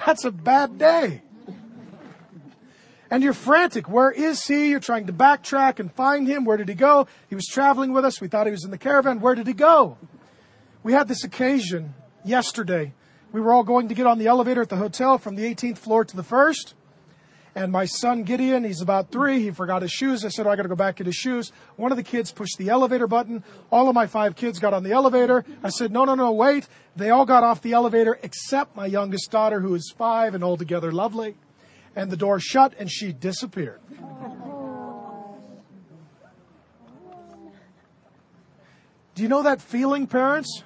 That's 0.05 0.25
a 0.25 0.31
bad 0.31 0.77
day. 0.77 1.21
And 3.09 3.21
you're 3.21 3.33
frantic. 3.33 3.87
Where 3.87 4.11
is 4.11 4.43
he? 4.45 4.71
You're 4.71 4.79
trying 4.79 5.05
to 5.05 5.13
backtrack 5.13 5.79
and 5.79 5.91
find 5.91 6.27
him. 6.27 6.45
Where 6.45 6.57
did 6.57 6.67
he 6.67 6.73
go? 6.73 7.07
He 7.29 7.35
was 7.35 7.45
traveling 7.45 7.93
with 7.93 8.03
us. 8.05 8.19
We 8.19 8.27
thought 8.27 8.47
he 8.47 8.51
was 8.51 8.65
in 8.65 8.71
the 8.71 8.77
caravan. 8.77 9.19
Where 9.19 9.35
did 9.35 9.45
he 9.45 9.53
go? 9.53 9.97
We 10.81 10.93
had 10.93 11.07
this 11.07 11.23
occasion 11.23 11.93
yesterday. 12.25 12.93
We 13.31 13.39
were 13.39 13.53
all 13.53 13.63
going 13.63 13.87
to 13.89 13.95
get 13.95 14.07
on 14.07 14.17
the 14.17 14.27
elevator 14.27 14.63
at 14.63 14.69
the 14.69 14.77
hotel 14.77 15.19
from 15.19 15.35
the 15.35 15.43
18th 15.43 15.77
floor 15.77 16.03
to 16.03 16.15
the 16.15 16.23
first. 16.23 16.73
And 17.55 17.71
my 17.71 17.85
son 17.85 18.23
Gideon, 18.23 18.63
he's 18.63 18.81
about 18.81 19.11
three, 19.11 19.39
he 19.41 19.51
forgot 19.51 19.83
his 19.83 19.91
shoes. 19.91 20.25
I 20.25 20.29
said, 20.29 20.47
oh, 20.47 20.49
I 20.49 20.55
got 20.55 20.63
to 20.63 20.69
go 20.69 20.75
back 20.75 20.95
get 20.95 21.05
his 21.05 21.15
shoes. 21.15 21.51
One 21.75 21.91
of 21.91 21.97
the 21.97 22.03
kids 22.03 22.31
pushed 22.31 22.57
the 22.57 22.69
elevator 22.69 23.05
button. 23.05 23.43
All 23.71 23.89
of 23.89 23.95
my 23.95 24.07
five 24.07 24.35
kids 24.35 24.57
got 24.57 24.73
on 24.73 24.83
the 24.83 24.91
elevator. 24.91 25.45
I 25.63 25.69
said, 25.69 25.91
no, 25.91 26.03
no, 26.05 26.15
no, 26.15 26.31
wait. 26.31 26.67
They 26.95 27.11
all 27.11 27.25
got 27.25 27.43
off 27.43 27.61
the 27.61 27.73
elevator 27.73 28.17
except 28.23 28.75
my 28.75 28.87
youngest 28.87 29.29
daughter, 29.29 29.59
who 29.59 29.75
is 29.75 29.93
five 29.95 30.33
and 30.33 30.43
altogether 30.43 30.91
lovely. 30.91 31.35
And 31.95 32.09
the 32.09 32.17
door 32.17 32.39
shut 32.39 32.73
and 32.79 32.91
she 32.91 33.13
disappeared. 33.13 33.79
Do 39.13 39.21
you 39.21 39.29
know 39.29 39.43
that 39.43 39.61
feeling, 39.61 40.07
parents? 40.07 40.63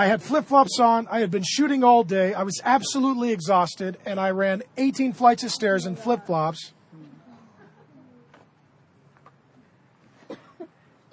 I 0.00 0.06
had 0.06 0.22
flip 0.22 0.46
flops 0.46 0.80
on. 0.80 1.06
I 1.08 1.20
had 1.20 1.30
been 1.30 1.42
shooting 1.42 1.84
all 1.84 2.04
day. 2.04 2.32
I 2.32 2.42
was 2.42 2.58
absolutely 2.64 3.32
exhausted, 3.32 3.98
and 4.06 4.18
I 4.18 4.30
ran 4.30 4.62
18 4.78 5.12
flights 5.12 5.44
of 5.44 5.50
stairs 5.50 5.84
in 5.84 5.94
flip 5.94 6.24
flops. 6.24 6.72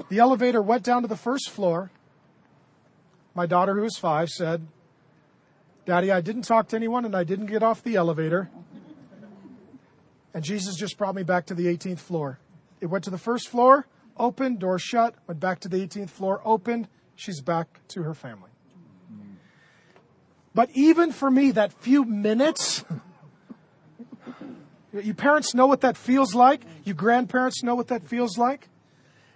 The 0.08 0.20
elevator 0.20 0.62
went 0.62 0.84
down 0.84 1.02
to 1.02 1.10
the 1.10 1.18
first 1.18 1.50
floor. 1.50 1.92
My 3.36 3.46
daughter, 3.46 3.76
who 3.76 3.82
was 3.82 3.98
five, 3.98 4.30
said, 4.30 4.66
Daddy, 5.86 6.10
I 6.10 6.22
didn't 6.22 6.44
talk 6.44 6.70
to 6.70 6.78
anyone 6.78 7.04
and 7.04 7.14
I 7.14 7.26
didn't 7.26 7.48
get 7.48 7.64
off 7.64 7.84
the 7.84 7.98
elevator. 7.98 8.50
And 10.34 10.46
Jesus 10.46 10.78
just 10.78 10.98
brought 10.98 11.14
me 11.14 11.24
back 11.24 11.48
to 11.48 11.54
the 11.54 11.66
18th 11.66 12.00
floor. 12.00 12.40
It 12.80 12.86
went 12.86 13.04
to 13.04 13.10
the 13.10 13.18
first 13.18 13.50
floor, 13.50 13.86
opened, 14.16 14.60
door 14.60 14.80
shut, 14.80 15.16
went 15.28 15.42
back 15.42 15.60
to 15.60 15.68
the 15.68 15.86
18th 15.86 16.12
floor, 16.12 16.42
opened. 16.46 16.88
She's 17.18 17.42
back 17.42 17.82
to 17.90 18.04
her 18.04 18.14
family. 18.14 18.47
But 20.58 20.72
even 20.74 21.12
for 21.12 21.30
me, 21.30 21.52
that 21.52 21.72
few 21.72 22.04
minutes, 22.04 22.84
you 24.92 25.14
parents 25.14 25.54
know 25.54 25.68
what 25.68 25.82
that 25.82 25.96
feels 25.96 26.34
like. 26.34 26.62
You 26.84 26.96
grandparents 26.96 27.62
know 27.62 27.76
what 27.76 27.90
that 27.90 28.08
feels 28.08 28.40
like. 28.40 28.68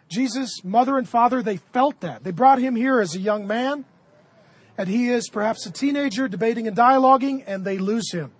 Jesus' 0.09 0.63
mother 0.63 0.97
and 0.97 1.07
father, 1.07 1.43
they 1.43 1.57
felt 1.57 1.99
that. 1.99 2.23
They 2.23 2.31
brought 2.31 2.57
him 2.57 2.75
here 2.75 2.99
as 2.99 3.13
a 3.13 3.19
young 3.19 3.45
man, 3.45 3.85
and 4.79 4.89
he 4.89 5.09
is 5.09 5.29
perhaps 5.29 5.63
a 5.67 5.71
teenager 5.71 6.27
debating 6.27 6.67
and 6.67 6.75
dialoguing, 6.75 7.43
and 7.45 7.65
they 7.65 7.77
lose 7.77 8.11
him. 8.11 8.31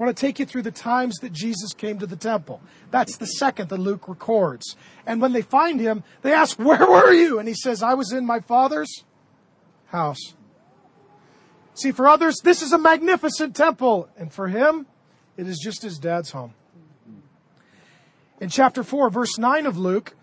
I 0.00 0.02
want 0.02 0.16
to 0.16 0.18
take 0.18 0.38
you 0.38 0.46
through 0.46 0.62
the 0.62 0.70
times 0.70 1.16
that 1.16 1.34
Jesus 1.34 1.74
came 1.74 1.98
to 1.98 2.06
the 2.06 2.16
temple. 2.16 2.62
That's 2.90 3.18
the 3.18 3.26
second 3.26 3.68
that 3.68 3.76
Luke 3.76 4.08
records. 4.08 4.76
And 5.04 5.20
when 5.20 5.34
they 5.34 5.42
find 5.42 5.78
him, 5.78 6.04
they 6.22 6.32
ask, 6.32 6.58
Where 6.58 6.86
were 6.86 7.12
you? 7.12 7.38
And 7.38 7.46
he 7.46 7.54
says, 7.54 7.82
I 7.82 7.92
was 7.92 8.12
in 8.12 8.24
my 8.24 8.40
father's 8.40 9.04
house. 9.88 10.35
See, 11.76 11.92
for 11.92 12.08
others, 12.08 12.40
this 12.42 12.62
is 12.62 12.72
a 12.72 12.78
magnificent 12.78 13.54
temple. 13.54 14.08
And 14.16 14.32
for 14.32 14.48
him, 14.48 14.86
it 15.36 15.46
is 15.46 15.58
just 15.62 15.82
his 15.82 15.98
dad's 15.98 16.30
home. 16.30 16.54
In 18.40 18.48
chapter 18.48 18.82
4, 18.82 19.10
verse 19.10 19.38
9 19.38 19.66
of 19.66 19.76
Luke, 19.76 20.16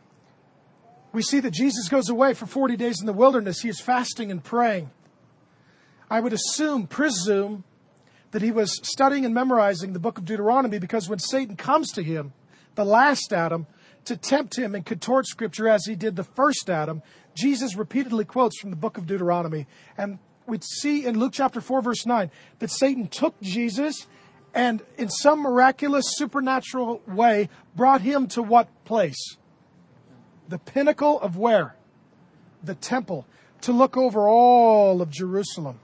we 1.14 1.22
see 1.22 1.40
that 1.40 1.52
Jesus 1.52 1.90
goes 1.90 2.10
away 2.10 2.34
for 2.34 2.48
40 2.48 2.76
days 2.76 3.00
in 3.00 3.06
the 3.06 3.14
wilderness. 3.14 3.62
He 3.62 3.70
is 3.70 3.80
fasting 3.80 4.32
and 4.32 4.44
praying. 4.44 4.90
I 6.10 6.20
would 6.20 6.34
assume, 6.34 6.88
presume, 6.88 7.64
that 8.32 8.42
he 8.42 8.52
was 8.52 8.80
studying 8.84 9.24
and 9.24 9.34
memorizing 9.34 9.94
the 9.94 10.00
book 10.00 10.18
of 10.18 10.26
Deuteronomy 10.26 10.80
because 10.80 11.08
when 11.08 11.20
Satan 11.20 11.56
comes 11.56 11.92
to 11.92 12.04
him, 12.04 12.34
the 12.74 12.84
last 12.84 13.32
Adam, 13.32 13.68
to 14.06 14.18
tempt 14.18 14.58
him 14.58 14.74
and 14.74 14.84
contort 14.84 15.28
scripture 15.28 15.68
as 15.68 15.86
he 15.86 15.96
did 15.96 16.16
the 16.16 16.24
first 16.24 16.68
Adam, 16.68 17.04
Jesus 17.36 17.76
repeatedly 17.76 18.26
quotes 18.26 18.60
from 18.60 18.72
the 18.72 18.76
book 18.76 18.98
of 18.98 19.06
Deuteronomy. 19.06 19.68
And 20.00 20.18
we 20.48 20.60
see 20.60 21.06
in 21.06 21.20
Luke 21.20 21.34
chapter 21.34 21.62
4, 21.62 21.82
verse 21.82 22.06
9, 22.06 22.30
that 22.60 22.70
Satan 22.70 23.08
took 23.08 23.40
Jesus 23.42 24.08
and 24.54 24.82
in 24.98 25.10
some 25.10 25.42
miraculous 25.42 26.06
supernatural 26.16 27.02
way 27.08 27.50
brought 27.76 28.02
him 28.02 28.28
to 28.28 28.44
what 28.44 28.68
place? 28.86 29.38
The 30.48 30.60
pinnacle 30.60 31.20
of 31.20 31.38
where? 31.38 31.76
The 32.64 32.76
temple, 32.76 33.26
to 33.62 33.72
look 33.72 33.98
over 33.98 34.28
all 34.28 35.02
of 35.02 35.10
Jerusalem. 35.10 35.80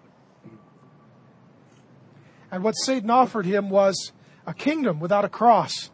And 2.52 2.64
what 2.64 2.74
Satan 2.74 3.10
offered 3.10 3.46
him 3.46 3.70
was 3.70 4.12
a 4.46 4.54
kingdom 4.54 5.00
without 5.00 5.26
a 5.26 5.30
cross. 5.30 5.90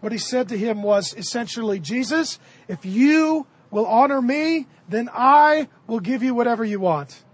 What 0.00 0.12
he 0.12 0.18
said 0.18 0.48
to 0.48 0.58
him 0.58 0.82
was 0.82 1.14
essentially, 1.14 1.78
Jesus, 1.78 2.38
if 2.68 2.84
you 2.84 3.46
will 3.70 3.86
honor 3.86 4.22
me, 4.22 4.66
then 4.88 5.08
I 5.12 5.68
will 5.86 6.00
give 6.00 6.22
you 6.22 6.34
whatever 6.34 6.64
you 6.64 6.80
want. 6.80 7.24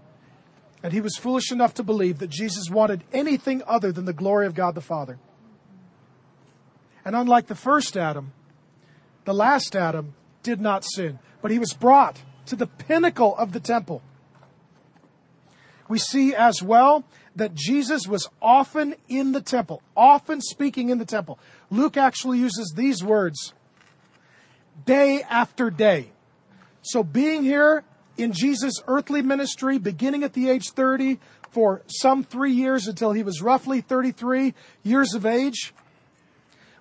And 0.83 0.93
he 0.93 1.01
was 1.01 1.17
foolish 1.17 1.51
enough 1.51 1.73
to 1.75 1.83
believe 1.83 2.19
that 2.19 2.29
Jesus 2.29 2.69
wanted 2.69 3.03
anything 3.11 3.63
other 3.65 3.91
than 3.91 4.05
the 4.05 4.13
glory 4.13 4.45
of 4.45 4.53
God 4.53 4.75
the 4.75 4.81
Father. 4.81 5.17
And 7.03 7.15
unlike 7.15 7.47
the 7.47 7.55
first 7.55 7.97
Adam, 7.97 8.33
the 9.25 9.33
last 9.33 9.75
Adam 9.75 10.13
did 10.43 10.61
not 10.61 10.85
sin, 10.85 11.19
but 11.41 11.51
he 11.51 11.59
was 11.59 11.73
brought 11.73 12.21
to 12.45 12.55
the 12.55 12.67
pinnacle 12.67 13.35
of 13.37 13.53
the 13.53 13.59
temple. 13.59 14.01
We 15.89 15.99
see 15.99 16.35
as 16.35 16.61
well 16.61 17.05
that 17.35 17.53
Jesus 17.53 18.07
was 18.07 18.29
often 18.41 18.95
in 19.07 19.31
the 19.31 19.41
temple, 19.41 19.81
often 19.95 20.41
speaking 20.41 20.89
in 20.89 20.97
the 20.97 21.05
temple. 21.05 21.39
Luke 21.69 21.97
actually 21.97 22.39
uses 22.39 22.73
these 22.75 23.03
words 23.03 23.53
day 24.85 25.21
after 25.29 25.69
day. 25.69 26.11
So 26.81 27.03
being 27.03 27.43
here 27.43 27.83
in 28.17 28.33
Jesus' 28.33 28.81
earthly 28.87 29.21
ministry, 29.21 29.77
beginning 29.77 30.23
at 30.23 30.33
the 30.33 30.49
age 30.49 30.71
30, 30.71 31.19
for 31.51 31.81
some 31.87 32.23
three 32.23 32.51
years 32.51 32.87
until 32.87 33.13
he 33.13 33.23
was 33.23 33.41
roughly 33.41 33.81
33 33.81 34.53
years 34.83 35.13
of 35.13 35.25
age. 35.25 35.73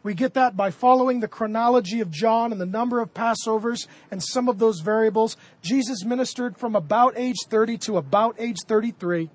We 0.02 0.14
get 0.14 0.34
that 0.34 0.56
by 0.56 0.70
following 0.70 1.20
the 1.20 1.28
chronology 1.28 2.00
of 2.00 2.10
John 2.10 2.52
and 2.52 2.60
the 2.60 2.66
number 2.66 3.00
of 3.00 3.12
Passovers 3.12 3.88
and 4.10 4.22
some 4.22 4.48
of 4.48 4.58
those 4.58 4.80
variables. 4.80 5.36
Jesus 5.62 6.04
ministered 6.04 6.56
from 6.56 6.76
about 6.76 7.14
age 7.16 7.38
30 7.48 7.78
to 7.78 7.96
about 7.96 8.36
age 8.38 8.58
33. 8.66 9.30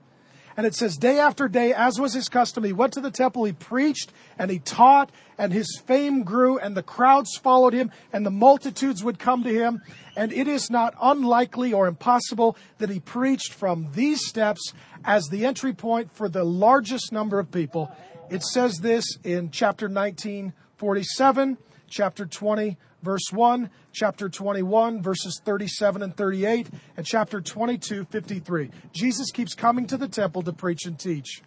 And 0.62 0.68
it 0.68 0.76
says, 0.76 0.96
day 0.96 1.18
after 1.18 1.48
day, 1.48 1.74
as 1.74 2.00
was 2.00 2.14
his 2.14 2.30
custom, 2.30 2.64
he 2.64 2.72
went 2.72 2.94
to 2.94 3.02
the 3.02 3.10
temple, 3.10 3.46
he 3.46 3.52
preached, 3.52 4.14
and 4.38 4.52
he 4.52 4.60
taught, 4.60 5.12
and 5.36 5.52
his 5.52 5.82
fame 5.88 6.22
grew, 6.22 6.60
and 6.60 6.78
the 6.78 6.84
crowds 6.84 7.36
followed 7.36 7.74
him, 7.74 7.90
and 8.14 8.24
the 8.24 8.30
multitudes 8.30 9.04
would 9.04 9.18
come 9.18 9.42
to 9.42 9.52
him. 9.52 9.82
And 10.16 10.32
it 10.32 10.48
is 10.48 10.70
not 10.70 10.94
unlikely 11.02 11.74
or 11.74 11.88
impossible 11.88 12.56
that 12.78 12.92
he 12.92 13.00
preached 13.00 13.56
from 13.56 13.90
these 13.94 14.24
steps 14.28 14.72
as 15.04 15.26
the 15.30 15.48
entry 15.48 15.74
point 15.74 16.14
for 16.14 16.30
the 16.30 16.44
largest 16.44 17.12
number 17.12 17.40
of 17.40 17.50
people. 17.50 17.92
It 18.30 18.44
says 18.44 18.78
this 18.84 19.18
in 19.24 19.50
chapter 19.50 19.90
19, 19.90 20.54
47, 20.78 21.58
chapter 21.90 22.28
20, 22.28 22.78
verse 23.02 23.32
1, 23.32 23.68
chapter 23.94 24.30
21, 24.30 25.02
verses 25.02 25.42
37 25.44 26.02
and 26.02 26.16
38, 26.16 26.70
and 26.98 27.06
chapter 27.06 27.42
22, 27.42 28.06
53. 28.06 28.70
Jesus 28.94 29.32
keeps 29.32 29.54
coming 29.54 29.88
to 29.88 29.98
the 29.98 30.08
temple 30.08 30.42
to 30.44 30.54
preach 30.54 30.86
and 30.86 30.98
teach. 30.98 31.42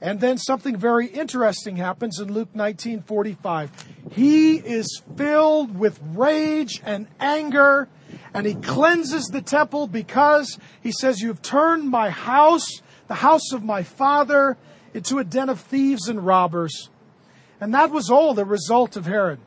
And 0.00 0.20
then 0.20 0.36
something 0.38 0.76
very 0.76 1.06
interesting 1.06 1.76
happens 1.76 2.20
in 2.20 2.32
Luke 2.32 2.54
19, 2.54 3.02
45. 3.02 3.70
He 4.12 4.56
is 4.56 5.02
filled 5.16 5.78
with 5.78 5.98
rage 6.14 6.82
and 6.84 7.06
anger, 7.20 7.88
and 8.34 8.46
he 8.46 8.54
cleanses 8.54 9.26
the 9.26 9.40
temple 9.40 9.86
because 9.86 10.58
he 10.82 10.92
says, 10.92 11.20
You 11.20 11.28
have 11.28 11.42
turned 11.42 11.88
my 11.88 12.10
house, 12.10 12.66
the 13.08 13.14
house 13.14 13.52
of 13.52 13.64
my 13.64 13.82
father, 13.82 14.58
into 14.92 15.18
a 15.18 15.24
den 15.24 15.48
of 15.48 15.60
thieves 15.60 16.08
and 16.08 16.24
robbers. 16.24 16.90
And 17.60 17.72
that 17.72 17.90
was 17.90 18.10
all 18.10 18.34
the 18.34 18.44
result 18.44 18.96
of 18.96 19.06
Herod. 19.06 19.40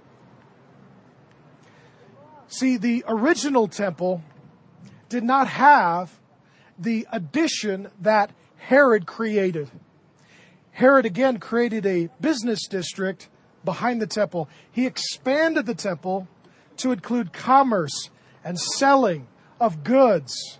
See, 2.47 2.77
the 2.77 3.03
original 3.07 3.67
temple 3.67 4.23
did 5.09 5.23
not 5.23 5.47
have 5.47 6.19
the 6.79 7.07
addition 7.11 7.89
that 8.01 8.31
Herod 8.57 9.05
created. 9.05 9.69
Herod 10.71 11.05
again 11.05 11.39
created 11.39 11.85
a 11.85 12.09
business 12.21 12.67
district 12.67 13.29
behind 13.65 14.01
the 14.01 14.07
temple. 14.07 14.47
He 14.71 14.85
expanded 14.85 15.65
the 15.65 15.75
temple 15.75 16.27
to 16.77 16.91
include 16.91 17.33
commerce 17.33 18.09
and 18.43 18.59
selling 18.59 19.27
of 19.59 19.83
goods. 19.83 20.59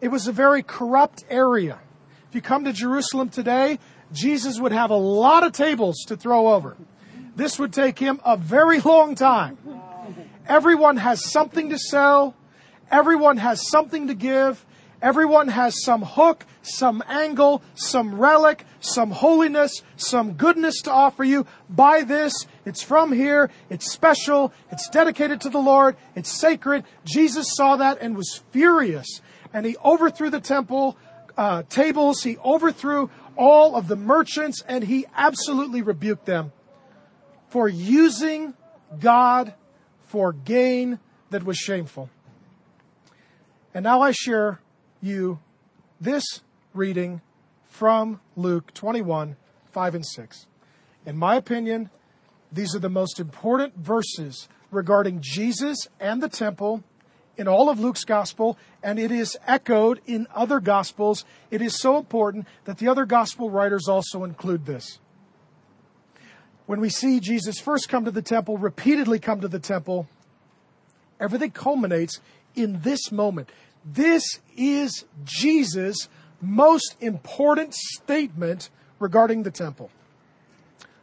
It 0.00 0.08
was 0.08 0.28
a 0.28 0.32
very 0.32 0.62
corrupt 0.62 1.24
area. 1.30 1.80
If 2.28 2.34
you 2.34 2.42
come 2.42 2.64
to 2.64 2.72
Jerusalem 2.72 3.30
today, 3.30 3.78
Jesus 4.12 4.60
would 4.60 4.72
have 4.72 4.90
a 4.90 4.96
lot 4.96 5.44
of 5.44 5.52
tables 5.52 6.04
to 6.08 6.16
throw 6.16 6.48
over. 6.48 6.76
This 7.34 7.58
would 7.58 7.72
take 7.72 7.98
him 7.98 8.20
a 8.24 8.36
very 8.36 8.80
long 8.92 9.14
time. 9.14 9.58
Everyone 10.48 10.96
has 10.96 11.30
something 11.30 11.70
to 11.70 11.78
sell. 11.78 12.34
Everyone 12.90 13.36
has 13.38 13.68
something 13.68 14.08
to 14.08 14.14
give. 14.14 14.64
Everyone 15.02 15.48
has 15.48 15.84
some 15.84 16.02
hook, 16.02 16.46
some 16.62 17.02
angle, 17.06 17.62
some 17.74 18.18
relic, 18.18 18.64
some 18.80 19.10
holiness, 19.10 19.82
some 19.96 20.32
goodness 20.32 20.80
to 20.82 20.92
offer 20.92 21.22
you. 21.22 21.46
Buy 21.68 22.02
this. 22.02 22.32
It's 22.64 22.82
from 22.82 23.12
here. 23.12 23.50
It's 23.68 23.90
special. 23.90 24.52
It's 24.70 24.88
dedicated 24.88 25.40
to 25.42 25.50
the 25.50 25.58
Lord. 25.58 25.96
It's 26.14 26.30
sacred. 26.30 26.84
Jesus 27.04 27.54
saw 27.54 27.76
that 27.76 27.98
and 28.00 28.16
was 28.16 28.42
furious. 28.50 29.20
And 29.52 29.66
he 29.66 29.76
overthrew 29.84 30.30
the 30.30 30.40
temple 30.40 30.96
uh, 31.36 31.64
tables. 31.68 32.22
He 32.22 32.38
overthrew 32.38 33.10
all 33.36 33.76
of 33.76 33.88
the 33.88 33.96
merchants 33.96 34.62
and 34.66 34.82
he 34.82 35.06
absolutely 35.14 35.82
rebuked 35.82 36.24
them 36.24 36.52
for 37.48 37.68
using 37.68 38.54
God 38.98 39.52
for 40.06 40.32
gain 40.32 40.98
that 41.30 41.44
was 41.44 41.58
shameful. 41.58 42.08
And 43.74 43.82
now 43.82 44.00
I 44.00 44.12
share 44.12 44.60
you 45.02 45.40
this 46.00 46.24
reading 46.72 47.20
from 47.66 48.20
Luke 48.36 48.72
21, 48.72 49.36
5 49.70 49.94
and 49.94 50.06
6. 50.06 50.46
In 51.04 51.16
my 51.16 51.36
opinion, 51.36 51.90
these 52.50 52.74
are 52.74 52.80
the 52.80 52.88
most 52.88 53.20
important 53.20 53.76
verses 53.76 54.48
regarding 54.70 55.18
Jesus 55.20 55.88
and 56.00 56.22
the 56.22 56.28
temple 56.28 56.82
in 57.36 57.48
all 57.48 57.68
of 57.68 57.78
Luke's 57.78 58.04
gospel, 58.04 58.56
and 58.82 58.98
it 58.98 59.10
is 59.10 59.36
echoed 59.46 60.00
in 60.06 60.26
other 60.34 60.58
gospels. 60.58 61.24
It 61.50 61.60
is 61.60 61.78
so 61.78 61.98
important 61.98 62.46
that 62.64 62.78
the 62.78 62.88
other 62.88 63.04
gospel 63.04 63.50
writers 63.50 63.88
also 63.88 64.24
include 64.24 64.64
this. 64.64 65.00
When 66.66 66.80
we 66.80 66.88
see 66.88 67.20
Jesus 67.20 67.60
first 67.60 67.88
come 67.88 68.04
to 68.04 68.10
the 68.10 68.22
temple, 68.22 68.58
repeatedly 68.58 69.18
come 69.18 69.40
to 69.40 69.48
the 69.48 69.60
temple, 69.60 70.08
everything 71.20 71.52
culminates 71.52 72.20
in 72.54 72.80
this 72.82 73.12
moment. 73.12 73.48
This 73.84 74.24
is 74.56 75.04
Jesus' 75.24 76.08
most 76.40 76.96
important 77.00 77.74
statement 77.74 78.70
regarding 78.98 79.44
the 79.44 79.50
temple. 79.50 79.90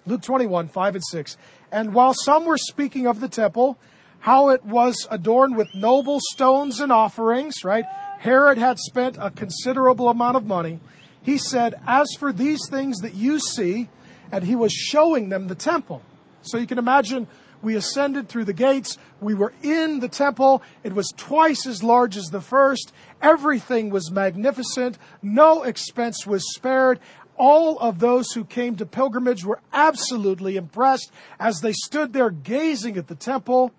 Luke 0.05 0.21
21, 0.21 0.67
5 0.67 0.95
and 0.95 1.03
6. 1.03 1.37
And 1.71 1.93
while 1.93 2.13
some 2.13 2.45
were 2.45 2.57
speaking 2.57 3.07
of 3.07 3.21
the 3.21 3.29
temple, 3.29 3.77
how 4.19 4.49
it 4.49 4.65
was 4.65 5.07
adorned 5.09 5.55
with 5.55 5.73
noble 5.73 6.19
stones 6.31 6.79
and 6.79 6.91
offerings, 6.91 7.63
right? 7.63 7.85
Herod 8.19 8.57
had 8.57 8.79
spent 8.79 9.17
a 9.19 9.31
considerable 9.31 10.09
amount 10.09 10.37
of 10.37 10.45
money. 10.45 10.79
He 11.21 11.37
said, 11.37 11.75
As 11.87 12.07
for 12.19 12.33
these 12.33 12.67
things 12.69 12.99
that 12.99 13.15
you 13.15 13.39
see, 13.39 13.89
and 14.33 14.43
he 14.43 14.55
was 14.55 14.73
showing 14.73 15.29
them 15.29 15.47
the 15.47 15.55
temple. 15.55 16.01
So 16.41 16.57
you 16.57 16.65
can 16.65 16.79
imagine 16.79 17.27
we 17.61 17.75
ascended 17.75 18.27
through 18.27 18.45
the 18.45 18.53
gates. 18.53 18.97
We 19.21 19.35
were 19.35 19.53
in 19.61 19.99
the 19.99 20.07
temple. 20.09 20.63
It 20.83 20.93
was 20.93 21.13
twice 21.15 21.67
as 21.67 21.83
large 21.83 22.17
as 22.17 22.25
the 22.25 22.41
first. 22.41 22.91
Everything 23.21 23.91
was 23.91 24.09
magnificent. 24.09 24.97
No 25.21 25.61
expense 25.61 26.25
was 26.25 26.51
spared. 26.55 26.99
All 27.37 27.77
of 27.77 27.99
those 27.99 28.31
who 28.31 28.43
came 28.43 28.75
to 28.77 28.87
pilgrimage 28.87 29.45
were 29.45 29.59
absolutely 29.71 30.57
impressed 30.57 31.11
as 31.39 31.61
they 31.61 31.73
stood 31.73 32.11
there 32.11 32.31
gazing 32.31 32.97
at 32.97 33.07
the 33.07 33.15
temple. 33.15 33.71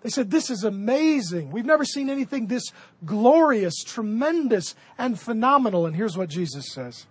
They 0.00 0.08
said, 0.08 0.30
This 0.30 0.48
is 0.48 0.64
amazing. 0.64 1.52
We've 1.52 1.66
never 1.66 1.84
seen 1.84 2.08
anything 2.08 2.46
this 2.46 2.72
glorious, 3.04 3.84
tremendous, 3.84 4.74
and 4.96 5.20
phenomenal. 5.20 5.84
And 5.84 5.94
here's 5.94 6.16
what 6.16 6.30
Jesus 6.30 6.72
says 6.72 7.06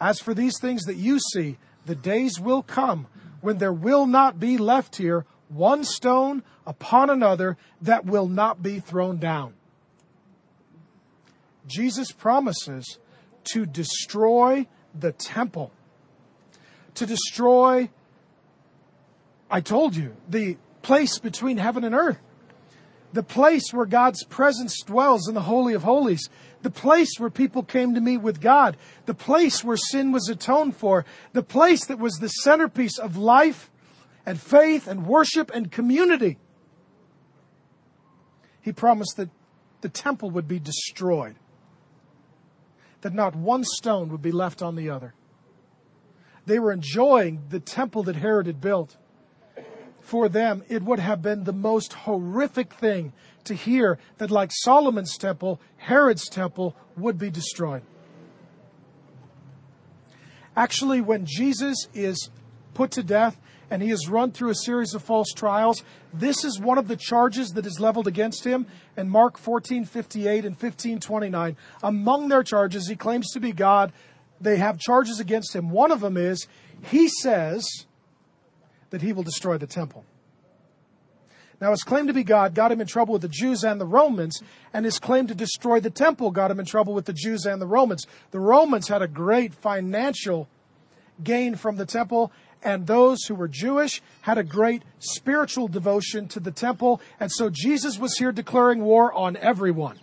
As 0.00 0.18
for 0.18 0.34
these 0.34 0.58
things 0.60 0.82
that 0.82 0.96
you 0.96 1.20
see, 1.20 1.58
the 1.86 1.94
days 1.94 2.38
will 2.40 2.62
come 2.62 3.06
when 3.40 3.58
there 3.58 3.72
will 3.72 4.06
not 4.06 4.38
be 4.38 4.56
left 4.56 4.96
here 4.96 5.26
one 5.48 5.84
stone 5.84 6.42
upon 6.66 7.10
another 7.10 7.56
that 7.80 8.06
will 8.06 8.28
not 8.28 8.62
be 8.62 8.80
thrown 8.80 9.18
down. 9.18 9.54
Jesus 11.66 12.12
promises 12.12 12.98
to 13.44 13.66
destroy 13.66 14.66
the 14.98 15.12
temple, 15.12 15.72
to 16.94 17.06
destroy, 17.06 17.90
I 19.50 19.60
told 19.60 19.96
you, 19.96 20.16
the 20.28 20.56
place 20.82 21.18
between 21.18 21.58
heaven 21.58 21.84
and 21.84 21.94
earth, 21.94 22.18
the 23.12 23.22
place 23.22 23.72
where 23.72 23.86
God's 23.86 24.24
presence 24.24 24.80
dwells 24.82 25.28
in 25.28 25.34
the 25.34 25.42
Holy 25.42 25.74
of 25.74 25.82
Holies 25.82 26.28
the 26.62 26.70
place 26.70 27.10
where 27.18 27.30
people 27.30 27.62
came 27.62 27.94
to 27.94 28.00
meet 28.00 28.18
with 28.18 28.40
God, 28.40 28.76
the 29.06 29.14
place 29.14 29.62
where 29.62 29.76
sin 29.76 30.12
was 30.12 30.28
atoned 30.28 30.76
for, 30.76 31.04
the 31.32 31.42
place 31.42 31.84
that 31.86 31.98
was 31.98 32.14
the 32.14 32.28
centerpiece 32.28 32.98
of 32.98 33.16
life 33.16 33.70
and 34.24 34.40
faith 34.40 34.86
and 34.86 35.06
worship 35.06 35.50
and 35.52 35.70
community. 35.70 36.38
He 38.60 38.72
promised 38.72 39.16
that 39.16 39.30
the 39.80 39.88
temple 39.88 40.30
would 40.30 40.46
be 40.46 40.60
destroyed, 40.60 41.34
that 43.00 43.12
not 43.12 43.34
one 43.34 43.64
stone 43.64 44.08
would 44.10 44.22
be 44.22 44.32
left 44.32 44.62
on 44.62 44.76
the 44.76 44.88
other. 44.88 45.14
They 46.46 46.58
were 46.58 46.72
enjoying 46.72 47.42
the 47.50 47.60
temple 47.60 48.04
that 48.04 48.16
Herod 48.16 48.46
had 48.46 48.60
built. 48.60 48.96
For 50.00 50.28
them, 50.28 50.64
it 50.68 50.82
would 50.82 50.98
have 50.98 51.22
been 51.22 51.44
the 51.44 51.52
most 51.52 51.92
horrific 51.92 52.72
thing 52.72 53.12
to 53.44 53.54
hear 53.54 53.98
that, 54.18 54.30
like 54.30 54.50
Solomon's 54.52 55.16
temple, 55.16 55.60
Herod's 55.82 56.28
temple 56.28 56.76
would 56.96 57.18
be 57.18 57.28
destroyed. 57.28 57.82
Actually, 60.56 61.00
when 61.00 61.26
Jesus 61.26 61.88
is 61.92 62.30
put 62.72 62.92
to 62.92 63.02
death 63.02 63.40
and 63.68 63.82
he 63.82 63.90
is 63.90 64.08
run 64.08 64.30
through 64.30 64.50
a 64.50 64.54
series 64.54 64.94
of 64.94 65.02
false 65.02 65.32
trials, 65.32 65.82
this 66.14 66.44
is 66.44 66.60
one 66.60 66.78
of 66.78 66.86
the 66.86 66.94
charges 66.94 67.48
that 67.50 67.66
is 67.66 67.80
leveled 67.80 68.06
against 68.06 68.44
him 68.44 68.66
in 68.96 69.08
Mark 69.08 69.36
14:58 69.36 70.44
and 70.44 70.56
15:29. 70.56 71.56
Among 71.82 72.28
their 72.28 72.44
charges, 72.44 72.86
he 72.86 72.94
claims 72.94 73.32
to 73.32 73.40
be 73.40 73.50
God. 73.50 73.92
They 74.40 74.58
have 74.58 74.78
charges 74.78 75.18
against 75.18 75.56
him. 75.56 75.70
One 75.70 75.90
of 75.90 76.00
them 76.00 76.16
is 76.16 76.46
he 76.80 77.08
says 77.08 77.66
that 78.90 79.02
he 79.02 79.12
will 79.12 79.24
destroy 79.24 79.58
the 79.58 79.66
temple. 79.66 80.04
Now, 81.62 81.70
his 81.70 81.84
claim 81.84 82.08
to 82.08 82.12
be 82.12 82.24
God 82.24 82.56
got 82.56 82.72
him 82.72 82.80
in 82.80 82.88
trouble 82.88 83.12
with 83.12 83.22
the 83.22 83.28
Jews 83.28 83.62
and 83.62 83.80
the 83.80 83.86
Romans, 83.86 84.42
and 84.72 84.84
his 84.84 84.98
claim 84.98 85.28
to 85.28 85.34
destroy 85.34 85.78
the 85.78 85.90
temple 85.90 86.32
got 86.32 86.50
him 86.50 86.58
in 86.58 86.66
trouble 86.66 86.92
with 86.92 87.04
the 87.04 87.12
Jews 87.12 87.46
and 87.46 87.62
the 87.62 87.68
Romans. 87.68 88.04
The 88.32 88.40
Romans 88.40 88.88
had 88.88 89.00
a 89.00 89.06
great 89.06 89.54
financial 89.54 90.48
gain 91.22 91.54
from 91.54 91.76
the 91.76 91.86
temple, 91.86 92.32
and 92.64 92.88
those 92.88 93.26
who 93.26 93.36
were 93.36 93.46
Jewish 93.46 94.02
had 94.22 94.38
a 94.38 94.42
great 94.42 94.82
spiritual 94.98 95.68
devotion 95.68 96.26
to 96.30 96.40
the 96.40 96.50
temple, 96.50 97.00
and 97.20 97.30
so 97.30 97.48
Jesus 97.48 97.96
was 97.96 98.18
here 98.18 98.32
declaring 98.32 98.82
war 98.82 99.12
on 99.12 99.36
everyone. 99.36 100.00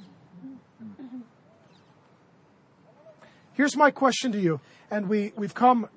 Here's 3.51 3.76
my 3.76 3.91
question 3.91 4.32
to 4.32 4.39
you, 4.39 4.62
and 4.89 5.10
we, 5.10 5.34
we've 5.36 5.55
come 5.55 5.89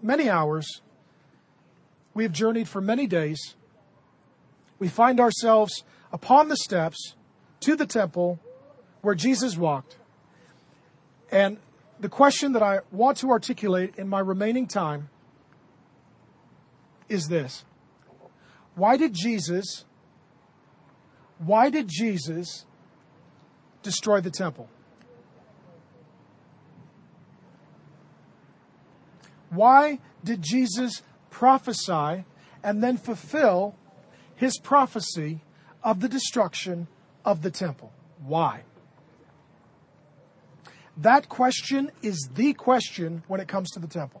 many 0.00 0.30
hours, 0.30 0.82
we've 2.14 2.30
journeyed 2.30 2.68
for 2.68 2.80
many 2.80 3.08
days 3.08 3.56
we 4.82 4.88
find 4.88 5.20
ourselves 5.20 5.84
upon 6.12 6.48
the 6.48 6.56
steps 6.56 7.14
to 7.60 7.76
the 7.76 7.86
temple 7.86 8.40
where 9.00 9.14
Jesus 9.14 9.56
walked. 9.56 9.96
And 11.30 11.58
the 12.00 12.08
question 12.08 12.50
that 12.54 12.64
I 12.64 12.80
want 12.90 13.16
to 13.18 13.30
articulate 13.30 13.94
in 13.96 14.08
my 14.08 14.18
remaining 14.18 14.66
time 14.66 15.08
is 17.08 17.28
this 17.28 17.64
Why 18.74 18.96
did 18.96 19.14
Jesus, 19.14 19.84
why 21.38 21.70
did 21.70 21.86
Jesus 21.86 22.66
destroy 23.84 24.20
the 24.20 24.32
temple? 24.32 24.68
Why 29.48 30.00
did 30.24 30.42
Jesus 30.42 31.02
prophesy 31.30 32.24
and 32.64 32.82
then 32.82 32.96
fulfill 32.96 33.76
his 34.42 34.58
prophecy 34.58 35.40
of 35.84 36.00
the 36.00 36.08
destruction 36.08 36.88
of 37.24 37.42
the 37.42 37.50
temple. 37.50 37.92
Why? 38.26 38.64
That 40.96 41.28
question 41.28 41.92
is 42.02 42.28
the 42.34 42.52
question 42.52 43.22
when 43.28 43.38
it 43.40 43.46
comes 43.46 43.70
to 43.70 43.78
the 43.78 43.86
temple. 43.86 44.20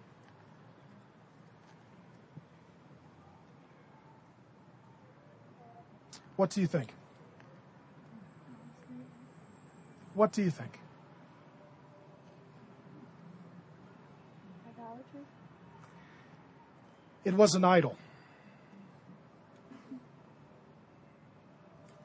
What 6.36 6.50
do 6.50 6.60
you 6.60 6.68
think? 6.68 6.94
What 10.14 10.30
do 10.30 10.44
you 10.44 10.50
think? 10.50 10.78
It 17.24 17.34
was 17.34 17.56
an 17.56 17.64
idol. 17.64 17.96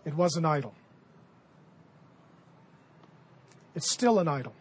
It 0.08 0.16
was 0.16 0.38
an 0.38 0.45
idol. 0.45 0.74
It's 3.76 3.91
still 3.91 4.20
an 4.20 4.30
idol. 4.30 4.53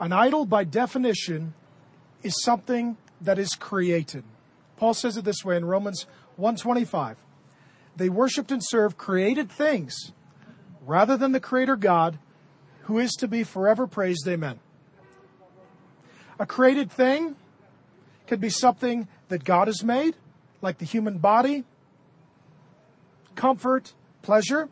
An 0.00 0.14
idol, 0.14 0.46
by 0.46 0.64
definition, 0.64 1.52
is 2.22 2.42
something 2.42 2.96
that 3.20 3.38
is 3.38 3.50
created. 3.50 4.24
Paul 4.78 4.94
says 4.94 5.18
it 5.18 5.26
this 5.26 5.44
way 5.44 5.58
in 5.58 5.66
Romans 5.66 6.06
125. 6.36 7.18
They 7.94 8.08
worshiped 8.08 8.50
and 8.50 8.64
served 8.64 8.96
created 8.96 9.52
things 9.52 10.12
rather 10.86 11.18
than 11.18 11.32
the 11.32 11.40
creator 11.40 11.76
God 11.76 12.18
who 12.84 12.98
is 12.98 13.12
to 13.18 13.28
be 13.28 13.44
forever 13.44 13.86
praised. 13.86 14.26
Amen. 14.26 14.60
A 16.38 16.46
created 16.46 16.90
thing 16.90 17.36
could 18.26 18.40
be 18.40 18.50
something 18.50 19.08
that 19.28 19.44
God 19.44 19.68
has 19.68 19.82
made, 19.82 20.16
like 20.62 20.78
the 20.78 20.84
human 20.84 21.18
body, 21.18 21.64
comfort, 23.34 23.92
pleasure. 24.22 24.68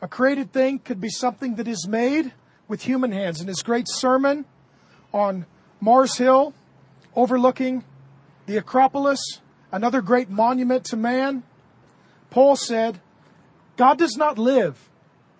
A 0.00 0.08
created 0.08 0.52
thing 0.52 0.78
could 0.78 1.00
be 1.00 1.08
something 1.08 1.56
that 1.56 1.68
is 1.68 1.86
made 1.88 2.32
with 2.68 2.82
human 2.82 3.12
hands. 3.12 3.40
In 3.40 3.46
his 3.46 3.62
great 3.62 3.86
sermon 3.88 4.44
on 5.12 5.46
Mars 5.80 6.16
Hill, 6.16 6.54
overlooking 7.14 7.84
the 8.46 8.56
Acropolis, 8.56 9.40
another 9.72 10.00
great 10.00 10.28
monument 10.28 10.84
to 10.86 10.96
man, 10.96 11.42
Paul 12.30 12.56
said, 12.56 13.00
God 13.76 13.98
does 13.98 14.16
not 14.16 14.38
live 14.38 14.88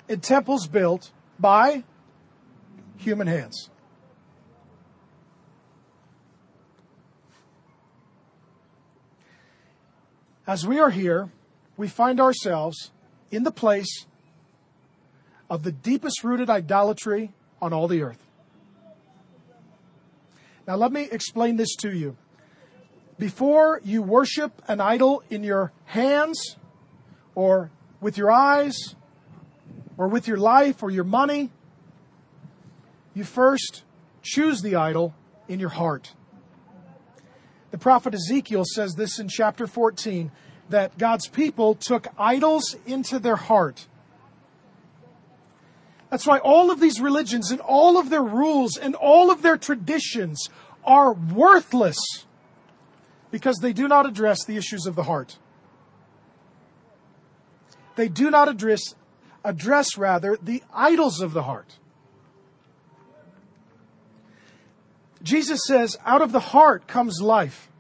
in 0.09 0.20
temples 0.20 0.66
built 0.66 1.11
by 1.38 1.84
human 2.97 3.26
hands. 3.26 3.70
As 10.47 10.66
we 10.66 10.78
are 10.78 10.90
here, 10.90 11.30
we 11.76 11.88
find 11.88 12.20
ourselves 12.20 12.92
in 13.30 13.42
the 13.42 13.51
place 13.51 14.07
of 15.51 15.64
the 15.64 15.72
deepest 15.72 16.22
rooted 16.22 16.49
idolatry 16.49 17.32
on 17.61 17.72
all 17.72 17.88
the 17.88 18.03
earth. 18.03 18.24
Now, 20.66 20.76
let 20.76 20.92
me 20.92 21.09
explain 21.11 21.57
this 21.57 21.74
to 21.76 21.92
you. 21.92 22.16
Before 23.18 23.80
you 23.84 24.03
worship 24.03 24.62
an 24.68 24.80
idol 24.80 25.22
in 25.30 25.42
your 25.42 25.72
hands, 25.84 26.57
or 27.34 27.70
with 28.01 28.18
your 28.18 28.30
eyes, 28.30 28.94
or 29.97 30.09
with 30.09 30.28
your 30.28 30.36
life, 30.36 30.82
or 30.82 30.90
your 30.90 31.05
money, 31.05 31.51
you 33.14 33.24
first 33.24 33.84
choose 34.22 34.61
the 34.61 34.74
idol 34.74 35.14
in 35.49 35.61
your 35.61 35.70
heart. 35.70 36.12
The 37.71 37.79
prophet 37.79 38.14
Ezekiel 38.14 38.64
says 38.64 38.95
this 38.95 39.19
in 39.19 39.29
chapter 39.29 39.67
14 39.67 40.31
that 40.71 40.99
God's 40.99 41.29
people 41.29 41.75
took 41.75 42.09
idols 42.19 42.77
into 42.87 43.19
their 43.19 43.37
heart. 43.37 43.87
That's 46.11 46.27
why 46.27 46.39
all 46.39 46.71
of 46.71 46.81
these 46.81 47.01
religions 47.01 47.51
and 47.51 47.61
all 47.61 47.99
of 47.99 48.11
their 48.11 48.23
rules 48.23 48.77
and 48.77 48.95
all 48.95 49.31
of 49.31 49.43
their 49.43 49.57
traditions 49.57 50.49
are 50.85 51.12
worthless 51.12 51.99
because 53.31 53.59
they 53.59 53.73
do 53.73 53.89
not 53.89 54.07
address 54.07 54.45
the 54.45 54.57
issues 54.57 54.87
of 54.87 54.95
the 54.95 55.03
heart. 55.03 55.39
They 57.97 58.09
do 58.09 58.31
not 58.31 58.49
address 58.49 58.95
address 59.45 59.97
rather 59.97 60.37
the 60.43 60.62
idols 60.75 61.21
of 61.21 61.33
the 61.33 61.45
heart. 61.45 61.79
Jesus 65.23 65.61
says, 65.67 65.97
out 66.05 66.23
of 66.23 66.33
the 66.33 66.41
heart 66.41 66.87
comes 66.87 67.21
life. 67.21 67.71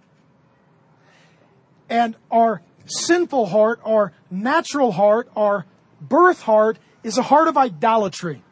And 1.88 2.16
our 2.30 2.62
sinful 2.86 3.46
heart, 3.46 3.80
our 3.84 4.12
natural 4.30 4.92
heart, 4.92 5.28
our 5.36 5.66
birth 6.00 6.42
heart 6.42 6.78
is 7.02 7.18
a 7.18 7.22
heart 7.22 7.48
of 7.48 7.56
idolatry. 7.56 8.42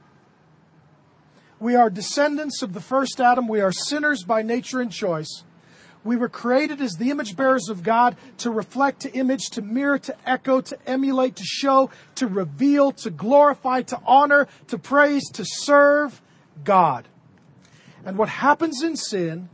We 1.58 1.74
are 1.74 1.90
descendants 1.90 2.62
of 2.62 2.72
the 2.72 2.80
first 2.80 3.20
Adam. 3.20 3.48
We 3.48 3.60
are 3.60 3.72
sinners 3.72 4.24
by 4.24 4.42
nature 4.42 4.80
and 4.80 4.92
choice. 4.92 5.44
We 6.04 6.16
were 6.16 6.28
created 6.28 6.82
as 6.82 6.92
the 6.92 7.10
image 7.10 7.34
bearers 7.34 7.70
of 7.70 7.82
God 7.82 8.16
to 8.38 8.50
reflect, 8.50 9.00
to 9.00 9.12
image, 9.12 9.48
to 9.52 9.62
mirror, 9.62 9.98
to 10.00 10.14
echo, 10.28 10.60
to 10.60 10.78
emulate, 10.86 11.36
to 11.36 11.44
show, 11.44 11.90
to 12.16 12.26
reveal, 12.26 12.92
to 12.92 13.10
glorify, 13.10 13.80
to 13.82 13.98
honor, 14.06 14.46
to 14.68 14.76
praise, 14.76 15.28
to 15.30 15.44
serve 15.46 16.20
God. 16.62 17.08
And 18.04 18.18
what 18.18 18.28
happens 18.28 18.82
in 18.82 18.96
sin 18.96 19.48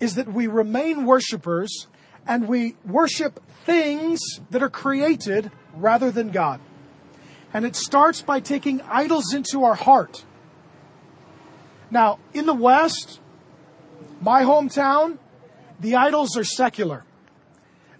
is 0.00 0.16
that 0.16 0.32
we 0.32 0.46
remain 0.46 1.06
worshipers 1.06 1.86
and 2.26 2.48
we 2.48 2.76
worship 2.84 3.40
things 3.64 4.20
that 4.50 4.62
are 4.62 4.68
created 4.68 5.50
rather 5.74 6.10
than 6.10 6.30
God. 6.30 6.60
And 7.54 7.64
it 7.64 7.76
starts 7.76 8.20
by 8.20 8.40
taking 8.40 8.82
idols 8.82 9.32
into 9.32 9.64
our 9.64 9.74
heart. 9.74 10.24
Now, 11.90 12.18
in 12.34 12.46
the 12.46 12.54
West, 12.54 13.20
my 14.20 14.42
hometown, 14.42 15.18
the 15.80 15.94
idols 15.96 16.36
are 16.36 16.44
secular. 16.44 17.05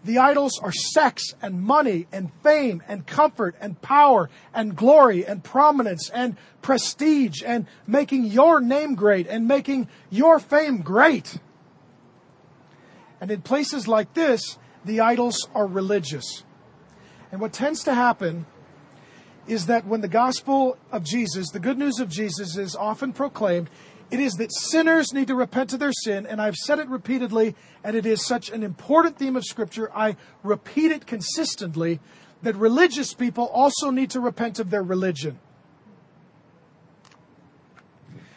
The 0.05 0.19
idols 0.19 0.59
are 0.63 0.73
sex 0.73 1.35
and 1.43 1.61
money 1.61 2.07
and 2.13 2.31
fame 2.43 2.83
and 2.87 3.07
comfort 3.07 3.57
and 3.61 3.81
power 3.83 4.31
and 4.55 4.77
glory 4.77 5.27
and 5.27 5.43
prominence 5.43 6.11
and 6.11 6.37
prestige 6.63 7.43
and 7.45 7.67
making 7.87 8.27
your 8.27 8.61
name 8.61 8.95
great 8.95 9.27
and 9.27 9.49
making 9.49 9.89
your 10.11 10.39
fame 10.39 10.83
great. 10.83 11.39
And 13.21 13.31
in 13.31 13.43
places 13.43 13.89
like 13.89 14.15
this, 14.15 14.59
the 14.85 15.01
idols 15.01 15.49
are 15.55 15.67
religious. 15.67 16.45
And 17.33 17.41
what 17.41 17.53
tends 17.53 17.83
to 17.85 17.95
happen 17.95 18.47
is 19.47 19.67
that 19.67 19.87
when 19.87 20.01
the 20.01 20.09
gospel 20.09 20.77
of 20.93 21.05
Jesus, 21.05 21.51
the 21.51 21.61
good 21.61 21.79
news 21.79 22.01
of 22.01 22.09
Jesus, 22.09 22.57
is 22.57 22.75
often 22.77 23.13
proclaimed, 23.13 23.71
it 24.11 24.21
is 24.21 24.35
that 24.35 24.53
sinners 24.53 25.13
need 25.13 25.29
to 25.29 25.35
repent 25.35 25.73
of 25.73 25.81
their 25.81 25.93
sin, 25.93 26.27
and 26.27 26.41
I've 26.41 26.55
said 26.55 26.79
it 26.79 26.89
repeatedly, 26.89 27.57
and 27.83 27.97
it 27.97 28.07
is 28.07 28.25
such 28.25 28.51
an 28.51 28.63
important 28.63 29.19
theme 29.19 29.37
of 29.37 29.45
Scripture, 29.45 29.91
I 29.95 30.17
repeat 30.43 30.93
it 30.93 31.07
consistently, 31.07 31.99
that 32.43 32.55
religious 32.57 33.15
people 33.15 33.47
also 33.47 33.91
need 33.91 34.11
to 34.11 34.21
repent 34.21 34.61
of 34.61 34.71
their 34.71 34.83
religion. 34.83 35.39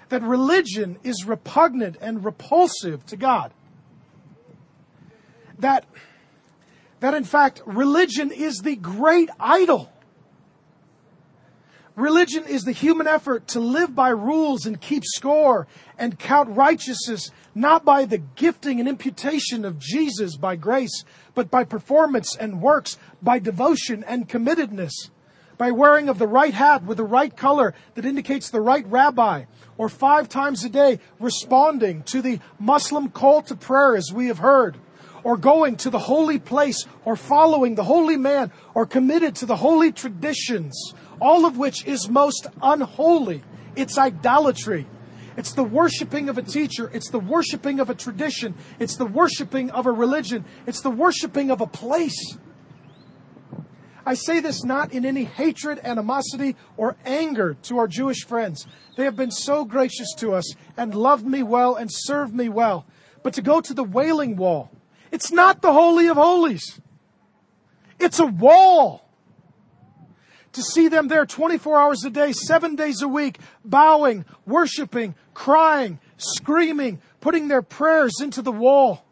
That 0.10 0.24
religion 0.24 0.98
is 1.04 1.26
repugnant 1.26 1.98
and 2.02 2.26
repulsive 2.26 3.06
to 3.08 3.16
God. 3.16 3.54
That, 5.60 5.86
that 7.00 7.14
in 7.14 7.26
fact, 7.26 7.62
religion 7.68 8.32
is 8.32 8.60
the 8.60 8.76
great 8.76 9.30
idol 9.40 9.92
Religion 12.00 12.46
is 12.46 12.64
the 12.64 12.72
human 12.72 13.08
effort 13.08 13.46
to 13.46 13.60
live 13.60 13.94
by 13.94 14.08
rules 14.08 14.66
and 14.66 14.80
keep 14.80 15.04
score 15.04 15.68
and 15.98 16.18
count 16.18 16.50
righteousness 16.56 17.30
not 17.54 17.84
by 17.84 18.06
the 18.06 18.18
gifting 18.18 18.80
and 18.80 18.88
imputation 18.88 19.66
of 19.66 19.80
Jesus 19.80 20.38
by 20.38 20.56
grace, 20.56 21.04
but 21.36 21.52
by 21.52 21.66
performance 21.66 22.38
and 22.38 22.62
works, 22.62 22.98
by 23.22 23.38
devotion 23.38 24.06
and 24.08 24.30
committedness, 24.30 25.10
by 25.58 25.72
wearing 25.72 26.08
of 26.08 26.20
the 26.20 26.28
right 26.28 26.54
hat 26.54 26.86
with 26.86 26.96
the 26.96 27.04
right 27.04 27.36
color 27.36 27.74
that 27.96 28.06
indicates 28.06 28.50
the 28.50 28.62
right 28.62 28.88
rabbi, 28.88 29.44
or 29.78 29.90
five 29.90 30.30
times 30.30 30.64
a 30.64 30.70
day 30.70 31.00
responding 31.20 32.04
to 32.04 32.22
the 32.22 32.40
Muslim 32.60 33.10
call 33.10 33.42
to 33.42 33.58
prayer 33.58 33.98
as 33.98 34.10
we 34.14 34.28
have 34.28 34.40
heard 34.40 34.78
or 35.24 35.38
going 35.38 35.76
to 35.78 35.90
the 35.90 36.00
holy 36.00 36.40
place, 36.40 36.86
or 37.06 37.16
following 37.16 37.76
the 37.76 37.84
holy 37.84 38.18
man, 38.18 38.52
or 38.74 38.86
committed 38.86 39.36
to 39.36 39.46
the 39.46 39.58
holy 39.58 39.92
traditions, 39.92 40.94
all 41.22 41.46
of 41.46 41.58
which 41.58 41.86
is 41.86 42.10
most 42.10 42.48
unholy. 42.62 43.44
It's 43.76 43.98
idolatry. 43.98 44.88
It's 45.38 45.54
the 45.54 45.64
worshiping 45.64 46.28
of 46.28 46.38
a 46.38 46.42
teacher. 46.42 46.90
It's 46.94 47.10
the 47.10 47.20
worshiping 47.20 47.80
of 47.80 47.90
a 47.90 47.96
tradition. 47.96 48.56
It's 48.80 48.98
the 48.98 49.06
worshiping 49.06 49.72
of 49.72 49.86
a 49.86 49.92
religion. 49.92 50.46
It's 50.68 50.82
the 50.82 50.90
worshiping 50.90 51.50
of 51.52 51.62
a 51.62 51.68
place. 51.68 52.38
I 54.06 54.16
say 54.16 54.40
this 54.40 54.64
not 54.64 54.92
in 54.92 55.06
any 55.06 55.24
hatred, 55.24 55.80
animosity, 55.84 56.56
or 56.78 56.98
anger 57.06 57.56
to 57.64 57.78
our 57.78 57.88
Jewish 57.88 58.26
friends. 58.26 58.66
They 58.98 59.04
have 59.04 59.16
been 59.16 59.32
so 59.32 59.66
gracious 59.66 60.14
to 60.18 60.34
us 60.34 60.54
and 60.76 60.96
loved 60.96 61.26
me 61.26 61.44
well 61.44 61.76
and 61.76 61.90
served 61.92 62.34
me 62.34 62.50
well. 62.50 62.86
But 63.24 63.34
to 63.36 63.42
go 63.42 63.62
to 63.62 63.74
the 63.74 63.84
wailing 63.84 64.36
wall, 64.36 64.72
it's 65.12 65.32
not 65.32 65.62
the 65.62 65.74
Holy 65.74 66.08
of 66.08 66.18
Holies. 66.18 66.82
It's 68.00 68.20
a 68.20 68.26
wall. 68.26 69.09
To 70.54 70.64
see 70.64 70.88
them 70.88 71.08
there 71.08 71.26
24 71.26 71.80
hours 71.80 72.04
a 72.04 72.10
day, 72.10 72.32
seven 72.32 72.76
days 72.76 73.02
a 73.02 73.08
week, 73.08 73.38
bowing, 73.64 74.26
worshiping, 74.46 75.16
crying, 75.34 76.00
screaming, 76.18 77.02
putting 77.22 77.48
their 77.48 77.62
prayers 77.62 78.20
into 78.20 78.42
the 78.42 78.52
wall. 78.52 79.06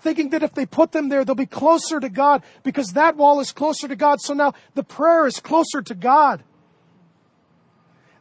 Thinking 0.00 0.30
that 0.30 0.42
if 0.42 0.54
they 0.54 0.66
put 0.66 0.92
them 0.92 1.08
there, 1.08 1.24
they'll 1.24 1.34
be 1.34 1.46
closer 1.46 2.00
to 2.00 2.08
God 2.08 2.42
because 2.62 2.92
that 2.92 3.16
wall 3.16 3.40
is 3.40 3.52
closer 3.52 3.88
to 3.88 3.96
God. 3.96 4.20
So 4.20 4.34
now 4.34 4.54
the 4.74 4.84
prayer 4.84 5.26
is 5.26 5.40
closer 5.40 5.82
to 5.82 5.94
God. 5.94 6.42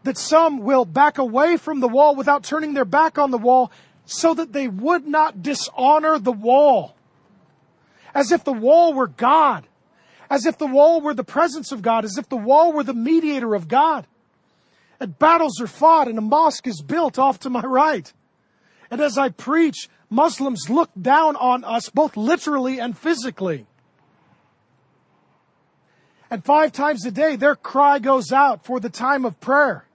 That 0.03 0.17
some 0.17 0.59
will 0.59 0.85
back 0.85 1.17
away 1.17 1.57
from 1.57 1.79
the 1.79 1.87
wall 1.87 2.15
without 2.15 2.43
turning 2.43 2.73
their 2.73 2.85
back 2.85 3.17
on 3.17 3.31
the 3.31 3.37
wall 3.37 3.71
so 4.05 4.33
that 4.33 4.53
they 4.53 4.67
would 4.67 5.05
not 5.05 5.41
dishonor 5.41 6.17
the 6.17 6.31
wall. 6.31 6.95
As 8.13 8.31
if 8.31 8.43
the 8.43 8.53
wall 8.53 8.93
were 8.93 9.07
God. 9.07 9.67
As 10.29 10.45
if 10.45 10.57
the 10.57 10.67
wall 10.67 11.01
were 11.01 11.13
the 11.13 11.23
presence 11.23 11.71
of 11.71 11.81
God. 11.81 12.05
As 12.05 12.17
if 12.17 12.27
the 12.29 12.37
wall 12.37 12.73
were 12.73 12.83
the 12.83 12.93
mediator 12.93 13.55
of 13.55 13.67
God. 13.67 14.07
And 14.99 15.17
battles 15.17 15.61
are 15.61 15.67
fought 15.67 16.07
and 16.07 16.17
a 16.17 16.21
mosque 16.21 16.67
is 16.67 16.81
built 16.81 17.19
off 17.19 17.39
to 17.41 17.49
my 17.49 17.61
right. 17.61 18.11
And 18.89 18.99
as 19.01 19.17
I 19.17 19.29
preach, 19.29 19.89
Muslims 20.09 20.69
look 20.69 20.89
down 20.99 21.35
on 21.35 21.63
us 21.63 21.89
both 21.89 22.17
literally 22.17 22.79
and 22.79 22.97
physically. 22.97 23.67
And 26.29 26.43
five 26.43 26.71
times 26.71 27.05
a 27.05 27.11
day, 27.11 27.35
their 27.35 27.55
cry 27.55 27.99
goes 27.99 28.31
out 28.31 28.65
for 28.65 28.79
the 28.79 28.89
time 28.89 29.23
of 29.23 29.39
prayer. 29.39 29.85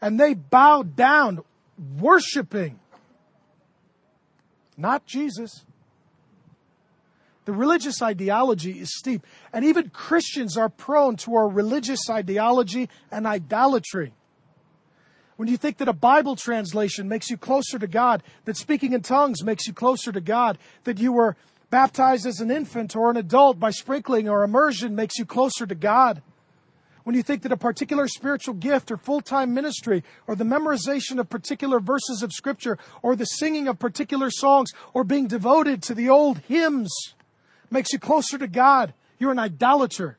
And 0.00 0.18
they 0.18 0.34
bow 0.34 0.82
down, 0.82 1.40
worshiping 1.98 2.78
not 4.76 5.06
Jesus. 5.06 5.64
The 7.44 7.52
religious 7.52 8.00
ideology 8.00 8.80
is 8.80 8.96
steep, 8.96 9.26
and 9.52 9.64
even 9.64 9.90
Christians 9.90 10.56
are 10.56 10.68
prone 10.70 11.16
to 11.16 11.34
our 11.34 11.48
religious 11.48 12.08
ideology 12.08 12.88
and 13.10 13.26
idolatry. 13.26 14.14
When 15.36 15.48
you 15.48 15.56
think 15.56 15.78
that 15.78 15.88
a 15.88 15.92
Bible 15.92 16.36
translation 16.36 17.08
makes 17.08 17.28
you 17.28 17.36
closer 17.36 17.78
to 17.78 17.86
God, 17.86 18.22
that 18.44 18.56
speaking 18.56 18.92
in 18.92 19.02
tongues 19.02 19.42
makes 19.42 19.66
you 19.66 19.74
closer 19.74 20.12
to 20.12 20.20
God, 20.20 20.58
that 20.84 20.98
you 20.98 21.12
were 21.12 21.36
baptized 21.70 22.24
as 22.24 22.40
an 22.40 22.50
infant 22.50 22.94
or 22.94 23.10
an 23.10 23.16
adult 23.16 23.58
by 23.58 23.70
sprinkling 23.70 24.28
or 24.28 24.44
immersion 24.44 24.94
makes 24.94 25.18
you 25.18 25.26
closer 25.26 25.66
to 25.66 25.74
God, 25.74 26.22
when 27.02 27.14
you 27.14 27.22
think 27.22 27.42
that 27.42 27.52
a 27.52 27.56
particular 27.56 28.08
spiritual 28.08 28.54
gift 28.54 28.90
or 28.90 28.96
full 28.96 29.20
time 29.20 29.52
ministry 29.52 30.02
or 30.26 30.34
the 30.34 30.44
memorization 30.44 31.18
of 31.18 31.28
particular 31.28 31.78
verses 31.78 32.22
of 32.22 32.32
Scripture 32.32 32.78
or 33.02 33.14
the 33.14 33.26
singing 33.26 33.68
of 33.68 33.78
particular 33.78 34.30
songs 34.30 34.72
or 34.94 35.04
being 35.04 35.26
devoted 35.26 35.82
to 35.82 35.94
the 35.94 36.08
old 36.08 36.38
hymns 36.48 37.14
makes 37.70 37.92
you 37.92 37.98
closer 37.98 38.38
to 38.38 38.46
God, 38.46 38.94
you're 39.18 39.32
an 39.32 39.38
idolater. 39.38 40.18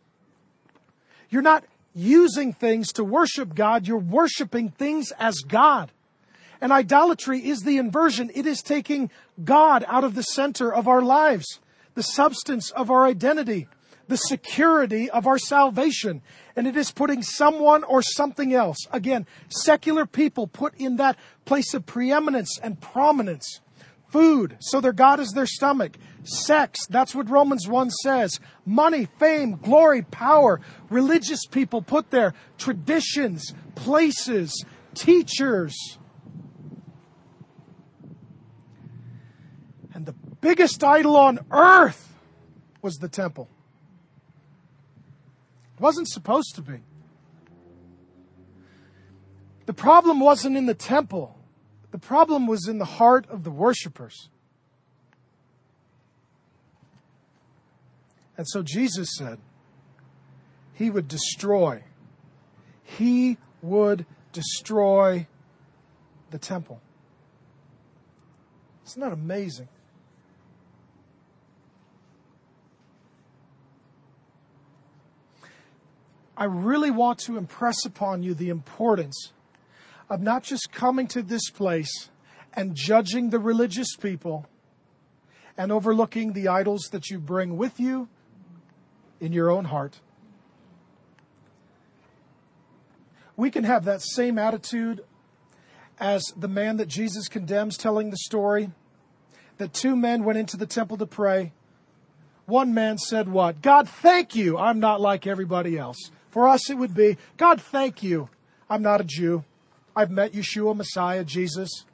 You're 1.29 1.41
not 1.41 1.65
using 1.93 2.53
things 2.53 2.91
to 2.93 3.03
worship 3.03 3.55
God, 3.55 3.87
you're 3.87 3.97
worshiping 3.97 4.69
things 4.69 5.11
as 5.19 5.35
God. 5.47 5.91
And 6.61 6.71
idolatry 6.71 7.39
is 7.39 7.61
the 7.61 7.77
inversion. 7.77 8.31
It 8.33 8.45
is 8.45 8.61
taking 8.61 9.11
God 9.43 9.83
out 9.87 10.03
of 10.03 10.15
the 10.15 10.23
center 10.23 10.73
of 10.73 10.87
our 10.87 11.01
lives, 11.01 11.59
the 11.95 12.03
substance 12.03 12.71
of 12.71 12.89
our 12.89 13.05
identity, 13.05 13.67
the 14.07 14.15
security 14.15 15.09
of 15.09 15.27
our 15.27 15.37
salvation 15.37 16.21
and 16.55 16.67
it 16.67 16.77
is 16.77 16.91
putting 16.91 17.21
someone 17.21 17.83
or 17.83 18.01
something 18.01 18.53
else, 18.53 18.77
again, 18.91 19.27
secular 19.49 20.05
people 20.05 20.47
put 20.47 20.73
in 20.75 20.95
that 20.97 21.17
place 21.43 21.73
of 21.73 21.85
preeminence 21.85 22.57
and 22.59 22.79
prominence. 22.79 23.59
Food, 24.07 24.57
so 24.61 24.79
their 24.79 24.93
God 24.93 25.19
is 25.19 25.31
their 25.31 25.45
stomach. 25.45 25.97
Sex, 26.25 26.87
that's 26.89 27.13
what 27.13 27.29
Romans 27.29 27.67
1 27.67 27.91
says. 27.91 28.39
Money, 28.65 29.07
fame, 29.19 29.57
glory, 29.57 30.01
power. 30.01 30.59
Religious 30.89 31.45
people 31.45 31.83
put 31.83 32.09
there 32.09 32.33
traditions, 32.57 33.53
places, 33.75 34.65
teachers. 34.95 35.99
And 39.93 40.07
the 40.07 40.13
biggest 40.41 40.83
idol 40.83 41.15
on 41.15 41.39
earth 41.51 42.13
was 42.81 42.95
the 42.95 43.07
temple. 43.09 43.47
It 45.75 45.81
wasn't 45.81 46.07
supposed 46.09 46.55
to 46.55 46.61
be. 46.61 46.81
The 49.67 49.73
problem 49.73 50.19
wasn't 50.19 50.57
in 50.57 50.65
the 50.65 50.73
temple. 50.73 51.37
The 51.91 51.99
problem 51.99 52.47
was 52.47 52.67
in 52.67 52.79
the 52.79 52.85
heart 52.85 53.27
of 53.29 53.43
the 53.43 53.51
worshipers. 53.51 54.29
And 58.37 58.47
so 58.47 58.61
Jesus 58.61 59.15
said, 59.15 59.39
He 60.73 60.89
would 60.89 61.07
destroy. 61.07 61.83
He 62.83 63.37
would 63.61 64.05
destroy 64.31 65.27
the 66.31 66.37
temple. 66.37 66.81
Isn't 68.85 69.01
that 69.01 69.13
amazing? 69.13 69.67
I 76.37 76.45
really 76.45 76.91
want 76.91 77.19
to 77.19 77.37
impress 77.37 77.85
upon 77.85 78.21
you 78.21 78.33
the 78.33 78.49
importance 78.49 79.31
of 80.09 80.21
not 80.21 80.43
just 80.43 80.71
coming 80.71 81.07
to 81.07 81.21
this 81.21 81.49
place 81.49 82.09
and 82.53 82.75
judging 82.75 83.29
the 83.29 83.39
religious 83.39 83.95
people 83.95 84.45
and 85.57 85.71
overlooking 85.71 86.33
the 86.33 86.49
idols 86.49 86.89
that 86.91 87.09
you 87.09 87.19
bring 87.19 87.57
with 87.57 87.79
you 87.79 88.09
in 89.25 89.33
your 89.33 89.49
own 89.49 89.65
heart. 89.65 89.99
We 93.35 93.51
can 93.51 93.65
have 93.65 93.85
that 93.85 94.01
same 94.01 94.37
attitude 94.37 95.03
as 95.99 96.23
the 96.37 96.47
man 96.47 96.77
that 96.77 96.87
Jesus 96.87 97.27
condemns, 97.27 97.77
telling 97.77 98.09
the 98.09 98.17
story 98.17 98.71
that 99.57 99.73
two 99.73 99.95
men 99.95 100.23
went 100.23 100.37
into 100.37 100.57
the 100.57 100.65
temple 100.65 100.97
to 100.97 101.05
pray. 101.05 101.53
One 102.45 102.73
man 102.73 102.97
said, 102.97 103.27
What? 103.27 103.61
God, 103.61 103.89
thank 103.89 104.35
you. 104.35 104.57
I'm 104.57 104.79
not 104.79 105.01
like 105.01 105.25
everybody 105.25 105.77
else. 105.77 106.11
For 106.29 106.47
us, 106.47 106.69
it 106.69 106.77
would 106.77 106.93
be 106.93 107.17
God, 107.37 107.61
thank 107.61 108.03
you. 108.03 108.29
I'm 108.69 108.81
not 108.81 109.01
a 109.01 109.05
Jew. 109.05 109.43
I've 109.95 110.11
met 110.11 110.33
Yeshua, 110.33 110.75
Messiah, 110.75 111.23
Jesus. 111.23 111.85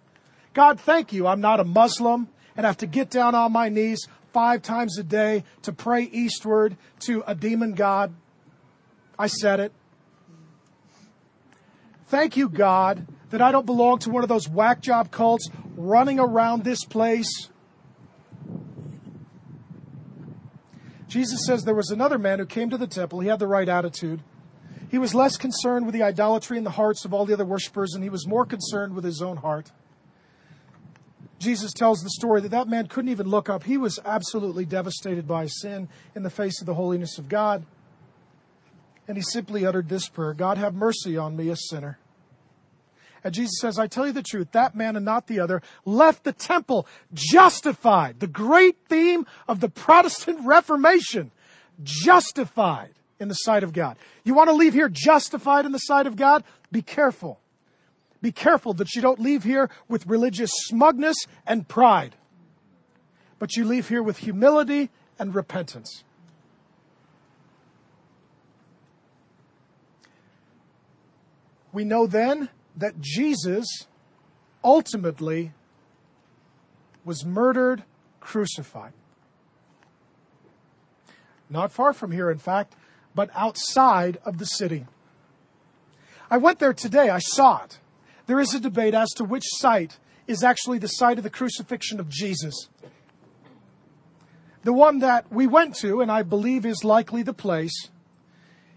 God, 0.53 0.79
thank 0.79 1.13
you. 1.13 1.27
I'm 1.27 1.41
not 1.41 1.59
a 1.59 1.63
Muslim 1.63 2.27
and 2.57 2.65
have 2.65 2.77
to 2.77 2.87
get 2.87 3.09
down 3.09 3.35
on 3.35 3.51
my 3.51 3.69
knees 3.69 4.07
five 4.33 4.61
times 4.61 4.97
a 4.97 5.03
day 5.03 5.43
to 5.63 5.71
pray 5.71 6.03
eastward 6.03 6.77
to 7.01 7.23
a 7.27 7.35
demon 7.35 7.73
God. 7.73 8.13
I 9.17 9.27
said 9.27 9.59
it. 9.59 9.71
Thank 12.07 12.35
you, 12.35 12.49
God, 12.49 13.07
that 13.29 13.41
I 13.41 13.51
don't 13.51 13.65
belong 13.65 13.99
to 13.99 14.09
one 14.09 14.23
of 14.23 14.29
those 14.29 14.49
whack 14.49 14.81
job 14.81 15.11
cults 15.11 15.49
running 15.75 16.19
around 16.19 16.63
this 16.63 16.83
place. 16.83 17.49
Jesus 21.07 21.45
says 21.45 21.63
there 21.63 21.75
was 21.75 21.89
another 21.89 22.17
man 22.17 22.39
who 22.39 22.45
came 22.45 22.69
to 22.69 22.77
the 22.77 22.87
temple. 22.87 23.19
He 23.19 23.27
had 23.27 23.39
the 23.39 23.47
right 23.47 23.67
attitude. 23.67 24.21
He 24.89 24.97
was 24.97 25.15
less 25.15 25.37
concerned 25.37 25.85
with 25.85 25.93
the 25.93 26.03
idolatry 26.03 26.57
in 26.57 26.63
the 26.63 26.71
hearts 26.71 27.05
of 27.05 27.13
all 27.13 27.25
the 27.25 27.33
other 27.33 27.45
worshippers, 27.45 27.93
and 27.93 28.03
he 28.03 28.09
was 28.09 28.27
more 28.27 28.45
concerned 28.45 28.93
with 28.93 29.05
his 29.05 29.21
own 29.21 29.37
heart. 29.37 29.71
Jesus 31.41 31.73
tells 31.73 32.01
the 32.01 32.09
story 32.11 32.39
that 32.41 32.51
that 32.51 32.67
man 32.67 32.87
couldn't 32.87 33.09
even 33.09 33.27
look 33.27 33.49
up. 33.49 33.63
He 33.63 33.77
was 33.77 33.99
absolutely 34.05 34.63
devastated 34.63 35.27
by 35.27 35.47
sin 35.47 35.89
in 36.15 36.23
the 36.23 36.29
face 36.29 36.61
of 36.61 36.67
the 36.67 36.75
holiness 36.75 37.17
of 37.17 37.27
God. 37.27 37.65
And 39.07 39.17
he 39.17 39.23
simply 39.23 39.65
uttered 39.65 39.89
this 39.89 40.07
prayer 40.07 40.33
God, 40.33 40.57
have 40.57 40.73
mercy 40.73 41.17
on 41.17 41.35
me, 41.35 41.49
a 41.49 41.55
sinner. 41.55 41.97
And 43.23 43.33
Jesus 43.33 43.59
says, 43.59 43.77
I 43.77 43.87
tell 43.87 44.07
you 44.07 44.13
the 44.13 44.23
truth, 44.23 44.51
that 44.51 44.75
man 44.75 44.95
and 44.95 45.03
not 45.05 45.27
the 45.27 45.39
other 45.39 45.61
left 45.83 46.23
the 46.23 46.31
temple 46.31 46.87
justified. 47.13 48.19
The 48.19 48.27
great 48.27 48.77
theme 48.87 49.27
of 49.47 49.59
the 49.59 49.69
Protestant 49.69 50.39
Reformation 50.45 51.31
justified 51.83 52.93
in 53.19 53.27
the 53.27 53.35
sight 53.35 53.63
of 53.63 53.73
God. 53.73 53.97
You 54.23 54.33
want 54.33 54.49
to 54.49 54.55
leave 54.55 54.73
here 54.73 54.89
justified 54.89 55.65
in 55.65 55.71
the 55.71 55.79
sight 55.79 56.07
of 56.07 56.15
God? 56.15 56.43
Be 56.71 56.81
careful. 56.81 57.40
Be 58.21 58.31
careful 58.31 58.73
that 58.73 58.93
you 58.93 59.01
don't 59.01 59.19
leave 59.19 59.43
here 59.43 59.69
with 59.87 60.05
religious 60.05 60.51
smugness 60.53 61.17
and 61.45 61.67
pride, 61.67 62.15
but 63.39 63.55
you 63.55 63.65
leave 63.65 63.89
here 63.89 64.03
with 64.03 64.19
humility 64.19 64.89
and 65.17 65.33
repentance. 65.33 66.03
We 71.73 71.83
know 71.83 72.05
then 72.05 72.49
that 72.75 72.99
Jesus 72.99 73.65
ultimately 74.63 75.53
was 77.03 77.25
murdered, 77.25 77.83
crucified. 78.19 78.93
Not 81.49 81.71
far 81.71 81.93
from 81.93 82.11
here, 82.11 82.29
in 82.29 82.37
fact, 82.37 82.75
but 83.15 83.29
outside 83.33 84.17
of 84.23 84.37
the 84.37 84.45
city. 84.45 84.85
I 86.29 86.37
went 86.37 86.59
there 86.59 86.73
today. 86.73 87.09
I 87.09 87.19
saw 87.19 87.63
it. 87.63 87.79
There 88.31 88.39
is 88.39 88.53
a 88.53 88.61
debate 88.61 88.93
as 88.93 89.09
to 89.17 89.25
which 89.25 89.43
site 89.45 89.99
is 90.25 90.41
actually 90.41 90.77
the 90.77 90.87
site 90.87 91.17
of 91.17 91.25
the 91.25 91.29
crucifixion 91.29 91.99
of 91.99 92.07
Jesus. 92.07 92.69
The 94.63 94.71
one 94.71 94.99
that 94.99 95.29
we 95.29 95.47
went 95.47 95.75
to, 95.81 95.99
and 95.99 96.09
I 96.09 96.23
believe 96.23 96.65
is 96.65 96.85
likely 96.85 97.23
the 97.23 97.33
place, 97.33 97.89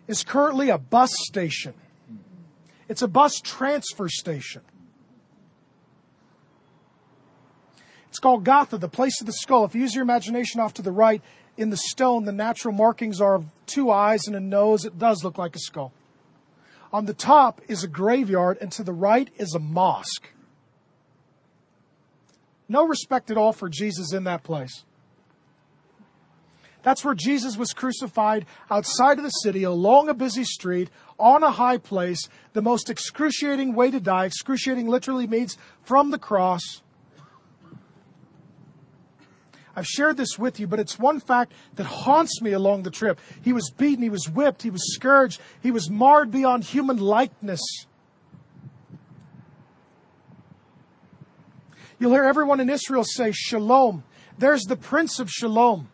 is 0.09 0.25
currently 0.25 0.71
a 0.71 0.79
bus 0.79 1.13
station. 1.29 1.75
It's 2.89 3.01
a 3.01 3.07
bus 3.07 3.39
transfer 3.39 4.09
station. 4.09 4.63
It's 8.09 8.19
called 8.19 8.43
Golgotha, 8.43 8.79
the 8.79 8.89
place 8.89 9.21
of 9.21 9.29
the 9.29 9.35
skull. 9.35 9.65
If 9.67 9.77
you 9.77 9.83
use 9.83 9.95
your 9.95 10.03
imagination 10.03 10.59
off 10.59 10.75
to 10.75 10.83
the 10.83 10.91
right, 10.91 11.23
in 11.57 11.71
the 11.71 11.77
stone, 11.77 12.25
the 12.25 12.33
natural 12.33 12.75
markings 12.75 13.21
are 13.21 13.37
of 13.37 13.45
two 13.67 13.93
eyes 13.93 14.27
and 14.27 14.35
a 14.35 14.41
nose. 14.41 14.85
It 14.85 14.99
does 14.99 15.23
look 15.23 15.39
like 15.39 15.55
a 15.55 15.61
skull. 15.61 15.93
On 16.95 17.07
the 17.07 17.13
top 17.13 17.61
is 17.67 17.83
a 17.83 17.89
graveyard, 17.89 18.57
and 18.61 18.71
to 18.71 18.85
the 18.85 18.93
right 18.93 19.29
is 19.37 19.53
a 19.53 19.59
mosque. 19.59 20.29
No 22.69 22.87
respect 22.87 23.33
at 23.33 23.37
all 23.37 23.53
for 23.53 23.69
Jesus 23.69 24.13
in 24.13 24.23
that 24.25 24.45
place. 24.45 24.85
That's 26.85 27.05
where 27.05 27.17
Jesus 27.17 27.57
was 27.57 27.73
crucified 27.73 28.47
outside 28.71 29.19
of 29.19 29.25
the 29.25 29.31
city, 29.31 29.65
along 29.65 30.09
a 30.09 30.15
busy 30.15 30.45
street, 30.45 30.89
on 31.19 31.43
a 31.43 31.51
high 31.51 31.79
place, 31.79 32.29
the 32.53 32.63
most 32.63 32.89
excruciating 32.89 33.75
way 33.75 33.91
to 33.91 33.99
die. 33.99 34.27
Excruciating 34.27 34.87
literally 34.87 35.27
means 35.27 35.59
from 35.83 36.13
the 36.13 36.19
cross. 36.19 36.63
I've 39.77 39.87
shared 39.87 40.17
this 40.17 40.39
with 40.39 40.61
you, 40.61 40.67
but 40.67 40.79
it's 40.79 40.99
one 40.99 41.21
fact 41.21 41.53
that 41.75 41.85
haunts 41.85 42.41
me 42.41 42.53
along 42.53 42.85
the 42.85 42.91
trip. 42.91 43.21
He 43.43 43.53
was 43.53 43.71
beaten, 43.71 44.03
he 44.03 44.11
was 44.11 44.29
whipped, 44.29 44.63
he 44.63 44.71
was 44.71 44.95
scourged, 44.95 45.41
he 45.63 45.71
was 45.71 45.91
marred 45.91 46.31
beyond 46.31 46.65
human 46.65 46.99
likeness. 46.99 47.61
You'll 51.99 52.13
hear 52.13 52.25
everyone 52.25 52.61
in 52.61 52.71
Israel 52.71 53.05
say, 53.05 53.33
Shalom. 53.33 54.05
There's 54.37 54.63
the 54.63 54.77
Prince 54.77 55.19
of 55.21 55.31
Shalom. 55.31 55.89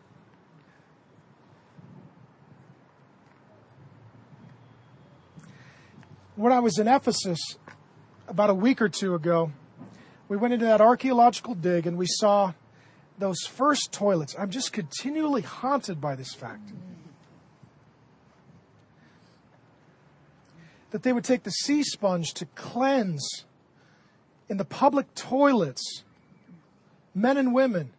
When 6.35 6.51
I 6.51 6.59
was 6.59 6.79
in 6.79 6.87
Ephesus 6.87 7.39
about 8.27 8.49
a 8.49 8.53
week 8.53 8.81
or 8.81 8.89
two 8.89 9.13
ago, 9.13 9.51
we 10.27 10.37
went 10.37 10.53
into 10.53 10.65
that 10.65 10.81
archaeological 10.81 11.53
dig 11.53 11.85
and 11.85 11.97
we 11.97 12.07
saw 12.07 12.53
those 13.17 13.41
first 13.45 13.91
toilets. 13.91 14.35
I'm 14.37 14.49
just 14.49 14.73
continually 14.73 15.41
haunted 15.41 16.01
by 16.01 16.15
this 16.15 16.33
fact. 16.33 16.71
That 20.91 21.03
they 21.03 21.13
would 21.13 21.23
take 21.23 21.43
the 21.43 21.51
sea 21.51 21.83
sponge 21.83 22.33
to 22.35 22.45
cleanse 22.55 23.45
in 24.49 24.57
the 24.57 24.65
public 24.65 25.13
toilets 25.15 26.03
men 27.13 27.37
and 27.37 27.53
women 27.53 27.91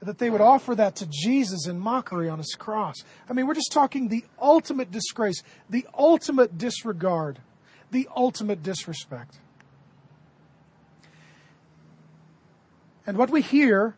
that 0.00 0.18
they 0.18 0.30
would 0.30 0.40
offer 0.40 0.74
that 0.74 0.96
to 0.96 1.06
Jesus 1.06 1.66
in 1.66 1.78
mockery 1.78 2.28
on 2.28 2.38
his 2.38 2.54
cross. 2.54 2.96
I 3.28 3.32
mean, 3.32 3.46
we're 3.46 3.54
just 3.54 3.72
talking 3.72 4.08
the 4.08 4.24
ultimate 4.40 4.90
disgrace, 4.90 5.42
the 5.68 5.86
ultimate 5.96 6.58
disregard, 6.58 7.40
the 7.90 8.08
ultimate 8.14 8.62
disrespect. 8.62 9.38
And 13.06 13.16
what 13.16 13.30
we 13.30 13.40
hear 13.40 13.96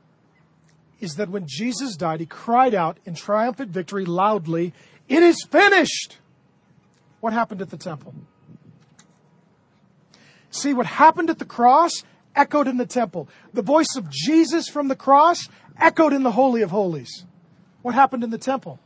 is 1.01 1.15
that 1.15 1.29
when 1.29 1.47
Jesus 1.47 1.97
died, 1.97 2.21
he 2.21 2.27
cried 2.27 2.75
out 2.75 2.99
in 3.05 3.15
triumphant 3.15 3.71
victory 3.71 4.05
loudly, 4.05 4.73
It 5.09 5.23
is 5.23 5.47
finished! 5.51 6.19
What 7.21 7.33
happened 7.33 7.63
at 7.63 7.71
the 7.71 7.77
temple? 7.77 8.15
See, 10.51 10.73
what 10.73 10.87
happened 10.87 11.31
at 11.31 11.39
the 11.39 11.45
cross 11.45 11.93
echoed 12.39 12.69
in 12.69 12.77
the 12.77 12.87
temple. 12.87 13.29
The 13.53 13.63
voice 13.63 13.97
of 13.97 14.09
Jesus 14.09 14.69
from 14.69 14.89
the 14.89 14.97
cross 14.97 15.49
echoed 15.79 16.13
in 16.13 16.23
the 16.23 16.31
Holy 16.31 16.63
of 16.63 16.71
Holies. 16.71 17.25
What 17.83 17.95
happened 17.95 18.25
in 18.25 18.31
the 18.31 18.39
temple? 18.39 18.79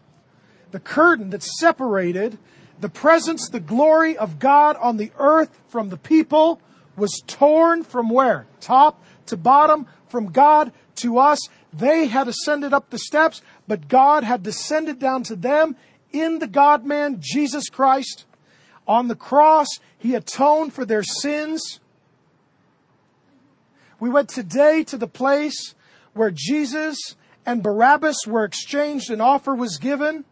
The 0.70 0.80
curtain 0.80 1.30
that 1.30 1.42
separated 1.42 2.38
the 2.80 2.88
presence, 2.88 3.48
the 3.48 3.60
glory 3.60 4.16
of 4.16 4.38
God 4.38 4.76
on 4.76 4.96
the 4.96 5.12
earth 5.18 5.50
from 5.68 5.90
the 5.90 5.96
people 5.96 6.60
was 6.96 7.22
torn 7.26 7.84
from 7.84 8.08
where? 8.08 8.46
Top 8.60 9.02
to 9.26 9.36
bottom, 9.36 9.86
from 10.08 10.32
God 10.32 10.72
to 10.97 11.18
us. 11.18 11.38
They 11.72 12.07
had 12.07 12.28
ascended 12.28 12.72
up 12.72 12.90
the 12.90 12.99
steps, 12.99 13.40
but 13.66 13.88
God 13.88 14.24
had 14.24 14.43
descended 14.43 14.99
down 14.99 15.22
to 15.24 15.36
them 15.36 15.76
in 16.12 16.38
the 16.38 16.47
God 16.47 16.84
man, 16.84 17.18
Jesus 17.20 17.68
Christ. 17.68 18.24
On 18.86 19.09
the 19.09 19.16
cross, 19.16 19.68
He 19.99 20.14
atoned 20.14 20.74
for 20.74 20.84
their 20.84 21.03
sins. 21.03 21.80
We 24.01 24.11
went 24.11 24.28
today 24.28 24.82
to 24.84 24.97
the 24.97 25.07
place 25.07 25.74
where 26.12 26.32
Jesus 26.32 26.99
and 27.47 27.62
Barabbas 27.62 28.26
were 28.26 28.45
exchanged, 28.45 29.11
an 29.11 29.20
offer 29.20 29.55
was 29.55 29.78
given. 29.78 30.24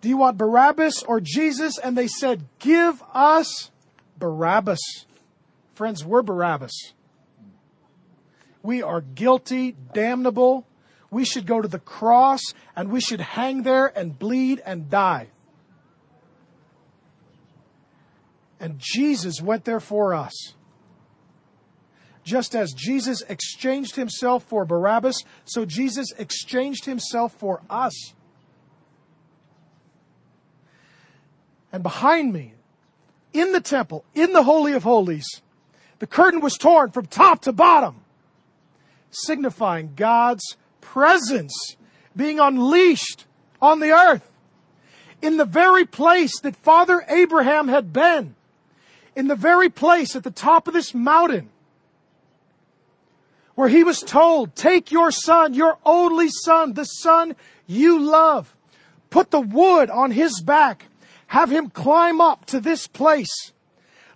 Do 0.00 0.08
you 0.08 0.16
want 0.16 0.36
Barabbas 0.36 1.02
or 1.02 1.20
Jesus? 1.20 1.78
And 1.78 1.96
they 1.96 2.08
said, 2.08 2.46
Give 2.58 3.02
us 3.12 3.70
Barabbas. 4.18 4.80
Friends, 5.74 6.04
we're 6.04 6.22
Barabbas. 6.22 6.94
We 8.66 8.82
are 8.82 9.00
guilty, 9.00 9.76
damnable. 9.94 10.66
We 11.08 11.24
should 11.24 11.46
go 11.46 11.62
to 11.62 11.68
the 11.68 11.78
cross 11.78 12.40
and 12.74 12.90
we 12.90 13.00
should 13.00 13.20
hang 13.20 13.62
there 13.62 13.86
and 13.96 14.18
bleed 14.18 14.60
and 14.66 14.90
die. 14.90 15.28
And 18.58 18.80
Jesus 18.80 19.40
went 19.40 19.66
there 19.66 19.78
for 19.78 20.14
us. 20.14 20.54
Just 22.24 22.56
as 22.56 22.72
Jesus 22.72 23.22
exchanged 23.28 23.94
himself 23.94 24.42
for 24.42 24.64
Barabbas, 24.64 25.22
so 25.44 25.64
Jesus 25.64 26.10
exchanged 26.18 26.86
himself 26.86 27.32
for 27.34 27.62
us. 27.70 28.14
And 31.70 31.84
behind 31.84 32.32
me, 32.32 32.54
in 33.32 33.52
the 33.52 33.60
temple, 33.60 34.04
in 34.12 34.32
the 34.32 34.42
Holy 34.42 34.72
of 34.72 34.82
Holies, 34.82 35.40
the 36.00 36.08
curtain 36.08 36.40
was 36.40 36.54
torn 36.54 36.90
from 36.90 37.06
top 37.06 37.42
to 37.42 37.52
bottom 37.52 38.02
signifying 39.24 39.92
God's 39.96 40.56
presence 40.80 41.76
being 42.14 42.40
unleashed 42.40 43.26
on 43.60 43.80
the 43.80 43.90
earth. 43.90 44.30
In 45.22 45.36
the 45.36 45.44
very 45.44 45.84
place 45.84 46.40
that 46.40 46.56
Father 46.56 47.04
Abraham 47.08 47.68
had 47.68 47.92
been, 47.92 48.34
in 49.14 49.28
the 49.28 49.36
very 49.36 49.70
place 49.70 50.14
at 50.14 50.24
the 50.24 50.30
top 50.30 50.68
of 50.68 50.74
this 50.74 50.94
mountain, 50.94 51.48
where 53.54 53.68
he 53.68 53.82
was 53.82 54.00
told, 54.00 54.54
take 54.54 54.92
your 54.92 55.10
son, 55.10 55.54
your 55.54 55.78
only 55.84 56.28
son, 56.28 56.74
the 56.74 56.84
son 56.84 57.34
you 57.66 57.98
love, 57.98 58.54
put 59.08 59.30
the 59.30 59.40
wood 59.40 59.88
on 59.88 60.10
his 60.10 60.42
back, 60.42 60.86
have 61.28 61.50
him 61.50 61.70
climb 61.70 62.20
up 62.20 62.44
to 62.46 62.60
this 62.60 62.86
place, 62.86 63.52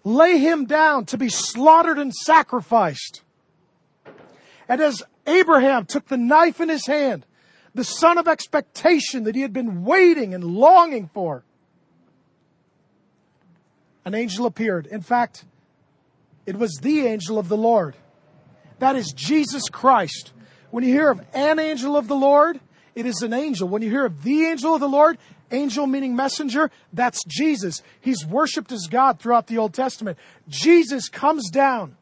lay 0.04 0.38
him 0.38 0.66
down 0.66 1.06
to 1.06 1.16
be 1.16 1.30
slaughtered 1.30 1.98
and 1.98 2.14
sacrificed. 2.14 3.22
And 4.70 4.80
as 4.80 5.02
Abraham 5.26 5.84
took 5.84 6.06
the 6.06 6.16
knife 6.16 6.60
in 6.60 6.68
his 6.68 6.86
hand, 6.86 7.26
the 7.74 7.82
son 7.82 8.18
of 8.18 8.28
expectation 8.28 9.24
that 9.24 9.34
he 9.34 9.42
had 9.42 9.52
been 9.52 9.84
waiting 9.84 10.32
and 10.32 10.44
longing 10.44 11.10
for, 11.12 11.42
an 14.04 14.14
angel 14.14 14.46
appeared. 14.46 14.86
In 14.86 15.00
fact, 15.00 15.44
it 16.46 16.56
was 16.56 16.78
the 16.80 17.04
angel 17.04 17.36
of 17.36 17.48
the 17.48 17.56
Lord. 17.56 17.96
That 18.78 18.94
is 18.94 19.12
Jesus 19.12 19.68
Christ. 19.68 20.32
When 20.70 20.84
you 20.84 20.92
hear 20.92 21.10
of 21.10 21.20
an 21.34 21.58
angel 21.58 21.96
of 21.96 22.06
the 22.06 22.14
Lord, 22.14 22.60
it 22.94 23.06
is 23.06 23.22
an 23.22 23.32
angel. 23.32 23.66
When 23.66 23.82
you 23.82 23.90
hear 23.90 24.06
of 24.06 24.22
the 24.22 24.46
angel 24.46 24.72
of 24.72 24.80
the 24.80 24.88
Lord, 24.88 25.18
angel 25.50 25.88
meaning 25.88 26.14
messenger, 26.14 26.70
that's 26.92 27.24
Jesus. 27.24 27.82
He's 28.00 28.24
worshiped 28.24 28.70
as 28.70 28.86
God 28.88 29.18
throughout 29.18 29.48
the 29.48 29.58
Old 29.58 29.74
Testament. 29.74 30.16
Jesus 30.48 31.08
comes 31.08 31.50
down 31.50 31.96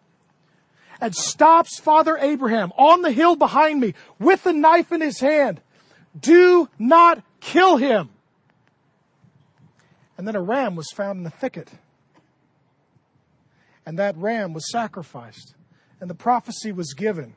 and 1.01 1.15
stops 1.15 1.79
Father 1.79 2.17
Abraham 2.19 2.73
on 2.77 3.03
the 3.03 3.13
hill 3.13 3.37
behind 3.37 3.81
me 3.81 3.95
with 4.19 4.47
a 4.47 4.53
knife 4.53 4.93
in 4.93 5.01
his 5.01 5.21
hand. 5.21 5.61
Do 6.19 6.69
not 6.79 7.23
kill 7.41 7.77
him. 7.77 8.11
And 10.17 10.27
then 10.27 10.35
a 10.35 10.41
ram 10.41 10.75
was 10.75 10.91
found 10.91 11.19
in 11.19 11.23
the 11.23 11.31
thicket. 11.31 11.71
And 13.87 13.99
that 13.99 14.17
ram 14.17 14.53
was 14.53 14.71
sacrificed. 14.71 15.55
And 16.01 16.11
the 16.11 16.15
prophecy 16.15 16.73
was 16.73 16.93
given 16.95 17.35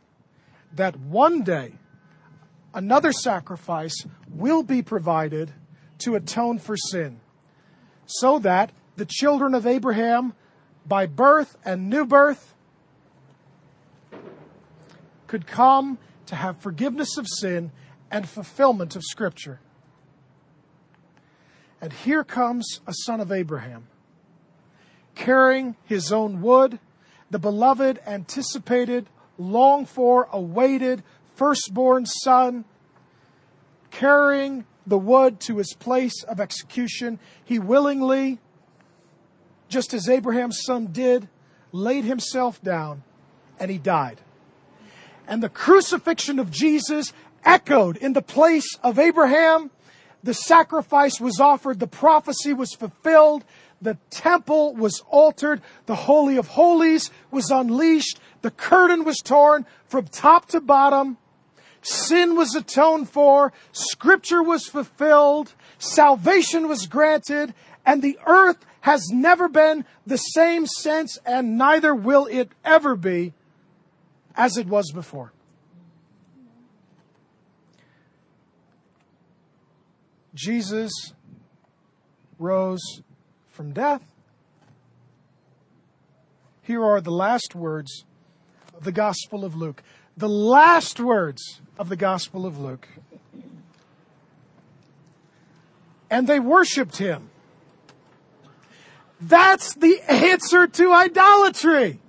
that 0.74 1.00
one 1.00 1.44
day 1.44 1.74
another 2.74 3.12
sacrifice 3.12 4.06
will 4.30 4.64
be 4.64 4.82
provided 4.82 5.52
to 6.00 6.16
atone 6.16 6.58
for 6.58 6.76
sin. 6.76 7.20
So 8.06 8.40
that 8.40 8.72
the 8.96 9.06
children 9.06 9.54
of 9.54 9.68
Abraham, 9.68 10.34
by 10.86 11.06
birth 11.06 11.56
and 11.64 11.90
new 11.90 12.06
birth, 12.06 12.56
could 15.32 15.48
come 15.48 15.98
to 16.26 16.36
have 16.36 16.58
forgiveness 16.58 17.18
of 17.18 17.26
sin 17.26 17.72
and 18.12 18.28
fulfillment 18.28 18.98
of 18.98 19.02
Scripture. 19.02 19.62
And 21.80 21.94
here 21.94 22.26
comes 22.26 22.82
a 22.86 22.94
son 23.06 23.22
of 23.22 23.32
Abraham, 23.32 23.88
carrying 25.16 25.78
his 25.86 26.12
own 26.12 26.42
wood, 26.42 26.80
the 27.30 27.40
beloved, 27.40 28.02
anticipated, 28.06 29.08
longed 29.38 29.88
for, 29.88 30.28
awaited 30.34 31.02
firstborn 31.36 32.06
son, 32.06 32.66
carrying 33.90 34.66
the 34.86 34.98
wood 34.98 35.40
to 35.40 35.60
his 35.60 35.74
place 35.80 36.24
of 36.24 36.42
execution. 36.42 37.20
He 37.46 37.58
willingly, 37.58 38.40
just 39.70 39.94
as 39.94 40.10
Abraham's 40.10 40.62
son 40.66 40.88
did, 40.88 41.30
laid 41.72 42.04
himself 42.04 42.62
down 42.62 43.04
and 43.62 43.72
he 43.72 43.78
died. 43.78 44.20
And 45.32 45.42
the 45.42 45.48
crucifixion 45.48 46.40
of 46.40 46.52
Jesus 46.52 47.14
echoed 47.46 47.96
in 47.96 48.12
the 48.12 48.22
place 48.22 48.78
of 48.84 49.00
Abraham. 49.00 49.72
The 50.22 50.34
sacrifice 50.34 51.22
was 51.22 51.40
offered. 51.40 51.80
The 51.80 51.88
prophecy 51.88 52.52
was 52.52 52.74
fulfilled. 52.74 53.46
The 53.82 53.98
temple 54.10 54.76
was 54.76 55.02
altered. 55.10 55.62
The 55.86 55.96
Holy 55.96 56.36
of 56.36 56.50
Holies 56.50 57.12
was 57.32 57.50
unleashed. 57.50 58.20
The 58.42 58.52
curtain 58.52 59.06
was 59.06 59.20
torn 59.20 59.66
from 59.86 60.08
top 60.08 60.50
to 60.50 60.60
bottom. 60.60 61.18
Sin 61.82 62.36
was 62.36 62.54
atoned 62.54 63.10
for. 63.10 63.54
Scripture 63.72 64.44
was 64.44 64.68
fulfilled. 64.68 65.54
Salvation 65.80 66.68
was 66.68 66.88
granted. 66.88 67.54
And 67.86 68.02
the 68.02 68.20
earth 68.28 68.66
has 68.82 69.08
never 69.12 69.48
been 69.48 69.86
the 70.06 70.18
same 70.18 70.68
since, 70.68 71.18
and 71.26 71.58
neither 71.58 71.96
will 71.96 72.26
it 72.26 72.52
ever 72.66 72.98
be 72.98 73.32
as 74.36 74.58
it 74.58 74.68
was 74.68 74.92
before. 74.92 75.34
Jesus 80.34 81.14
rose 82.40 83.02
from 83.50 83.74
death. 83.74 84.02
Here 86.62 86.84
are 86.84 87.02
the 87.02 87.12
last 87.12 87.54
words 87.54 88.06
of 88.76 88.84
the 88.84 88.92
Gospel 88.92 89.44
of 89.44 89.56
Luke. 89.56 89.84
The 90.16 90.30
last 90.30 91.00
words 91.00 91.62
of 91.78 91.90
the 91.90 91.96
Gospel 91.96 92.46
of 92.46 92.60
Luke. 92.60 92.88
And 96.10 96.28
they 96.28 96.40
worshiped 96.40 96.98
him. 96.98 97.30
That's 99.20 99.76
the 99.76 100.02
answer 100.08 100.68
to 100.68 100.92
idolatry. 100.92 102.00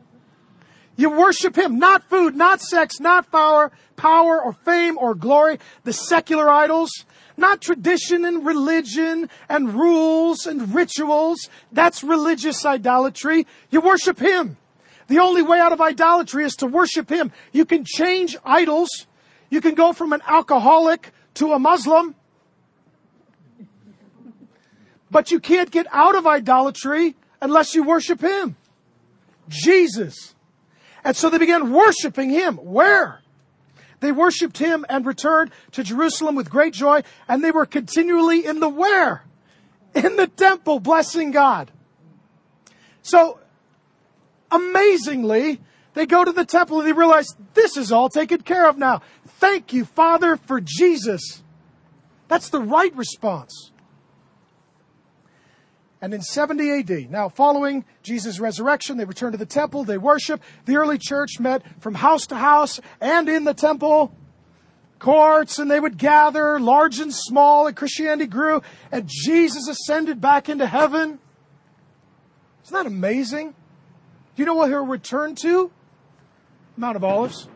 You 1.03 1.11
worship 1.11 1.59
him, 1.59 1.81
not 1.81 2.05
food, 2.05 2.37
not 2.37 2.61
sex, 2.61 3.01
not 3.01 3.29
power, 3.33 3.73
power 3.97 4.41
or 4.41 4.53
fame 4.53 4.97
or 4.97 5.17
glory, 5.17 5.59
the 5.83 5.93
secular 5.93 6.49
idols, 6.49 6.93
not 7.37 7.61
tradition 7.61 8.25
and 8.25 8.47
religion 8.47 9.29
and 9.49 9.75
rules 9.75 10.47
and 10.47 10.73
rituals. 10.73 11.49
That's 11.73 12.05
religious 12.05 12.65
idolatry. 12.65 13.49
You 13.69 13.81
worship 13.81 14.21
him. 14.21 14.59
The 15.09 15.19
only 15.19 15.43
way 15.43 15.59
out 15.59 15.73
of 15.73 15.81
idolatry 15.81 16.45
is 16.45 16.53
to 16.59 16.69
worship 16.69 17.11
him. 17.11 17.33
You 17.51 17.65
can 17.65 17.85
change 17.85 18.37
idols. 18.45 19.09
You 19.51 19.61
can 19.61 19.75
go 19.75 19.93
from 19.93 20.13
an 20.13 20.23
alcoholic 20.29 21.11
to 21.35 21.53
a 21.53 21.59
Muslim. 21.59 22.15
But 25.11 25.33
you 25.33 25.41
can't 25.41 25.73
get 25.73 25.89
out 25.91 26.15
of 26.15 26.29
idolatry 26.29 27.17
unless 27.41 27.75
you 27.75 27.83
worship 27.83 28.21
him. 28.21 28.55
Jesus. 29.49 30.37
And 31.05 31.17
so 31.17 31.31
they 31.31 31.39
began 31.39 31.73
worshiping 31.73 32.31
him. 32.31 32.57
Where? 32.57 33.21
They 34.01 34.13
worshiped 34.13 34.59
him 34.59 34.85
and 34.89 35.07
returned 35.07 35.51
to 35.73 35.85
Jerusalem 35.85 36.35
with 36.35 36.51
great 36.51 36.73
joy, 36.75 37.03
and 37.29 37.43
they 37.43 37.51
were 37.51 37.67
continually 37.67 38.47
in 38.47 38.61
the 38.61 38.69
where? 38.69 39.25
In 39.95 40.17
the 40.17 40.27
temple, 40.27 40.81
blessing 40.81 41.31
God. 41.31 41.71
So, 43.03 43.39
amazingly, 44.51 45.61
they 45.95 46.07
go 46.07 46.25
to 46.25 46.33
the 46.33 46.45
temple 46.45 46.81
and 46.81 46.89
they 46.89 46.93
realize 46.93 47.35
this 47.55 47.77
is 47.77 47.93
all 47.93 48.09
taken 48.09 48.41
care 48.43 48.69
of 48.69 48.79
now. 48.79 49.03
Thank 49.27 49.73
you, 49.73 49.85
Father, 49.85 50.37
for 50.37 50.61
Jesus. 50.61 51.43
That's 52.29 52.49
the 52.49 52.61
right 52.61 52.95
response 52.97 53.72
and 56.03 56.13
in 56.13 56.21
70 56.21 56.81
AD. 56.81 57.11
Now, 57.11 57.29
following 57.29 57.85
Jesus' 58.03 58.41
resurrection, 58.41 58.97
they 58.97 59.05
returned 59.05 59.33
to 59.35 59.39
the 59.39 59.47
temple, 59.47 59.85
they 59.85 59.97
worshiped. 59.97 60.43
The 60.67 60.77
early 60.77 60.99
church 60.99 61.39
met 61.39 61.63
from 61.81 61.95
house 61.95 62.27
to 62.27 62.37
house 62.37 62.81
and 63.01 63.29
in 63.29 63.45
the 63.45 63.55
temple 63.55 64.15
courts, 64.99 65.59
and 65.59 65.71
they 65.71 65.81
would 65.81 65.99
gather, 65.99 66.61
large 66.61 67.01
and 67.01 67.13
small, 67.13 67.67
and 67.67 67.77
Christianity 67.77 68.27
grew, 68.27 68.63
and 68.91 69.09
Jesus 69.09 69.69
ascended 69.69 70.21
back 70.21 70.49
into 70.49 70.67
heaven. 70.67 71.19
Isn't 72.65 72.75
that 72.75 72.87
amazing? 72.87 73.51
Do 73.51 74.43
you 74.43 74.47
know 74.47 74.55
what 74.55 74.71
he'll 74.71 74.87
return 74.87 75.35
to? 75.43 75.73
Mount 76.77 76.97
of 76.97 77.05
Olives. 77.05 77.49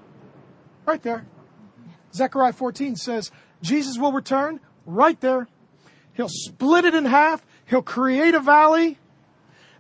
Right 0.85 1.03
there. 1.03 1.25
Zechariah 2.13 2.53
14 2.53 2.97
says, 2.97 3.31
Jesus 3.63 3.97
will 3.97 4.13
return 4.13 4.59
right 4.85 5.21
there. 5.21 5.49
He'll 6.15 6.29
split 6.29 6.85
it 6.85 6.95
in 6.95 7.05
half 7.05 7.46
He'll 7.67 7.83
create 7.83 8.35
a 8.35 8.41
valley. 8.41 8.99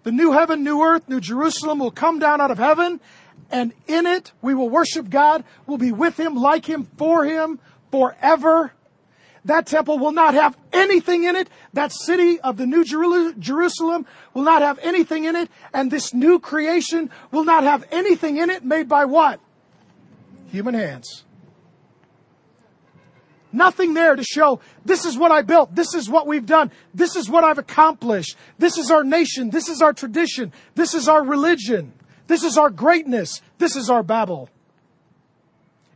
The 0.03 0.13
new 0.13 0.33
heaven, 0.33 0.63
new 0.63 0.83
earth, 0.83 1.09
new 1.09 1.21
Jerusalem 1.21 1.79
will 1.79 1.91
come 1.91 2.19
down 2.19 2.41
out 2.41 2.51
of 2.51 2.59
heaven. 2.59 3.01
And 3.51 3.73
in 3.87 4.07
it, 4.07 4.33
we 4.43 4.55
will 4.55 4.69
worship 4.69 5.09
God. 5.09 5.45
We'll 5.67 5.79
be 5.79 5.93
with 5.93 6.19
Him, 6.19 6.35
like 6.35 6.67
Him, 6.67 6.89
for 6.97 7.25
Him, 7.25 7.61
forever. 7.91 8.73
That 9.45 9.67
temple 9.67 10.01
will 10.01 10.13
not 10.13 10.35
have 10.35 10.57
anything 10.73 11.23
in 11.23 11.37
it. 11.37 11.49
That 11.73 11.93
city 11.93 12.41
of 12.41 12.57
the 12.57 12.67
new 12.67 12.85
Jerusalem 12.85 14.07
will 14.35 14.43
not 14.43 14.63
have 14.63 14.81
anything 14.81 15.25
in 15.25 15.37
it. 15.37 15.49
And 15.73 15.89
this 15.89 16.13
new 16.13 16.41
creation 16.41 17.11
will 17.31 17.45
not 17.45 17.63
have 17.63 17.87
anything 17.93 18.39
in 18.39 18.51
it 18.51 18.65
made 18.65 18.89
by 18.89 19.05
what? 19.05 19.39
Human 20.51 20.75
hands. 20.75 21.25
Nothing 23.57 23.95
there 23.95 24.15
to 24.15 24.23
show 24.23 24.61
this 24.85 25.07
is 25.07 25.17
what 25.17 25.33
I 25.33 25.41
built. 25.41 25.75
This 25.75 25.95
is 25.95 26.11
what 26.11 26.27
we've 26.27 26.45
done. 26.45 26.71
This 26.93 27.17
is 27.17 27.31
what 27.31 27.43
I've 27.43 27.57
accomplished. 27.57 28.37
This 28.59 28.77
is 28.77 28.91
our 28.91 29.03
nation. 29.03 29.49
This 29.49 29.71
is 29.71 29.81
our 29.81 29.95
tradition. 29.95 30.53
This 30.75 30.93
is 30.93 31.09
our 31.09 31.25
religion. 31.25 31.95
This 32.27 32.45
is 32.45 32.59
our 32.59 32.69
greatness. 32.69 33.41
This 33.57 33.75
is 33.75 33.89
our 33.89 34.03
Babel. 34.03 34.51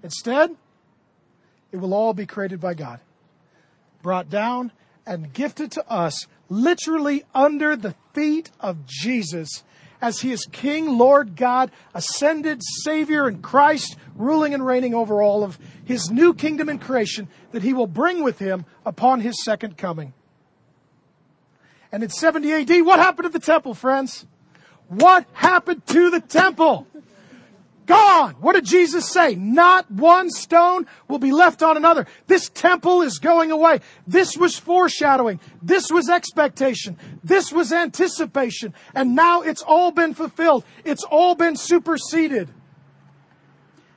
Instead, 0.03 0.57
it 1.71 1.77
will 1.77 1.93
all 1.93 2.15
be 2.15 2.25
created 2.25 2.63
by 2.63 2.73
God, 2.73 2.99
brought 4.01 4.31
down 4.31 4.73
and 5.05 5.31
gifted 5.31 5.71
to 5.73 5.87
us 5.87 6.27
literally 6.49 7.25
under 7.35 7.77
the 7.77 7.95
feet 8.15 8.51
of 8.59 8.87
Jesus 8.87 9.65
as 10.01 10.21
he 10.21 10.33
is 10.33 10.47
King, 10.51 10.99
Lord 10.99 11.37
God, 11.37 11.71
ascended 11.95 12.63
Savior 12.85 13.27
and 13.27 13.43
Christ, 13.43 13.97
ruling 14.15 14.55
and 14.55 14.65
reigning 14.65 14.95
over 14.95 15.23
all 15.23 15.45
of 15.45 15.59
his 15.85 16.11
new 16.11 16.35
kingdom 16.35 16.69
and 16.69 16.81
creation 16.81 17.29
that 17.53 17.63
he 17.63 17.73
will 17.73 17.87
bring 17.87 18.23
with 18.23 18.39
him 18.39 18.65
upon 18.85 19.21
his 19.21 19.45
second 19.45 19.77
coming. 19.77 20.13
And 21.93 22.03
in 22.03 22.11
70 22.11 22.53
AD, 22.53 22.87
what 22.87 23.01
happened 23.01 23.33
to 23.33 23.39
the 23.39 23.45
temple, 23.45 23.75
friends? 23.75 24.27
What 24.89 25.27
happened 25.33 25.87
to 25.89 26.11
the 26.11 26.21
temple? 26.21 26.87
Gone. 27.91 28.35
What 28.41 28.55
did 28.55 28.65
Jesus 28.65 29.11
say? 29.11 29.35
Not 29.35 29.91
one 29.91 30.31
stone 30.31 30.87
will 31.09 31.19
be 31.19 31.33
left 31.33 31.63
on 31.63 31.77
another. 31.77 32.07
This 32.29 32.49
temple 32.49 33.03
is 33.03 33.19
going 33.19 33.51
away. 33.51 33.81
This 34.07 34.37
was 34.37 34.57
foreshadowing. 34.57 35.41
This 35.61 35.91
was 35.91 36.09
expectation. 36.09 36.97
This 37.25 37.53
was 37.53 37.73
anticipation. 37.73 38.75
And 38.95 39.17
now 39.17 39.43
it's 39.43 39.63
all 39.63 39.91
been 39.91 40.15
fulfilled. 40.15 40.65
It's 40.85 41.03
all 41.05 41.35
been 41.35 41.57
superseded. 41.57 42.49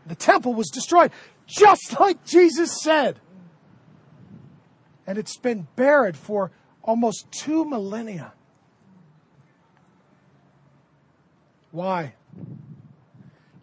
The 0.08 0.16
temple 0.16 0.56
was 0.56 0.70
destroyed, 0.70 1.12
just 1.46 2.00
like 2.00 2.26
Jesus 2.26 2.82
said. 2.82 3.20
And 5.06 5.18
it's 5.20 5.38
been 5.38 5.68
buried 5.76 6.18
for 6.18 6.52
almost 6.82 7.32
two 7.32 7.64
millennia. 7.64 8.34
Why? 11.72 12.14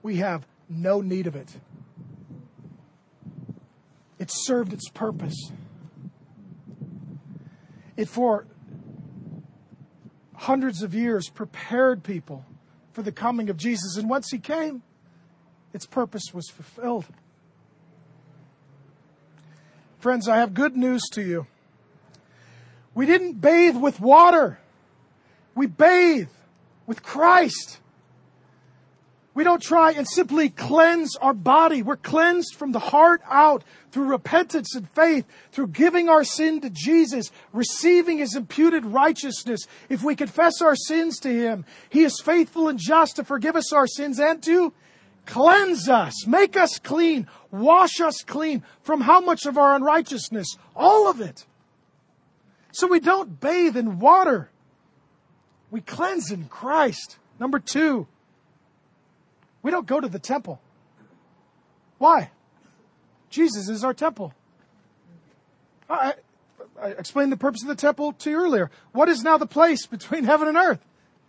We 0.03 0.17
have 0.17 0.47
no 0.69 1.01
need 1.01 1.27
of 1.27 1.37
it. 1.37 1.57
It 4.19 4.31
served 4.31 4.73
its 4.73 4.89
purpose. 4.91 5.51
It, 7.97 8.09
for 8.09 8.47
hundreds 10.35 10.83
of 10.83 10.95
years, 10.95 11.29
prepared 11.29 12.03
people 12.03 12.45
for 12.93 13.03
the 13.03 13.13
coming 13.13 13.51
of 13.51 13.57
Jesus. 13.57 13.97
And 13.97 14.09
once 14.09 14.31
he 14.31 14.39
came, 14.39 14.83
its 15.73 15.87
purpose 15.87 16.33
was 16.33 16.49
fulfilled. 16.49 17.07
Friends, 19.99 20.29
I 20.29 20.39
have 20.39 20.55
good 20.55 20.77
news 20.77 21.03
to 21.13 21.23
you. 21.23 21.47
We 22.95 23.07
didn't 23.07 23.35
bathe 23.35 23.77
with 23.77 24.01
water, 24.01 24.59
we 25.55 25.67
bathe 25.67 26.29
with 26.87 27.03
Christ. 27.03 27.79
We 29.33 29.45
don't 29.45 29.63
try 29.63 29.93
and 29.93 30.09
simply 30.09 30.49
cleanse 30.49 31.15
our 31.17 31.33
body. 31.33 31.83
We're 31.83 31.97
cleansed 31.97 32.57
from 32.57 32.73
the 32.73 32.81
heart 32.81 33.23
out 33.31 33.63
through 33.93 34.07
repentance 34.07 34.75
and 34.75 34.91
faith, 34.91 35.25
through 35.53 35.69
giving 35.69 36.09
our 36.09 36.25
sin 36.25 36.61
to 36.63 36.71
Jesus, 36.71 37.31
receiving 37.53 38.19
his 38.19 38.35
imputed 38.35 38.85
righteousness. 38.85 39.67
If 39.89 40.03
we 40.03 40.17
confess 40.17 40.61
our 40.61 40.75
sins 40.75 41.19
to 41.21 41.29
him, 41.29 41.65
he 41.89 42.03
is 42.03 42.21
faithful 42.21 42.69
and 42.69 42.79
just 42.79 43.17
to 43.17 43.25
forgive 43.25 43.55
us 43.55 43.73
our 43.73 43.87
sins 43.87 44.19
and 44.19 44.43
to 44.43 44.73
cleanse 45.27 45.89
us, 45.89 46.27
make 46.27 46.57
us 46.57 46.79
clean, 46.79 47.29
wash 47.53 48.01
us 48.01 48.23
clean 48.23 48.65
from 48.83 49.01
how 49.01 49.21
much 49.21 49.47
of 49.47 49.57
our 49.57 49.77
unrighteousness? 49.77 50.57
All 50.75 51.09
of 51.09 51.21
it. 51.21 51.47
So 52.73 52.89
we 52.89 52.99
don't 52.99 53.41
bathe 53.41 53.77
in 53.77 54.01
water. 54.01 54.51
We 55.71 55.81
cleanse 55.81 56.33
in 56.33 56.47
Christ. 56.47 57.19
Number 57.39 57.61
two, 57.61 58.09
we 59.63 59.71
don't 59.71 59.87
go 59.87 60.01
to 60.01 60.09
the 60.09 60.19
temple. 60.19 60.61
Why? 61.99 62.31
Jesus 63.29 63.69
is 63.69 63.85
our 63.85 63.95
temple. 63.95 64.35
I, 65.89 66.15
I 66.81 66.89
explained 66.91 67.33
the 67.33 67.37
purpose 67.37 67.63
of 67.63 67.69
the 67.69 67.75
temple 67.75 68.13
to 68.15 68.31
you 68.31 68.37
earlier. 68.37 68.71
What 68.93 69.09
is 69.09 69.23
now 69.23 69.37
the 69.37 69.47
place 69.47 69.87
between 69.87 70.25
heaven 70.25 70.49
and 70.49 70.57
earth? 70.57 70.81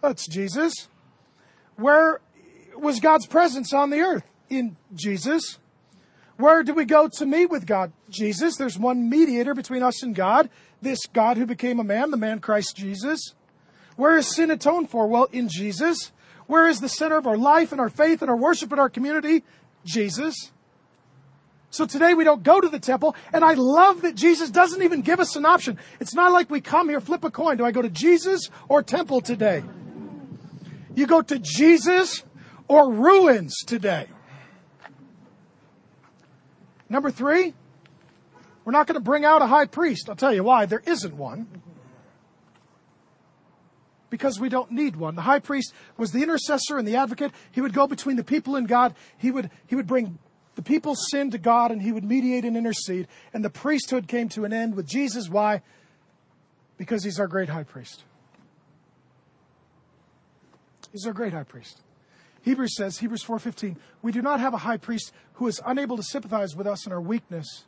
That's 0.01 0.27
Jesus. 0.27 0.87
Where 1.75 2.21
was 2.75 2.99
God's 2.99 3.25
presence 3.25 3.73
on 3.73 3.89
the 3.89 3.99
earth? 3.99 4.23
In 4.49 4.77
Jesus. 4.95 5.57
Where 6.37 6.63
do 6.63 6.73
we 6.73 6.85
go 6.85 7.07
to 7.07 7.25
meet 7.25 7.47
with 7.47 7.65
God? 7.65 7.91
Jesus. 8.09 8.55
There's 8.55 8.79
one 8.79 9.09
mediator 9.09 9.53
between 9.53 9.83
us 9.83 10.01
and 10.01 10.15
God. 10.15 10.49
This 10.81 11.05
God 11.13 11.37
who 11.37 11.45
became 11.45 11.79
a 11.79 11.83
man, 11.83 12.11
the 12.11 12.17
man 12.17 12.39
Christ 12.39 12.75
Jesus. 12.75 13.35
Where 13.95 14.17
is 14.17 14.27
sin 14.27 14.49
atoned 14.49 14.89
for? 14.89 15.07
Well, 15.07 15.27
in 15.31 15.49
Jesus. 15.49 16.11
Where 16.51 16.67
is 16.67 16.81
the 16.81 16.89
center 16.89 17.15
of 17.15 17.27
our 17.27 17.37
life 17.37 17.71
and 17.71 17.79
our 17.79 17.87
faith 17.87 18.21
and 18.21 18.29
our 18.29 18.35
worship 18.35 18.71
and 18.71 18.81
our 18.81 18.89
community? 18.89 19.45
Jesus. 19.85 20.51
So 21.69 21.85
today 21.85 22.13
we 22.13 22.25
don't 22.25 22.43
go 22.43 22.59
to 22.59 22.67
the 22.67 22.77
temple, 22.77 23.15
and 23.31 23.41
I 23.41 23.53
love 23.53 24.01
that 24.01 24.15
Jesus 24.15 24.49
doesn't 24.49 24.81
even 24.81 24.99
give 24.99 25.21
us 25.21 25.37
an 25.37 25.45
option. 25.45 25.79
It's 26.01 26.13
not 26.13 26.33
like 26.33 26.49
we 26.49 26.59
come 26.59 26.89
here, 26.89 26.99
flip 26.99 27.23
a 27.23 27.31
coin. 27.31 27.55
Do 27.55 27.63
I 27.63 27.71
go 27.71 27.81
to 27.81 27.89
Jesus 27.89 28.49
or 28.67 28.83
temple 28.83 29.21
today? 29.21 29.63
You 30.93 31.07
go 31.07 31.21
to 31.21 31.39
Jesus 31.39 32.21
or 32.67 32.91
ruins 32.91 33.55
today. 33.65 34.07
Number 36.89 37.11
three, 37.11 37.53
we're 38.65 38.73
not 38.73 38.87
going 38.87 38.95
to 38.95 38.99
bring 38.99 39.23
out 39.23 39.41
a 39.41 39.47
high 39.47 39.67
priest. 39.67 40.09
I'll 40.09 40.17
tell 40.17 40.33
you 40.33 40.43
why. 40.43 40.65
There 40.65 40.83
isn't 40.85 41.15
one. 41.15 41.47
Because 44.11 44.39
we 44.39 44.49
don't 44.49 44.69
need 44.71 44.97
one. 44.97 45.15
The 45.15 45.23
high 45.23 45.39
priest 45.39 45.73
was 45.97 46.11
the 46.11 46.21
intercessor 46.21 46.77
and 46.77 46.87
the 46.87 46.97
advocate. 46.97 47.31
He 47.51 47.61
would 47.61 47.73
go 47.73 47.87
between 47.87 48.17
the 48.17 48.23
people 48.23 48.55
and 48.55 48.67
God. 48.67 48.93
He 49.17 49.31
would, 49.31 49.49
he 49.65 49.75
would 49.75 49.87
bring 49.87 50.19
the 50.55 50.61
people's 50.61 51.07
sin 51.09 51.31
to 51.31 51.39
God 51.39 51.71
and 51.71 51.81
he 51.81 51.91
would 51.91 52.03
mediate 52.03 52.45
and 52.45 52.55
intercede. 52.55 53.07
And 53.33 53.43
the 53.43 53.49
priesthood 53.49 54.07
came 54.07 54.29
to 54.29 54.45
an 54.45 54.53
end 54.53 54.75
with 54.75 54.85
Jesus. 54.85 55.29
Why? 55.29 55.63
Because 56.77 57.03
he's 57.03 57.19
our 57.19 57.27
great 57.27 57.49
high 57.49 57.63
priest. 57.63 58.03
He's 60.91 61.07
our 61.07 61.13
great 61.13 61.33
high 61.33 61.43
priest. 61.43 61.81
Hebrews 62.41 62.75
says, 62.75 62.97
Hebrews 62.97 63.23
4:15, 63.23 63.77
we 64.01 64.11
do 64.11 64.21
not 64.21 64.39
have 64.39 64.53
a 64.53 64.57
high 64.57 64.77
priest 64.77 65.13
who 65.33 65.47
is 65.47 65.61
unable 65.65 65.95
to 65.95 66.03
sympathize 66.03 66.55
with 66.55 66.67
us 66.67 66.85
in 66.85 66.91
our 66.91 66.99
weakness, 66.99 67.65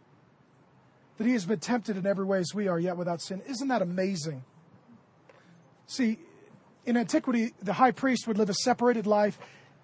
that 1.17 1.27
he 1.27 1.33
has 1.33 1.45
been 1.45 1.59
tempted 1.59 1.95
in 1.95 2.05
every 2.05 2.25
way 2.25 2.39
as 2.39 2.53
we 2.53 2.67
are, 2.67 2.79
yet 2.79 2.97
without 2.97 3.21
sin. 3.21 3.41
Isn't 3.47 3.67
that 3.67 3.81
amazing? 3.81 4.43
See, 5.85 6.17
in 6.85 6.97
antiquity, 6.97 7.53
the 7.61 7.73
high 7.73 7.91
priest 7.91 8.27
would 8.27 8.37
live 8.37 8.49
a 8.49 8.53
separated 8.53 9.07
life. 9.07 9.37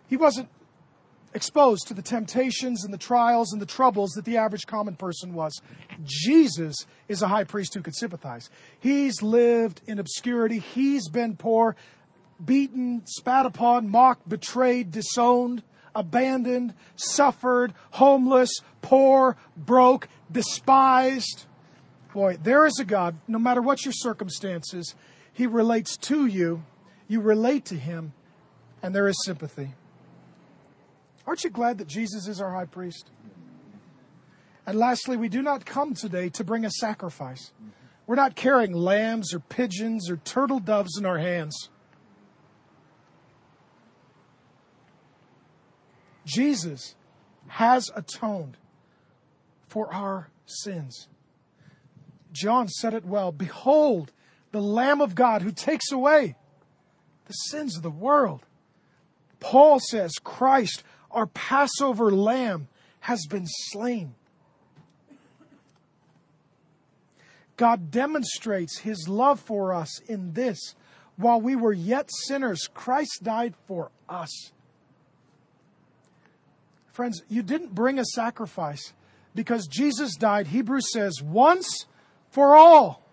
He 0.07 0.17
wasn't 0.17 0.49
exposed 1.33 1.87
to 1.87 1.93
the 1.93 2.01
temptations 2.01 2.83
and 2.83 2.93
the 2.93 2.97
trials 2.97 3.53
and 3.53 3.61
the 3.61 3.65
troubles 3.65 4.11
that 4.11 4.25
the 4.25 4.37
average 4.37 4.65
common 4.65 4.95
person 4.95 5.33
was. 5.33 5.61
Jesus 6.03 6.85
is 7.07 7.21
a 7.21 7.27
high 7.27 7.43
priest 7.43 7.73
who 7.73 7.81
could 7.81 7.95
sympathize. 7.95 8.49
He's 8.79 9.21
lived 9.21 9.81
in 9.85 9.99
obscurity, 9.99 10.59
he's 10.59 11.09
been 11.09 11.35
poor 11.35 11.75
beaten, 12.43 13.01
spat 13.05 13.45
upon, 13.45 13.89
mocked, 13.89 14.27
betrayed, 14.27 14.91
disowned, 14.91 15.63
abandoned, 15.93 16.73
suffered, 16.95 17.73
homeless, 17.91 18.51
poor, 18.81 19.35
broke, 19.57 20.07
despised. 20.31 21.45
Boy, 22.13 22.37
there 22.41 22.65
is 22.65 22.79
a 22.79 22.85
God, 22.85 23.17
no 23.27 23.39
matter 23.39 23.61
what 23.61 23.85
your 23.85 23.93
circumstances, 23.93 24.95
He 25.33 25.47
relates 25.47 25.97
to 25.97 26.25
you, 26.25 26.63
you 27.09 27.19
relate 27.19 27.65
to 27.65 27.75
Him, 27.75 28.13
and 28.81 28.95
there 28.95 29.09
is 29.09 29.21
sympathy. 29.25 29.73
Aren't 31.27 31.43
you 31.43 31.49
glad 31.49 31.79
that 31.79 31.87
Jesus 31.87 32.27
is 32.27 32.39
our 32.39 32.53
high 32.53 32.65
priest? 32.65 33.09
And 34.65 34.77
lastly, 34.77 35.17
we 35.17 35.27
do 35.27 35.41
not 35.41 35.65
come 35.65 35.93
today 35.93 36.29
to 36.29 36.43
bring 36.43 36.63
a 36.63 36.71
sacrifice. 36.71 37.51
We're 38.07 38.15
not 38.15 38.35
carrying 38.35 38.73
lambs 38.73 39.33
or 39.33 39.39
pigeons 39.39 40.09
or 40.09 40.17
turtle 40.17 40.59
doves 40.59 40.97
in 40.97 41.05
our 41.05 41.17
hands. 41.17 41.69
Jesus 46.25 46.95
has 47.47 47.89
atoned 47.95 48.57
for 49.67 49.91
our 49.91 50.29
sins. 50.45 51.07
John 52.31 52.67
said 52.67 52.93
it 52.93 53.05
well 53.05 53.31
Behold, 53.31 54.11
the 54.51 54.61
Lamb 54.61 55.01
of 55.01 55.15
God 55.15 55.41
who 55.41 55.51
takes 55.51 55.91
away 55.91 56.35
the 57.29 57.33
sins 57.33 57.77
of 57.77 57.83
the 57.83 57.91
world. 57.91 58.41
Paul 59.39 59.79
says, 59.79 60.13
Christ, 60.23 60.83
our 61.11 61.27
Passover 61.27 62.11
lamb, 62.11 62.67
has 63.01 63.27
been 63.27 63.45
slain. 63.45 64.15
God 67.55 67.91
demonstrates 67.91 68.79
his 68.79 69.07
love 69.07 69.39
for 69.39 69.75
us 69.75 70.01
in 70.07 70.33
this. 70.33 70.73
While 71.17 71.39
we 71.39 71.55
were 71.55 71.71
yet 71.71 72.09
sinners, 72.11 72.67
Christ 72.73 73.19
died 73.21 73.53
for 73.67 73.91
us. 74.09 74.51
Friends, 76.91 77.21
you 77.29 77.43
didn't 77.43 77.75
bring 77.75 77.99
a 77.99 78.05
sacrifice 78.05 78.93
because 79.35 79.67
Jesus 79.67 80.15
died, 80.15 80.47
Hebrews 80.47 80.91
says, 80.91 81.21
once 81.21 81.85
for 82.31 82.55
all. 82.55 83.03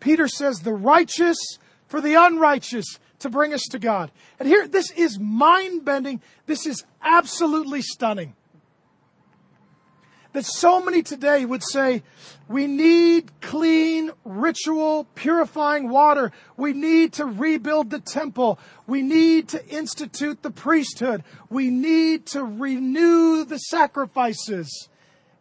Peter 0.00 0.28
says, 0.28 0.60
the 0.60 0.72
righteous 0.72 1.36
for 1.92 2.00
the 2.00 2.14
unrighteous 2.14 2.98
to 3.18 3.28
bring 3.28 3.52
us 3.52 3.60
to 3.70 3.78
God. 3.78 4.10
And 4.40 4.48
here, 4.48 4.66
this 4.66 4.90
is 4.92 5.18
mind 5.20 5.84
bending. 5.84 6.22
This 6.46 6.66
is 6.66 6.84
absolutely 7.02 7.82
stunning 7.82 8.34
that 10.32 10.46
so 10.46 10.82
many 10.82 11.02
today 11.02 11.44
would 11.44 11.62
say, 11.62 12.02
we 12.48 12.66
need 12.66 13.30
clean, 13.42 14.10
ritual, 14.24 15.04
purifying 15.14 15.90
water. 15.90 16.32
We 16.56 16.72
need 16.72 17.12
to 17.14 17.26
rebuild 17.26 17.90
the 17.90 18.00
temple. 18.00 18.58
We 18.86 19.02
need 19.02 19.48
to 19.48 19.62
institute 19.68 20.42
the 20.42 20.50
priesthood. 20.50 21.24
We 21.50 21.68
need 21.68 22.24
to 22.28 22.42
renew 22.42 23.44
the 23.44 23.58
sacrifices. 23.58 24.88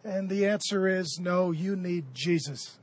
And 0.03 0.29
the 0.29 0.47
answer 0.47 0.85
is 0.85 1.17
no, 1.17 1.51
you 1.51 1.77
need 1.77 2.13
Jesus. 2.13 2.77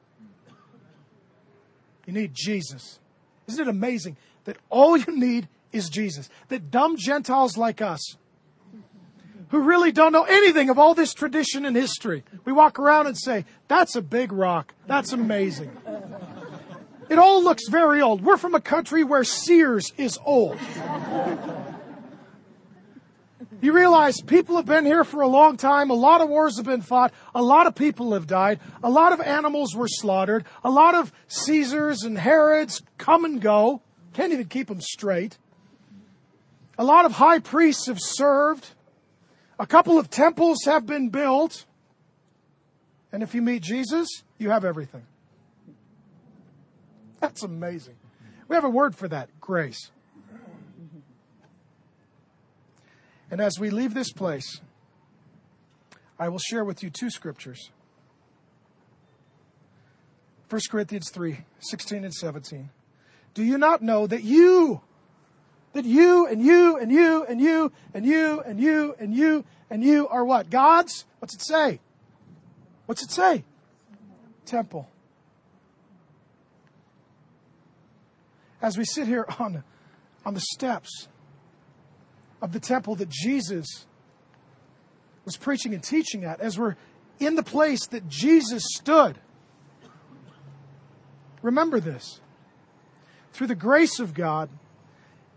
You 2.06 2.14
need 2.14 2.32
Jesus. 2.32 3.00
Isn't 3.48 3.66
it 3.66 3.68
amazing 3.68 4.16
that 4.44 4.58
all 4.68 4.96
you 4.96 5.18
need 5.18 5.48
is 5.72 5.88
Jesus? 5.88 6.28
That 6.48 6.70
dumb 6.70 6.96
Gentiles 6.96 7.56
like 7.56 7.80
us, 7.80 8.16
who 9.48 9.60
really 9.60 9.90
don't 9.90 10.12
know 10.12 10.24
anything 10.24 10.68
of 10.68 10.78
all 10.78 10.94
this 10.94 11.14
tradition 11.14 11.64
and 11.64 11.74
history. 11.74 12.22
We 12.44 12.52
walk 12.52 12.78
around 12.78 13.06
and 13.06 13.16
say, 13.16 13.46
that's 13.66 13.96
a 13.96 14.02
big 14.02 14.30
rock. 14.30 14.74
That's 14.86 15.12
amazing. 15.12 15.74
It 17.08 17.18
all 17.18 17.42
looks 17.42 17.66
very 17.68 18.02
old. 18.02 18.22
We're 18.22 18.36
from 18.36 18.54
a 18.54 18.60
country 18.60 19.02
where 19.02 19.24
Sears 19.24 19.92
is 19.96 20.18
old. 20.26 20.58
You 23.60 23.72
realize 23.72 24.20
people 24.20 24.56
have 24.56 24.66
been 24.66 24.86
here 24.86 25.02
for 25.02 25.20
a 25.20 25.28
long 25.28 25.56
time. 25.56 25.90
A 25.90 25.94
lot 25.94 26.20
of 26.20 26.28
wars 26.28 26.58
have 26.58 26.66
been 26.66 26.82
fought. 26.82 27.12
A 27.34 27.42
lot 27.42 27.66
of 27.66 27.74
people 27.74 28.12
have 28.12 28.26
died. 28.26 28.60
A 28.84 28.90
lot 28.90 29.12
of 29.12 29.20
animals 29.20 29.74
were 29.74 29.88
slaughtered. 29.88 30.44
A 30.62 30.70
lot 30.70 30.94
of 30.94 31.12
Caesars 31.26 32.04
and 32.04 32.16
Herods 32.16 32.82
come 32.98 33.24
and 33.24 33.40
go. 33.40 33.82
Can't 34.12 34.32
even 34.32 34.46
keep 34.46 34.68
them 34.68 34.80
straight. 34.80 35.38
A 36.78 36.84
lot 36.84 37.04
of 37.04 37.12
high 37.12 37.40
priests 37.40 37.86
have 37.86 37.98
served. 38.00 38.68
A 39.58 39.66
couple 39.66 39.98
of 39.98 40.08
temples 40.08 40.58
have 40.64 40.86
been 40.86 41.08
built. 41.08 41.64
And 43.10 43.24
if 43.24 43.34
you 43.34 43.42
meet 43.42 43.62
Jesus, 43.62 44.08
you 44.38 44.50
have 44.50 44.64
everything. 44.64 45.04
That's 47.20 47.42
amazing. 47.42 47.96
We 48.46 48.54
have 48.54 48.64
a 48.64 48.70
word 48.70 48.94
for 48.94 49.08
that 49.08 49.28
grace. 49.40 49.90
And 53.30 53.40
as 53.40 53.58
we 53.58 53.70
leave 53.70 53.94
this 53.94 54.12
place, 54.12 54.60
I 56.18 56.28
will 56.28 56.38
share 56.38 56.64
with 56.64 56.82
you 56.82 56.90
two 56.90 57.10
scriptures 57.10 57.70
1 60.50 60.60
Corinthians 60.70 61.10
3 61.10 61.44
16 61.60 62.04
and 62.04 62.14
17. 62.14 62.70
Do 63.34 63.44
you 63.44 63.58
not 63.58 63.82
know 63.82 64.06
that 64.06 64.24
you 64.24 64.80
that 65.74 65.84
you 65.84 66.26
and 66.26 66.42
you 66.42 66.78
and 66.78 66.90
you 66.90 67.24
and 67.24 67.40
you 67.40 67.72
and 67.92 68.06
you 68.06 68.40
and 68.40 68.60
you 68.60 68.94
and 68.98 69.14
you 69.14 69.44
and 69.70 69.84
you 69.84 70.08
are 70.08 70.24
what? 70.24 70.48
God's? 70.48 71.04
What's 71.18 71.34
it 71.34 71.42
say? 71.42 71.80
What's 72.86 73.02
it 73.02 73.10
say? 73.10 73.44
Temple. 74.46 74.88
As 78.62 78.78
we 78.78 78.84
sit 78.84 79.06
here 79.06 79.26
on, 79.38 79.62
on 80.24 80.34
the 80.34 80.40
steps 80.40 81.08
of 82.40 82.52
the 82.52 82.60
temple 82.60 82.94
that 82.96 83.08
Jesus 83.08 83.86
was 85.24 85.36
preaching 85.36 85.74
and 85.74 85.82
teaching 85.82 86.24
at, 86.24 86.40
as 86.40 86.58
we're 86.58 86.76
in 87.18 87.34
the 87.34 87.42
place 87.42 87.86
that 87.88 88.08
Jesus 88.08 88.62
stood, 88.76 89.18
remember 91.42 91.80
this. 91.80 92.20
Through 93.32 93.48
the 93.48 93.54
grace 93.54 93.98
of 93.98 94.14
God, 94.14 94.48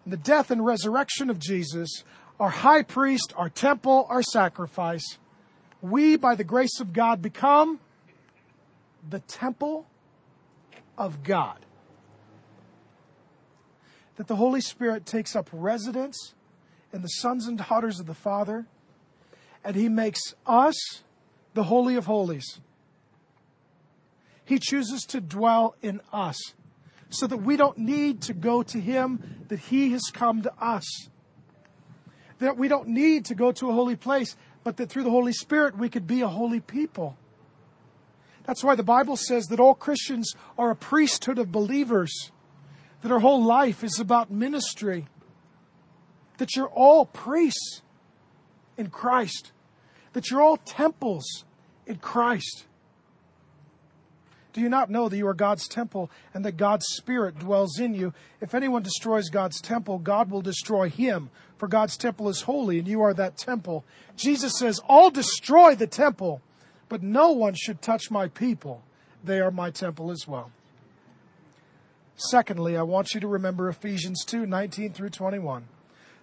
the 0.06 0.18
death 0.18 0.52
and 0.52 0.66
resurrection 0.66 1.30
of 1.30 1.40
Jesus, 1.40 2.04
our 2.40 2.50
high 2.50 2.84
priest, 2.84 3.34
our 3.36 3.50
temple, 3.50 4.08
our 4.10 4.24
sacrifice, 4.24 5.18
we, 5.82 6.16
by 6.16 6.36
the 6.36 6.44
grace 6.44 6.80
of 6.80 6.94
God, 6.94 7.22
become 7.22 7.80
the 9.08 9.20
temple 9.20 9.88
of 10.98 11.24
God. 11.24 11.66
That 14.16 14.28
the 14.28 14.36
Holy 14.36 14.62
Spirit 14.62 15.06
takes 15.06 15.36
up 15.36 15.50
residence 15.52 16.34
in 16.94 17.02
the 17.02 17.08
sons 17.08 17.48
and 17.48 17.58
daughters 17.58 18.00
of 18.00 18.06
the 18.06 18.14
Father, 18.14 18.66
and 19.64 19.76
He 19.76 19.90
makes 19.90 20.34
us 20.46 21.04
the 21.54 21.64
Holy 21.64 21.96
of 21.96 22.06
Holies. 22.06 22.60
He 24.44 24.60
chooses 24.60 25.04
to 25.06 25.22
dwell 25.22 25.76
in 25.82 26.02
us 26.12 26.38
so 27.10 27.28
that 27.28 27.38
we 27.38 27.58
don't 27.58 27.78
need 27.78 28.22
to 28.24 28.34
go 28.34 28.64
to 28.64 28.80
Him, 28.80 29.46
that 29.50 29.60
He 29.60 29.92
has 29.92 30.04
come 30.14 30.42
to 30.42 30.54
us. 30.60 30.86
That 32.40 32.58
we 32.58 32.68
don't 32.68 32.88
need 32.88 33.26
to 33.26 33.36
go 33.36 33.52
to 33.52 33.70
a 33.70 33.74
holy 33.74 33.96
place, 33.96 34.36
but 34.64 34.78
that 34.78 34.90
through 34.90 35.04
the 35.04 35.10
Holy 35.10 35.34
Spirit 35.34 35.78
we 35.78 35.90
could 35.90 36.08
be 36.08 36.22
a 36.22 36.28
holy 36.28 36.60
people. 36.60 37.18
That's 38.44 38.64
why 38.64 38.76
the 38.76 38.84
Bible 38.84 39.16
says 39.16 39.46
that 39.48 39.60
all 39.60 39.76
Christians 39.76 40.34
are 40.58 40.72
a 40.72 40.76
priesthood 40.76 41.38
of 41.38 41.52
believers, 41.52 42.32
that 43.02 43.12
our 43.12 43.20
whole 43.20 43.44
life 43.44 43.84
is 43.84 44.00
about 44.00 44.32
ministry, 44.32 45.08
that 46.42 46.56
you're 46.56 46.70
all 46.70 47.06
priests 47.06 47.84
in 48.76 48.88
Christ, 48.88 49.52
that 50.14 50.32
you're 50.32 50.42
all 50.42 50.58
temples 50.58 51.46
in 51.86 51.98
Christ. 51.98 52.66
Do 54.52 54.60
you 54.60 54.68
not 54.68 54.90
know 54.90 55.08
that 55.08 55.16
you 55.16 55.28
are 55.28 55.36
God's 55.36 55.68
temple 55.68 56.10
and 56.34 56.44
that 56.44 56.58
God's 56.58 56.88
Spirit 56.88 57.38
dwells 57.38 57.78
in 57.78 57.94
you? 57.94 58.16
If 58.42 58.56
anyone 58.56 58.82
destroys 58.82 59.30
God's 59.30 59.62
temple, 59.62 60.00
God 60.00 60.32
will 60.32 60.42
destroy 60.42 60.90
him, 60.90 61.30
for 61.58 61.68
God's 61.68 61.96
temple 61.96 62.28
is 62.28 62.42
holy 62.42 62.80
and 62.80 62.88
you 62.88 63.04
are 63.04 63.14
that 63.14 63.38
temple. 63.38 63.86
Jesus 64.16 64.58
says, 64.58 64.82
I'll 64.90 65.12
destroy 65.12 65.76
the 65.76 65.86
temple, 65.86 66.42
but 66.90 67.04
no 67.04 67.34
one 67.34 67.54
should 67.54 67.84
touch 67.84 68.10
my 68.10 68.28
people. 68.30 68.82
They 69.24 69.42
are 69.42 69.52
my 69.52 69.70
temple 69.70 70.10
as 70.10 70.28
well. 70.28 70.50
Secondly, 72.16 72.78
I 72.78 72.82
want 72.82 73.14
you 73.14 73.20
to 73.20 73.28
remember 73.28 73.70
Ephesians 73.70 74.26
2 74.26 74.48
19 74.48 74.92
through 74.94 75.12
21. 75.12 75.68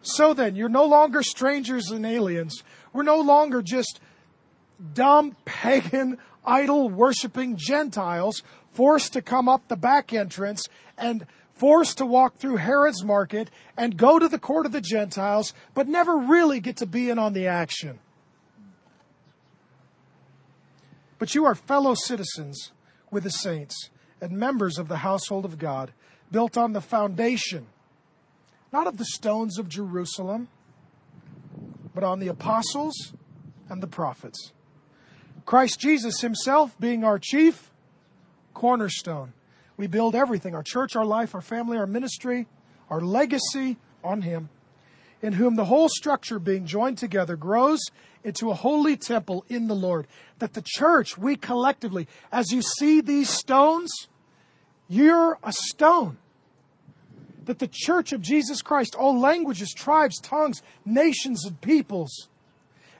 So 0.02 0.32
then, 0.34 0.56
you're 0.56 0.68
no 0.68 0.84
longer 0.84 1.22
strangers 1.22 1.90
and 1.90 2.06
aliens. 2.06 2.62
We're 2.92 3.02
no 3.02 3.20
longer 3.20 3.62
just 3.62 4.00
dumb, 4.94 5.36
pagan, 5.44 6.18
idol 6.44 6.88
worshiping 6.88 7.56
Gentiles 7.56 8.42
forced 8.72 9.12
to 9.12 9.22
come 9.22 9.48
up 9.48 9.68
the 9.68 9.76
back 9.76 10.12
entrance 10.12 10.66
and 10.96 11.26
forced 11.52 11.98
to 11.98 12.06
walk 12.06 12.36
through 12.36 12.56
Herod's 12.56 13.04
market 13.04 13.50
and 13.76 13.96
go 13.96 14.18
to 14.18 14.28
the 14.28 14.38
court 14.38 14.64
of 14.64 14.72
the 14.72 14.80
Gentiles, 14.80 15.52
but 15.74 15.88
never 15.88 16.16
really 16.16 16.60
get 16.60 16.76
to 16.76 16.86
be 16.86 17.10
in 17.10 17.18
on 17.18 17.32
the 17.32 17.46
action. 17.46 17.98
But 21.18 21.34
you 21.34 21.44
are 21.44 21.56
fellow 21.56 21.94
citizens 21.94 22.70
with 23.10 23.24
the 23.24 23.30
saints 23.30 23.90
and 24.20 24.32
members 24.32 24.78
of 24.78 24.88
the 24.88 24.98
household 24.98 25.44
of 25.44 25.58
God, 25.58 25.92
built 26.30 26.56
on 26.56 26.72
the 26.72 26.80
foundation, 26.80 27.66
not 28.72 28.86
of 28.86 28.96
the 28.96 29.04
stones 29.04 29.58
of 29.58 29.68
Jerusalem, 29.68 30.48
but 31.94 32.04
on 32.04 32.20
the 32.20 32.28
apostles 32.28 33.12
and 33.68 33.82
the 33.82 33.86
prophets. 33.86 34.52
Christ 35.44 35.80
Jesus 35.80 36.20
himself 36.20 36.78
being 36.78 37.04
our 37.04 37.18
chief 37.18 37.70
cornerstone. 38.54 39.32
We 39.76 39.86
build 39.86 40.14
everything 40.14 40.54
our 40.54 40.62
church, 40.62 40.96
our 40.96 41.04
life, 41.04 41.34
our 41.34 41.40
family, 41.40 41.78
our 41.78 41.86
ministry, 41.86 42.46
our 42.90 43.00
legacy 43.00 43.76
on 44.04 44.22
him, 44.22 44.48
in 45.22 45.34
whom 45.34 45.56
the 45.56 45.64
whole 45.66 45.88
structure 45.88 46.38
being 46.38 46.66
joined 46.66 46.98
together 46.98 47.36
grows 47.36 47.80
into 48.24 48.50
a 48.50 48.54
holy 48.54 48.96
temple 48.96 49.44
in 49.48 49.68
the 49.68 49.74
Lord. 49.74 50.06
That 50.38 50.54
the 50.54 50.64
church, 50.64 51.16
we 51.16 51.36
collectively, 51.36 52.08
as 52.30 52.50
you 52.52 52.62
see 52.62 53.00
these 53.00 53.30
stones, 53.30 53.90
you're 54.88 55.38
a 55.42 55.52
stone. 55.52 56.18
That 57.48 57.60
the 57.60 57.70
church 57.72 58.12
of 58.12 58.20
Jesus 58.20 58.60
Christ, 58.60 58.94
all 58.94 59.18
languages, 59.18 59.72
tribes, 59.74 60.20
tongues, 60.20 60.60
nations, 60.84 61.46
and 61.46 61.58
peoples, 61.62 62.28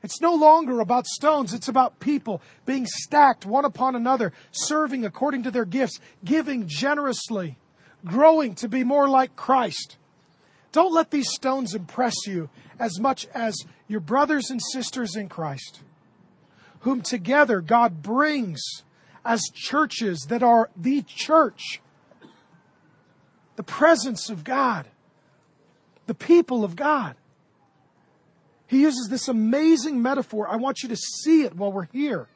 it's 0.03 0.23
no 0.23 0.35
longer 0.35 0.81
about 0.81 1.07
stones, 1.07 1.53
it's 1.53 1.69
about 1.69 2.01
people 2.01 2.41
being 2.65 2.87
stacked 2.87 3.45
one 3.45 3.67
upon 3.67 3.95
another, 3.95 4.33
serving 4.51 5.05
according 5.05 5.43
to 5.43 5.51
their 5.51 5.67
gifts, 5.67 6.01
giving 6.25 6.67
generously, 6.67 7.59
growing 8.07 8.55
to 8.55 8.71
be 8.71 8.85
more 8.85 9.07
like 9.07 9.37
Christ. 9.37 9.99
Don't 10.73 10.95
let 10.95 11.11
these 11.11 11.29
stones 11.29 11.75
impress 11.75 12.15
you 12.27 12.49
as 12.79 12.99
much 12.99 13.27
as 13.35 13.55
your 13.87 14.01
brothers 14.01 14.49
and 14.49 14.63
sisters 14.73 15.15
in 15.15 15.29
Christ, 15.29 15.83
whom 16.81 17.03
together 17.03 17.61
God 17.61 18.03
brings 18.03 18.63
as 19.27 19.43
churches 19.53 20.27
that 20.31 20.43
are 20.43 20.71
the 20.75 21.03
church, 21.03 21.83
the 23.59 23.65
presence 23.65 24.31
of 24.31 24.45
God, 24.45 24.87
the 26.07 26.15
people 26.15 26.63
of 26.63 26.77
God. 26.77 27.17
He 28.69 28.83
uses 28.83 29.09
this 29.11 29.27
amazing 29.27 30.01
metaphor. 30.01 30.47
I 30.49 30.55
want 30.55 30.85
you 30.85 30.89
to 30.91 30.97
see 30.97 31.43
it 31.43 31.57
while 31.57 31.73
we're 31.73 31.89
here. 31.93 32.29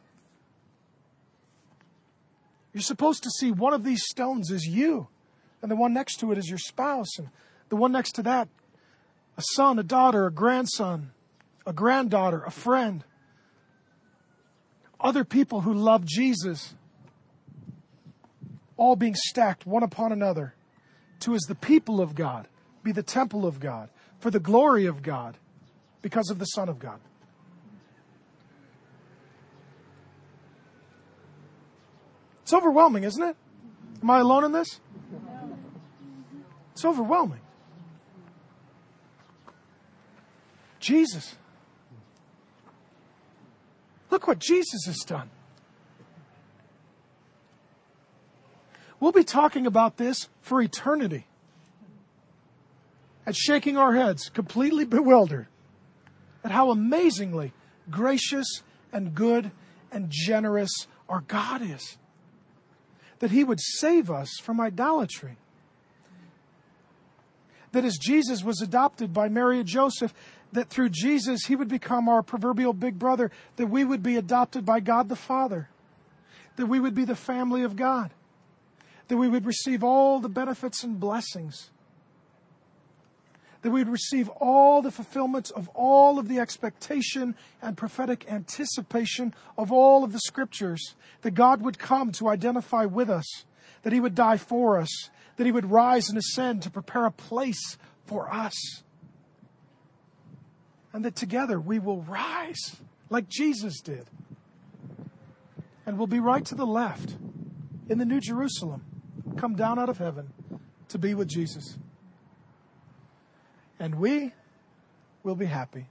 You're 2.73 2.83
supposed 2.83 3.23
to 3.23 3.31
see 3.31 3.53
one 3.53 3.73
of 3.73 3.85
these 3.85 4.03
stones 4.05 4.51
as 4.51 4.67
you, 4.67 5.07
and 5.63 5.71
the 5.71 5.77
one 5.77 5.95
next 5.95 6.17
to 6.17 6.33
it 6.33 6.39
is 6.39 6.49
your 6.49 6.59
spouse, 6.59 7.17
and 7.17 7.29
the 7.69 7.77
one 7.77 7.93
next 7.93 8.17
to 8.17 8.25
that, 8.25 8.49
a 9.37 9.43
son, 9.55 9.79
a 9.79 9.85
daughter, 9.85 10.27
a 10.27 10.33
grandson, 10.33 11.13
a 11.65 11.73
granddaughter, 11.73 12.43
a 12.43 12.51
friend, 12.51 13.05
other 15.01 15.23
people 15.23 15.61
who 15.61 15.73
love 15.73 16.05
Jesus, 16.05 16.75
all 18.77 18.97
being 18.97 19.15
stacked 19.15 19.65
one 19.65 19.85
upon 19.85 20.11
another 20.11 20.57
to, 21.23 21.35
as 21.35 21.43
the 21.43 21.55
people 21.55 22.01
of 22.01 22.15
God, 22.15 22.49
be 22.83 22.93
the 22.93 23.03
temple 23.03 23.47
of 23.47 23.61
God, 23.61 23.89
for 24.19 24.31
the 24.31 24.41
glory 24.41 24.87
of 24.87 25.03
God 25.03 25.39
because 26.01 26.31
of 26.31 26.39
the 26.39 26.45
Son 26.45 26.69
of 26.69 26.79
God. 26.79 27.01
It's 32.43 32.53
overwhelming, 32.53 33.05
isn't 33.05 33.23
it? 33.23 33.37
Am 34.03 34.11
I 34.11 34.19
alone 34.19 34.45
in 34.45 34.53
this? 34.53 34.81
It's 36.73 36.85
overwhelming. 36.85 37.41
Jesus. 40.81 41.37
Look 44.11 44.27
what 44.27 44.39
Jesus 44.41 44.85
has 44.87 44.99
done. 45.07 45.31
We'll 49.03 49.11
be 49.11 49.25
talking 49.25 49.67
about 49.67 49.97
this 49.97 50.29
for 50.43 50.63
eternity 50.63 51.27
and 53.27 53.37
shaking 53.37 53.77
our 53.77 53.97
heads, 53.97 54.29
completely 54.29 54.85
bewildered 54.85 55.49
at 56.45 56.53
how 56.53 56.71
amazingly 56.71 57.53
gracious 57.91 58.63
and 58.93 59.13
good 59.13 59.51
and 59.91 60.07
generous 60.09 60.87
our 61.09 61.23
God 61.23 61.63
is. 61.63 61.99
That 63.19 63.33
He 63.33 63.43
would 63.43 63.59
save 63.61 64.09
us 64.09 64.31
from 64.41 64.61
idolatry. 64.61 65.37
That 67.73 67.85
as 67.85 67.99
Jesus 68.01 68.45
was 68.45 68.63
adopted 68.63 69.13
by 69.13 69.29
Mary 69.29 69.59
and 69.59 69.67
Joseph, 69.67 70.15
that 70.53 70.71
through 70.71 70.91
Jesus 70.91 71.47
He 71.47 71.57
would 71.57 71.67
become 71.67 72.09
our 72.09 72.23
proverbial 72.23 72.73
big 72.73 73.01
brother, 73.01 73.33
that 73.57 73.67
we 73.67 73.83
would 73.85 74.05
be 74.05 74.17
adopted 74.17 74.65
by 74.65 74.79
God 74.79 75.09
the 75.09 75.17
Father, 75.17 75.69
that 76.55 76.67
we 76.67 76.79
would 76.79 76.95
be 76.95 77.05
the 77.05 77.17
family 77.17 77.65
of 77.65 77.75
God, 77.75 78.13
that 79.13 79.19
we 79.19 79.29
would 79.29 79.45
receive 79.45 79.85
all 79.85 80.21
the 80.21 80.29
benefits 80.31 80.83
and 80.83 80.99
blessings 80.99 81.69
that 83.61 83.71
we 83.71 83.83
would 83.83 83.93
receive 83.93 84.31
all 84.41 84.81
the 84.81 84.91
fulfillments 84.91 85.51
of 85.51 85.69
all 85.75 86.19
of 86.19 86.29
the 86.29 86.39
expectation 86.39 87.35
and 87.61 87.77
prophetic 87.77 88.25
anticipation 88.27 89.35
of 89.59 89.71
all 89.71 90.03
of 90.03 90.13
the 90.13 90.19
scriptures, 90.21 90.95
that 91.21 91.33
God 91.33 91.61
would 91.61 91.79
come 91.79 92.11
to 92.13 92.31
identify 92.31 92.87
with 92.87 93.11
us, 93.11 93.45
that 93.83 93.93
He 93.93 94.01
would 94.01 94.15
die 94.15 94.39
for 94.39 94.79
us, 94.79 95.11
that 95.37 95.45
He 95.45 95.53
would 95.53 95.71
rise 95.71 96.09
and 96.09 96.17
ascend 96.17 96.63
to 96.63 96.71
prepare 96.71 97.05
a 97.05 97.13
place 97.13 97.77
for 98.07 98.33
us, 98.33 98.83
and 100.95 101.05
that 101.05 101.17
together 101.17 101.61
we 101.61 101.79
will 101.79 102.01
rise 102.01 102.77
like 103.11 103.29
Jesus 103.29 103.83
did. 103.83 104.07
And 105.85 105.99
we'll 105.99 106.07
be 106.07 106.19
right 106.19 106.47
to 106.47 106.55
the 106.55 106.67
left 106.67 107.15
in 107.91 107.99
the 107.99 108.07
New 108.07 108.21
Jerusalem, 108.21 108.87
come 109.37 109.55
down 109.55 109.79
out 109.79 109.89
of 109.89 109.99
heaven 109.99 110.33
to 110.89 110.99
be 110.99 111.15
with 111.15 111.29
Jesus 111.29 111.77
and 113.83 113.97
we 113.97 114.33
will 115.25 115.35
be 115.35 115.47
happy. 115.47 115.89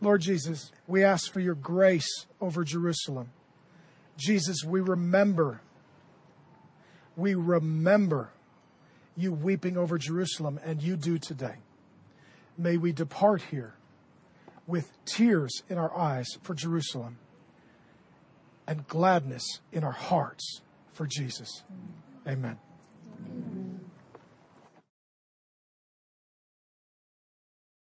Lord 0.00 0.20
Jesus, 0.20 0.72
we 0.88 1.04
ask 1.04 1.32
for 1.32 1.38
your 1.38 1.54
grace 1.54 2.26
over 2.40 2.64
Jerusalem. 2.64 3.30
Jesus, 4.16 4.64
we 4.64 4.80
remember, 4.80 5.60
we 7.16 7.36
remember 7.36 8.32
you 9.16 9.32
weeping 9.32 9.76
over 9.76 9.96
Jerusalem, 9.96 10.58
and 10.64 10.82
you 10.82 10.96
do 10.96 11.18
today. 11.18 11.58
may 12.58 12.76
we 12.76 12.90
depart 12.90 13.42
here 13.42 13.74
with 14.66 14.90
tears 15.04 15.62
in 15.68 15.78
our 15.78 15.96
eyes 15.96 16.26
for 16.42 16.54
Jerusalem 16.54 17.18
and 18.66 18.88
gladness 18.88 19.60
in 19.72 19.84
our 19.84 19.92
hearts 19.92 20.62
for 20.94 21.06
Jesus. 21.06 21.62
Amen. 22.26 22.56